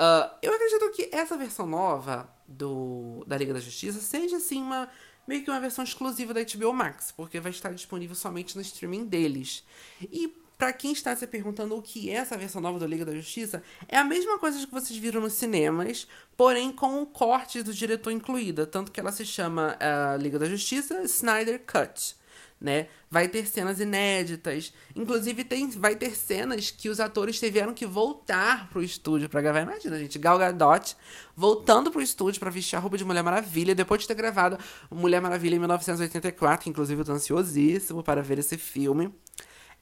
Uh, 0.00 0.30
eu 0.40 0.54
acredito 0.54 0.90
que 0.92 1.10
essa 1.12 1.36
versão 1.36 1.66
nova 1.66 2.32
do, 2.48 3.22
da 3.26 3.36
Liga 3.36 3.52
da 3.52 3.60
Justiça 3.60 4.00
seja, 4.00 4.38
assim, 4.38 4.62
uma 4.62 4.88
meio 5.28 5.44
que 5.44 5.50
uma 5.50 5.60
versão 5.60 5.84
exclusiva 5.84 6.32
da 6.32 6.40
HBO 6.42 6.72
Max, 6.72 7.12
porque 7.12 7.38
vai 7.38 7.52
estar 7.52 7.72
disponível 7.72 8.16
somente 8.16 8.56
no 8.56 8.62
streaming 8.62 9.04
deles. 9.04 9.62
E 10.00 10.34
Pra 10.60 10.74
quem 10.74 10.92
está 10.92 11.16
se 11.16 11.26
perguntando 11.26 11.74
o 11.74 11.80
que 11.80 12.10
é 12.10 12.16
essa 12.16 12.36
versão 12.36 12.60
nova 12.60 12.78
do 12.78 12.84
Liga 12.84 13.02
da 13.02 13.14
Justiça, 13.14 13.62
é 13.88 13.96
a 13.96 14.04
mesma 14.04 14.38
coisa 14.38 14.58
que 14.58 14.70
vocês 14.70 14.98
viram 14.98 15.18
nos 15.18 15.32
cinemas, 15.32 16.06
porém 16.36 16.70
com 16.70 17.00
o 17.00 17.06
corte 17.06 17.62
do 17.62 17.72
diretor 17.72 18.10
incluída. 18.10 18.66
Tanto 18.66 18.92
que 18.92 19.00
ela 19.00 19.10
se 19.10 19.24
chama 19.24 19.78
uh, 19.78 20.20
Liga 20.20 20.38
da 20.38 20.44
Justiça 20.44 21.02
Snyder 21.04 21.64
Cut. 21.64 22.14
Né? 22.60 22.88
Vai 23.10 23.26
ter 23.26 23.46
cenas 23.46 23.80
inéditas. 23.80 24.72
Inclusive, 24.94 25.44
tem, 25.44 25.70
vai 25.70 25.96
ter 25.96 26.14
cenas 26.14 26.70
que 26.70 26.90
os 26.90 27.00
atores 27.00 27.38
tiveram 27.38 27.72
que 27.72 27.86
voltar 27.86 28.68
pro 28.68 28.82
estúdio 28.82 29.30
para 29.30 29.40
gravar. 29.40 29.62
Imagina, 29.62 29.98
gente, 29.98 30.18
Gal 30.18 30.38
Gadot 30.38 30.94
voltando 31.34 31.90
pro 31.90 32.02
estúdio 32.02 32.38
para 32.38 32.50
vestir 32.50 32.76
a 32.76 32.78
roupa 32.78 32.98
de 32.98 33.04
Mulher 33.04 33.22
Maravilha, 33.22 33.74
depois 33.74 34.02
de 34.02 34.08
ter 34.08 34.14
gravado 34.14 34.58
Mulher 34.90 35.22
Maravilha 35.22 35.56
em 35.56 35.58
1984, 35.58 36.64
que 36.64 36.68
inclusive 36.68 37.00
eu 37.00 37.04
tô 37.04 37.12
ansiosíssimo 37.12 38.02
para 38.02 38.22
ver 38.22 38.38
esse 38.38 38.58
filme 38.58 39.10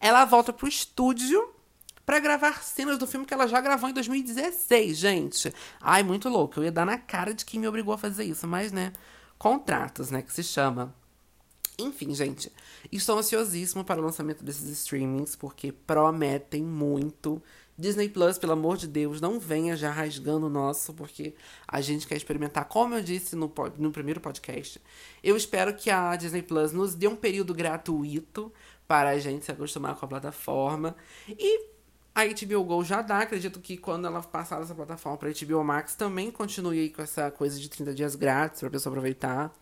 ela 0.01 0.24
volta 0.24 0.53
pro 0.53 0.68
estúdio 0.68 1.53
para 2.07 2.18
gravar 2.20 2.62
cenas 2.62 2.99
do 2.99 3.07
filme 3.07 3.26
que 3.26 3.35
ela 3.35 3.47
já 3.47 3.61
gravou 3.61 3.91
em 3.91 3.93
2016, 3.93 4.97
gente. 4.97 5.53
Ai, 5.81 6.03
muito 6.03 6.29
louco. 6.29 6.59
Eu 6.59 6.64
ia 6.64 6.72
dar 6.72 6.87
na 6.87 6.97
cara 6.97 7.35
de 7.35 7.45
quem 7.45 7.61
me 7.61 7.68
obrigou 7.68 7.93
a 7.93 7.99
fazer 7.99 8.24
isso, 8.24 8.47
mas, 8.47 8.72
né, 8.72 8.93
contratos, 9.37 10.11
né, 10.11 10.22
que 10.22 10.33
se 10.33 10.43
chama. 10.43 10.95
Enfim, 11.81 12.12
gente, 12.12 12.51
estou 12.91 13.18
ansiosíssimo 13.18 13.85
para 13.85 14.01
o 14.01 14.05
lançamento 14.05 14.43
desses 14.43 14.68
streamings, 14.68 15.37
porque 15.37 15.70
prometem 15.70 16.62
muito. 16.62 17.41
Disney 17.79 18.09
Plus, 18.09 18.37
pelo 18.37 18.55
amor 18.55 18.76
de 18.76 18.89
Deus, 18.89 19.20
não 19.20 19.39
venha 19.39 19.76
já 19.76 19.93
rasgando 19.93 20.47
o 20.47 20.51
nosso, 20.51 20.93
porque 20.93 21.37
a 21.68 21.81
gente 21.81 22.09
quer 22.09 22.16
experimentar. 22.16 22.64
Como 22.64 22.97
eu 22.97 23.03
disse 23.03 23.37
no, 23.37 23.53
no 23.79 23.93
primeiro 23.93 24.20
podcast, 24.20 24.83
eu 25.22 25.37
espero 25.37 25.72
que 25.72 25.89
a 25.89 26.16
Disney 26.16 26.43
Plus 26.43 26.72
nos 26.72 26.97
dê 26.97 27.07
um 27.07 27.14
período 27.14 27.55
gratuito 27.55 28.53
para 28.89 29.11
a 29.11 29.18
gente 29.20 29.45
se 29.45 29.53
acostumar 29.53 29.95
com 29.95 30.05
a 30.05 30.09
plataforma. 30.09 30.97
E 31.29 31.68
a 32.12 32.24
HBO 32.24 32.64
Go 32.64 32.83
já 32.83 33.01
dá, 33.03 33.20
acredito 33.20 33.61
que 33.61 33.76
quando 33.76 34.09
ela 34.09 34.20
passar 34.20 34.61
essa 34.61 34.74
plataforma 34.74 35.16
para 35.16 35.29
a 35.29 35.33
HBO 35.33 35.62
Max 35.62 35.95
também 35.95 36.33
continue 36.33 36.81
aí 36.81 36.91
com 36.91 37.03
essa 37.03 37.31
coisa 37.31 37.61
de 37.61 37.68
30 37.68 37.95
dias 37.95 38.16
grátis 38.16 38.59
para 38.59 38.68
a 38.68 38.72
pessoa 38.72 38.93
aproveitar. 38.93 39.55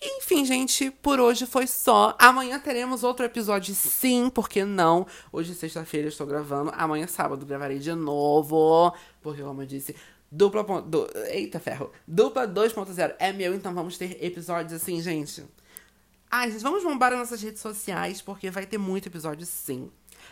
Enfim, 0.00 0.44
gente, 0.44 0.90
por 0.90 1.18
hoje 1.18 1.46
foi 1.46 1.66
só. 1.66 2.14
Amanhã 2.18 2.60
teremos 2.60 3.02
outro 3.02 3.24
episódio, 3.24 3.74
sim, 3.74 4.28
porque 4.28 4.64
não? 4.64 5.06
Hoje, 5.32 5.54
sexta-feira, 5.54 6.08
estou 6.08 6.26
gravando. 6.26 6.70
Amanhã, 6.74 7.06
sábado, 7.06 7.46
gravarei 7.46 7.78
de 7.78 7.94
novo. 7.94 8.94
Porque, 9.22 9.42
como 9.42 9.62
eu 9.62 9.66
disse, 9.66 9.96
dupla. 10.30 10.62
Du, 10.82 11.08
eita, 11.30 11.58
ferro. 11.58 11.90
Dupla 12.06 12.46
2.0 12.46 13.14
é 13.18 13.32
meu, 13.32 13.54
então 13.54 13.74
vamos 13.74 13.96
ter 13.96 14.22
episódios 14.22 14.74
assim, 14.74 15.00
gente. 15.00 15.44
Ai, 16.30 16.50
gente, 16.50 16.62
vamos 16.62 16.82
bombar 16.82 17.12
nas 17.12 17.20
nossas 17.20 17.42
redes 17.42 17.62
sociais, 17.62 18.20
porque 18.20 18.50
vai 18.50 18.66
ter 18.66 18.78
muito 18.78 19.08
episódio 19.08 19.46
sim. 19.46 19.90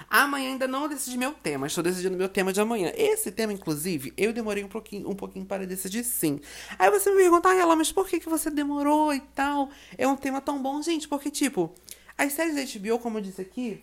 Amanhã 0.08 0.50
ainda 0.50 0.68
não 0.68 0.88
decidi 0.88 1.16
meu 1.16 1.32
tema, 1.32 1.66
estou 1.66 1.82
decidindo 1.82 2.16
meu 2.16 2.28
tema 2.28 2.52
de 2.52 2.60
amanhã. 2.60 2.92
Esse 2.96 3.30
tema, 3.30 3.52
inclusive, 3.52 4.12
eu 4.16 4.32
demorei 4.32 4.64
um 4.64 4.68
pouquinho, 4.68 5.08
um 5.08 5.14
pouquinho 5.14 5.44
para 5.44 5.66
decidir 5.66 6.04
sim. 6.04 6.40
Aí 6.78 6.90
você 6.90 7.10
me 7.10 7.16
pergunta, 7.16 7.48
ah, 7.48 7.54
ela, 7.54 7.76
mas 7.76 7.90
por 7.90 8.06
que, 8.06 8.20
que 8.20 8.28
você 8.28 8.50
demorou 8.50 9.12
e 9.12 9.20
tal? 9.20 9.70
É 9.96 10.06
um 10.06 10.16
tema 10.16 10.40
tão 10.40 10.62
bom, 10.62 10.80
gente, 10.82 11.08
porque, 11.08 11.30
tipo, 11.30 11.74
as 12.16 12.32
séries 12.32 12.54
da 12.54 12.78
HBO, 12.78 12.98
como 12.98 13.18
eu 13.18 13.22
disse 13.22 13.40
aqui, 13.40 13.82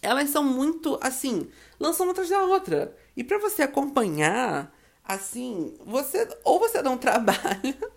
elas 0.00 0.30
são 0.30 0.44
muito, 0.44 0.98
assim, 1.00 1.48
lançam 1.78 2.06
uma 2.06 2.12
atrás 2.12 2.28
da 2.28 2.42
outra. 2.42 2.96
E 3.16 3.22
para 3.22 3.38
você 3.38 3.62
acompanhar, 3.62 4.74
assim, 5.04 5.74
você, 5.86 6.28
ou 6.44 6.58
você 6.58 6.82
dá 6.82 6.90
um 6.90 6.98
trabalho 6.98 7.92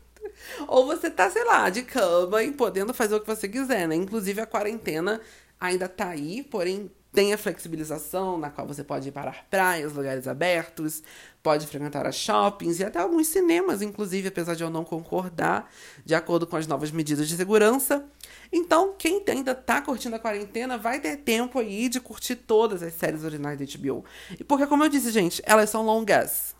ou 0.67 0.85
você 0.85 1.09
tá, 1.09 1.29
sei 1.29 1.43
lá, 1.43 1.69
de 1.69 1.83
cama 1.83 2.43
e 2.43 2.51
podendo 2.51 2.93
fazer 2.93 3.15
o 3.15 3.19
que 3.19 3.27
você 3.27 3.47
quiser, 3.47 3.87
né? 3.87 3.95
Inclusive 3.95 4.41
a 4.41 4.45
quarentena 4.45 5.21
ainda 5.59 5.87
tá 5.87 6.09
aí, 6.09 6.43
porém 6.43 6.91
tem 7.15 7.33
a 7.33 7.37
flexibilização 7.37 8.37
na 8.37 8.49
qual 8.49 8.67
você 8.67 8.83
pode 8.83 9.07
ir 9.07 9.11
para 9.11 9.31
praias, 9.49 9.93
lugares 9.93 10.27
abertos, 10.27 11.01
pode 11.41 11.65
frequentar 11.65 12.05
as 12.05 12.15
shoppings 12.15 12.79
e 12.79 12.83
até 12.83 12.99
alguns 12.99 13.27
cinemas, 13.27 13.81
inclusive, 13.81 14.27
apesar 14.27 14.53
de 14.53 14.63
eu 14.63 14.69
não 14.69 14.83
concordar, 14.83 15.71
de 16.03 16.13
acordo 16.13 16.45
com 16.45 16.57
as 16.57 16.67
novas 16.67 16.91
medidas 16.91 17.29
de 17.29 17.37
segurança. 17.37 18.05
Então, 18.51 18.93
quem 18.97 19.23
ainda 19.27 19.55
tá 19.55 19.81
curtindo 19.81 20.17
a 20.17 20.19
quarentena 20.19 20.77
vai 20.77 20.99
ter 20.99 21.17
tempo 21.17 21.57
aí 21.57 21.87
de 21.87 22.01
curtir 22.01 22.35
todas 22.35 22.83
as 22.83 22.93
séries 22.93 23.23
originais 23.23 23.57
da 23.57 23.65
HBO. 23.65 24.03
E 24.37 24.43
porque, 24.43 24.67
como 24.67 24.83
eu 24.83 24.89
disse, 24.89 25.09
gente, 25.09 25.41
elas 25.45 25.69
são 25.69 25.85
longas. 25.85 26.53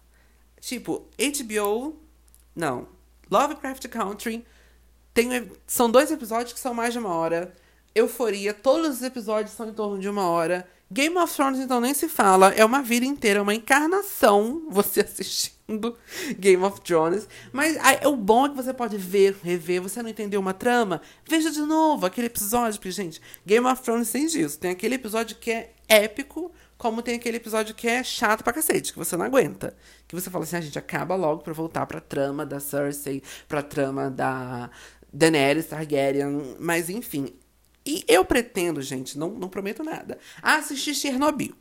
Tipo, 0.61 1.05
HBO. 1.19 1.99
Não, 2.55 2.87
Lovecraft 3.29 3.87
Country 3.89 4.45
tem, 5.13 5.51
são 5.67 5.89
dois 5.89 6.11
episódios 6.11 6.53
que 6.53 6.59
são 6.59 6.73
mais 6.73 6.93
de 6.93 6.99
uma 6.99 7.13
hora. 7.13 7.53
Euforia, 7.95 8.53
todos 8.53 8.97
os 8.97 9.01
episódios 9.01 9.55
são 9.55 9.69
em 9.69 9.73
torno 9.73 9.97
de 9.97 10.09
uma 10.09 10.27
hora. 10.27 10.67
Game 10.91 11.17
of 11.17 11.33
Thrones, 11.33 11.59
então, 11.59 11.79
nem 11.79 11.93
se 11.93 12.09
fala. 12.09 12.49
É 12.49 12.63
uma 12.63 12.81
vida 12.83 13.05
inteira, 13.05 13.39
é 13.39 13.41
uma 13.41 13.55
encarnação 13.55 14.67
você 14.69 14.99
assistindo 15.07 15.97
Game 16.37 16.61
of 16.61 16.81
Thrones. 16.81 17.27
Mas 17.53 17.77
aí, 17.77 18.05
o 18.05 18.15
bom 18.15 18.45
é 18.45 18.49
que 18.49 18.55
você 18.55 18.73
pode 18.73 18.97
ver, 18.97 19.37
rever. 19.41 19.81
Você 19.81 20.03
não 20.03 20.09
entendeu 20.09 20.41
uma 20.41 20.53
trama? 20.53 21.01
Veja 21.27 21.49
de 21.49 21.61
novo 21.61 22.05
aquele 22.05 22.27
episódio. 22.27 22.79
Porque, 22.79 22.91
gente, 22.91 23.21
Game 23.45 23.65
of 23.65 23.81
Thrones 23.81 24.11
tem 24.11 24.27
disso. 24.27 24.59
Tem 24.59 24.71
aquele 24.71 24.95
episódio 24.95 25.37
que 25.37 25.51
é 25.51 25.71
épico, 25.87 26.51
como 26.77 27.01
tem 27.01 27.15
aquele 27.15 27.37
episódio 27.37 27.73
que 27.73 27.87
é 27.87 28.03
chato 28.03 28.43
pra 28.43 28.51
cacete, 28.51 28.91
que 28.91 28.99
você 28.99 29.15
não 29.15 29.25
aguenta. 29.25 29.75
Que 30.05 30.15
você 30.15 30.29
fala 30.29 30.43
assim, 30.43 30.57
a 30.57 30.59
ah, 30.59 30.61
gente 30.61 30.77
acaba 30.77 31.15
logo 31.15 31.41
pra 31.43 31.53
voltar 31.53 31.85
pra 31.85 32.01
trama 32.01 32.45
da 32.45 32.59
Cersei, 32.59 33.23
pra 33.47 33.63
trama 33.63 34.11
da 34.11 34.69
Daenerys 35.11 35.67
Targaryen, 35.67 36.57
mas 36.59 36.89
enfim. 36.89 37.33
E 37.85 38.03
eu 38.07 38.25
pretendo, 38.25 38.81
gente, 38.81 39.17
não, 39.17 39.29
não 39.29 39.47
prometo 39.47 39.83
nada, 39.83 40.17
assistir 40.41 40.95
Chernobyl. 40.95 41.53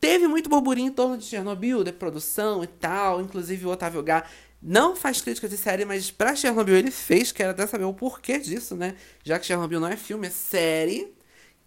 Teve 0.00 0.26
muito 0.26 0.48
burburinho 0.48 0.88
em 0.88 0.92
torno 0.92 1.16
de 1.16 1.24
Chernobyl, 1.24 1.84
de 1.84 1.92
produção 1.92 2.62
e 2.62 2.66
tal, 2.66 3.20
inclusive 3.20 3.66
o 3.66 3.70
Otávio 3.70 4.02
Gá 4.02 4.24
não 4.62 4.94
faz 4.94 5.20
críticas 5.20 5.50
de 5.50 5.56
série, 5.56 5.84
mas 5.84 6.10
pra 6.10 6.36
Chernobyl 6.36 6.76
ele 6.76 6.90
fez, 6.90 7.32
quero 7.32 7.50
até 7.50 7.66
saber 7.66 7.84
o 7.84 7.92
porquê 7.92 8.38
disso, 8.38 8.76
né? 8.76 8.94
Já 9.24 9.38
que 9.38 9.46
Chernobyl 9.46 9.80
não 9.80 9.88
é 9.88 9.96
filme, 9.96 10.28
é 10.28 10.30
série. 10.30 11.12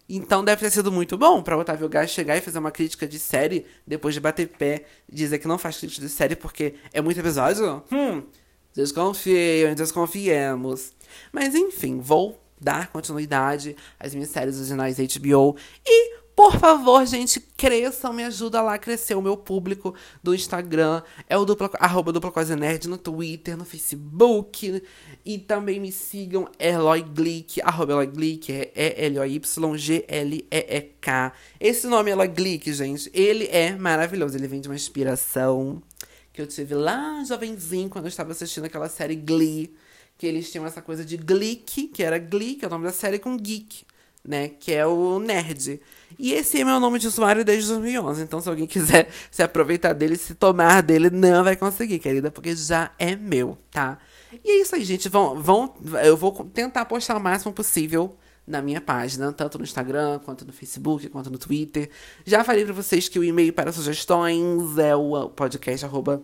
Então 0.08 0.44
deve 0.44 0.60
ter 0.60 0.70
sido 0.70 0.90
muito 0.90 1.18
bom 1.18 1.42
para 1.42 1.58
Otávio 1.58 1.88
Gás 1.88 2.10
chegar 2.10 2.36
e 2.36 2.40
fazer 2.40 2.58
uma 2.58 2.70
crítica 2.70 3.06
de 3.06 3.18
série 3.18 3.66
depois 3.86 4.14
de 4.14 4.20
bater 4.20 4.48
pé, 4.48 4.84
dizer 5.10 5.38
que 5.38 5.48
não 5.48 5.58
faz 5.58 5.78
crítica 5.78 6.06
de 6.06 6.08
série 6.08 6.36
porque 6.36 6.74
é 6.92 7.00
muito 7.02 7.18
episódio. 7.18 7.82
Hum, 7.92 8.22
desconfiem, 8.72 9.74
desconfiemos. 9.74 10.92
Mas 11.32 11.54
enfim, 11.54 12.00
vou 12.00 12.40
dar 12.60 12.88
continuidade 12.88 13.76
às 13.98 14.14
minhas 14.14 14.30
séries 14.30 14.56
originais 14.56 14.98
HBO 14.98 15.56
e 15.84 16.26
por 16.36 16.56
favor, 16.58 17.04
gente, 17.06 17.40
cresçam, 17.56 18.12
me 18.12 18.22
ajuda 18.22 18.60
lá 18.60 18.74
a 18.74 18.78
crescer 18.78 19.14
o 19.14 19.22
meu 19.22 19.38
público 19.38 19.94
do 20.22 20.34
Instagram. 20.34 21.02
É 21.30 21.38
o 21.38 21.46
dupla, 21.46 21.70
arroba 21.80 22.12
dupla 22.12 22.30
quase 22.30 22.54
nerd 22.54 22.90
no 22.90 22.98
Twitter, 22.98 23.56
no 23.56 23.64
Facebook. 23.64 24.82
E 25.24 25.38
também 25.38 25.80
me 25.80 25.90
sigam, 25.90 26.46
Eloy 26.58 27.02
Glick, 27.02 27.62
arroba 27.62 27.92
Eloy 27.92 28.08
Glick, 28.08 28.52
é 28.52 29.06
E-L-O-Y-G-L-E-E-K. 29.06 31.32
Esse 31.58 31.86
nome 31.86 32.10
Eloy 32.10 32.28
Glick, 32.28 32.70
gente, 32.70 33.10
ele 33.14 33.46
é 33.46 33.74
maravilhoso. 33.74 34.36
Ele 34.36 34.46
vem 34.46 34.60
de 34.60 34.68
uma 34.68 34.74
inspiração 34.74 35.82
que 36.34 36.42
eu 36.42 36.46
tive 36.46 36.74
lá 36.74 37.24
jovenzinho, 37.24 37.88
quando 37.88 38.04
eu 38.04 38.10
estava 38.10 38.32
assistindo 38.32 38.66
aquela 38.66 38.90
série 38.90 39.16
Glee. 39.16 39.74
Que 40.18 40.26
eles 40.26 40.50
tinham 40.50 40.66
essa 40.66 40.80
coisa 40.80 41.04
de 41.04 41.16
Glick, 41.16 41.88
que 41.88 42.02
era 42.02 42.18
Glee, 42.18 42.54
que 42.54 42.64
é 42.64 42.68
o 42.68 42.70
nome 42.70 42.84
da 42.84 42.92
série, 42.92 43.18
com 43.18 43.36
Geek 43.36 43.84
né? 44.26 44.48
Que 44.48 44.72
é 44.72 44.86
o 44.86 45.18
nerd. 45.18 45.80
E 46.18 46.32
esse 46.32 46.60
é 46.60 46.64
meu 46.64 46.80
nome 46.80 46.98
de 46.98 47.06
usuário 47.06 47.44
desde 47.44 47.68
2011. 47.68 48.22
Então, 48.22 48.40
se 48.40 48.48
alguém 48.48 48.66
quiser 48.66 49.08
se 49.30 49.42
aproveitar 49.42 49.92
dele, 49.92 50.16
se 50.16 50.34
tomar 50.34 50.82
dele, 50.82 51.10
não 51.10 51.44
vai 51.44 51.56
conseguir, 51.56 51.98
querida, 51.98 52.30
porque 52.30 52.54
já 52.56 52.90
é 52.98 53.14
meu, 53.14 53.56
tá? 53.70 53.98
E 54.44 54.50
é 54.50 54.62
isso 54.62 54.74
aí, 54.74 54.84
gente. 54.84 55.08
Vão, 55.08 55.40
vão, 55.40 55.74
eu 56.04 56.16
vou 56.16 56.32
tentar 56.52 56.84
postar 56.84 57.16
o 57.16 57.20
máximo 57.20 57.52
possível 57.52 58.16
na 58.46 58.62
minha 58.62 58.80
página, 58.80 59.32
tanto 59.32 59.58
no 59.58 59.64
Instagram, 59.64 60.20
quanto 60.20 60.44
no 60.44 60.52
Facebook, 60.52 61.08
quanto 61.08 61.30
no 61.30 61.38
Twitter. 61.38 61.90
Já 62.24 62.44
falei 62.44 62.64
para 62.64 62.74
vocês 62.74 63.08
que 63.08 63.18
o 63.18 63.24
e-mail 63.24 63.52
para 63.52 63.72
sugestões 63.72 64.78
é 64.78 64.94
o 64.94 65.28
podcast 65.30 65.84
arroba... 65.84 66.22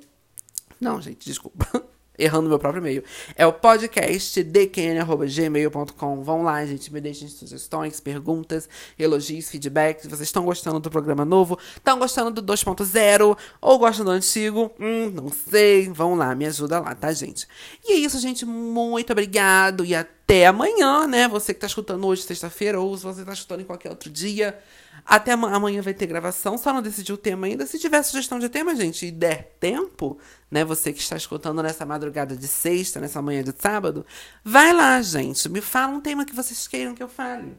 Não, 0.81 1.01
gente, 1.01 1.25
desculpa. 1.25 1.67
errando 2.19 2.49
meu 2.49 2.59
próprio 2.59 2.81
e-mail. 2.81 3.05
É 3.37 3.47
o 3.47 3.53
podcast 3.53 4.43
dkn.gmail.com. 4.43 6.23
Vão 6.23 6.43
lá, 6.43 6.65
gente, 6.65 6.93
me 6.93 7.01
deixem 7.01 7.29
sugestões, 7.29 8.01
perguntas, 8.01 8.69
elogios, 8.99 9.49
feedbacks. 9.49 10.07
Vocês 10.07 10.29
estão 10.29 10.45
gostando 10.45 10.79
do 10.79 10.91
programa 10.91 11.25
novo? 11.25 11.59
Estão 11.77 11.99
gostando 11.99 12.43
do 12.43 12.53
2.0? 12.53 13.37
Ou 13.61 13.79
gostam 13.79 14.05
do 14.05 14.11
antigo? 14.11 14.71
Hum, 14.79 15.11
não 15.11 15.29
sei. 15.29 15.89
Vão 15.89 16.15
lá, 16.15 16.35
me 16.35 16.47
ajuda 16.47 16.81
lá, 16.81 16.95
tá, 16.95 17.13
gente? 17.13 17.47
E 17.85 17.93
é 17.93 17.97
isso, 17.97 18.19
gente. 18.19 18.45
Muito 18.45 19.13
obrigado 19.13 19.85
e 19.85 19.95
até 19.95 20.47
amanhã, 20.47 21.07
né? 21.07 21.29
Você 21.29 21.55
que 21.55 21.61
tá 21.61 21.67
escutando 21.67 22.07
hoje, 22.07 22.23
sexta-feira, 22.23 22.81
ou 22.81 22.97
se 22.97 23.05
você 23.05 23.25
tá 23.25 23.33
escutando 23.33 23.61
em 23.61 23.65
qualquer 23.65 23.91
outro 23.91 24.11
dia. 24.11 24.59
Até 25.05 25.33
amanhã 25.33 25.83
vai 25.83 25.93
ter 25.93 26.07
gravação, 26.07 26.57
só 26.57 26.73
não 26.73 26.81
decidiu 26.81 27.17
o 27.17 27.19
tema 27.19 27.47
ainda. 27.47 27.67
Se 27.67 27.79
tiver 27.79 28.03
sugestão 28.03 28.39
de 28.39 28.49
tema, 28.49 28.75
gente, 28.75 29.07
e 29.07 29.11
der 29.11 29.57
tempo, 29.59 30.19
né? 30.51 30.65
Você 30.65 30.93
que 30.93 31.01
está 31.01 31.17
escutando 31.17 31.63
nessa 31.63 31.85
madrugada 31.85 32.37
de 32.37 32.47
sexta, 32.47 33.01
nessa 33.01 33.21
manhã 33.21 33.43
de 33.43 33.53
sábado, 33.59 34.07
vai 34.45 34.73
lá, 34.73 35.03
gente. 35.03 35.49
Me 35.49 35.61
fala 35.61 35.93
um 35.93 36.01
tema 36.01 36.25
que 36.25 36.35
vocês 36.35 36.69
queiram 36.69 36.95
que 36.95 37.03
eu 37.03 37.09
fale. 37.09 37.57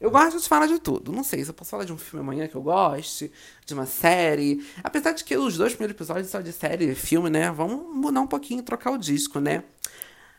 Eu 0.00 0.10
gosto 0.10 0.38
de 0.38 0.48
falar 0.48 0.66
de 0.66 0.78
tudo. 0.78 1.12
Não 1.12 1.22
sei 1.22 1.44
se 1.44 1.50
eu 1.50 1.54
posso 1.54 1.70
falar 1.70 1.84
de 1.84 1.92
um 1.92 1.96
filme 1.96 2.20
amanhã 2.20 2.48
que 2.48 2.54
eu 2.54 2.60
goste, 2.60 3.32
de 3.64 3.72
uma 3.72 3.86
série. 3.86 4.66
Apesar 4.82 5.12
de 5.12 5.24
que 5.24 5.36
os 5.36 5.56
dois 5.56 5.72
primeiros 5.72 5.94
episódios 5.94 6.28
são 6.28 6.42
de 6.42 6.52
série 6.52 6.90
e 6.90 6.94
filme, 6.94 7.30
né? 7.30 7.50
Vamos 7.50 7.94
mudar 7.94 8.20
um 8.20 8.26
pouquinho, 8.26 8.62
trocar 8.62 8.90
o 8.90 8.98
disco, 8.98 9.38
né? 9.38 9.62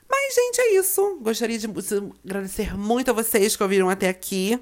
Mas, 0.08 0.36
gente, 0.36 0.62
é 0.62 0.76
isso. 0.76 1.18
Gostaria 1.22 1.58
de 1.58 1.68
agradecer 2.24 2.78
muito 2.78 3.10
a 3.10 3.14
vocês 3.14 3.56
que 3.56 3.64
ouviram 3.64 3.90
até 3.90 4.10
aqui, 4.10 4.60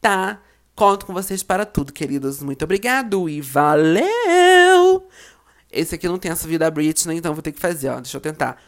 tá? 0.00 0.42
Conto 0.74 1.04
com 1.06 1.12
vocês 1.12 1.42
para 1.42 1.66
tudo, 1.66 1.92
queridos. 1.92 2.42
Muito 2.42 2.64
obrigado 2.64 3.28
e 3.28 3.40
valeu! 3.40 5.06
Esse 5.70 5.94
aqui 5.94 6.08
não 6.08 6.18
tem 6.18 6.30
essa 6.30 6.48
vida 6.48 6.70
Britney, 6.70 7.18
então 7.18 7.34
vou 7.34 7.42
ter 7.42 7.52
que 7.52 7.60
fazer, 7.60 7.88
ó. 7.88 8.00
Deixa 8.00 8.16
eu 8.16 8.20
tentar. 8.20 8.62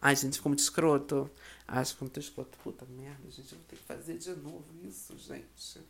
Ai, 0.00 0.14
gente, 0.16 0.36
ficou 0.36 0.50
muito 0.50 0.60
escroto. 0.60 1.30
Acho 1.66 1.90
que 1.90 1.94
ficou 1.94 2.06
muito 2.06 2.20
escroto. 2.20 2.58
Puta 2.62 2.86
merda, 2.86 3.30
gente. 3.30 3.52
Eu 3.52 3.58
vou 3.58 3.66
ter 3.68 3.76
que 3.76 3.84
fazer 3.84 4.18
de 4.18 4.30
novo 4.36 4.64
isso, 4.82 5.16
gente. 5.18 5.80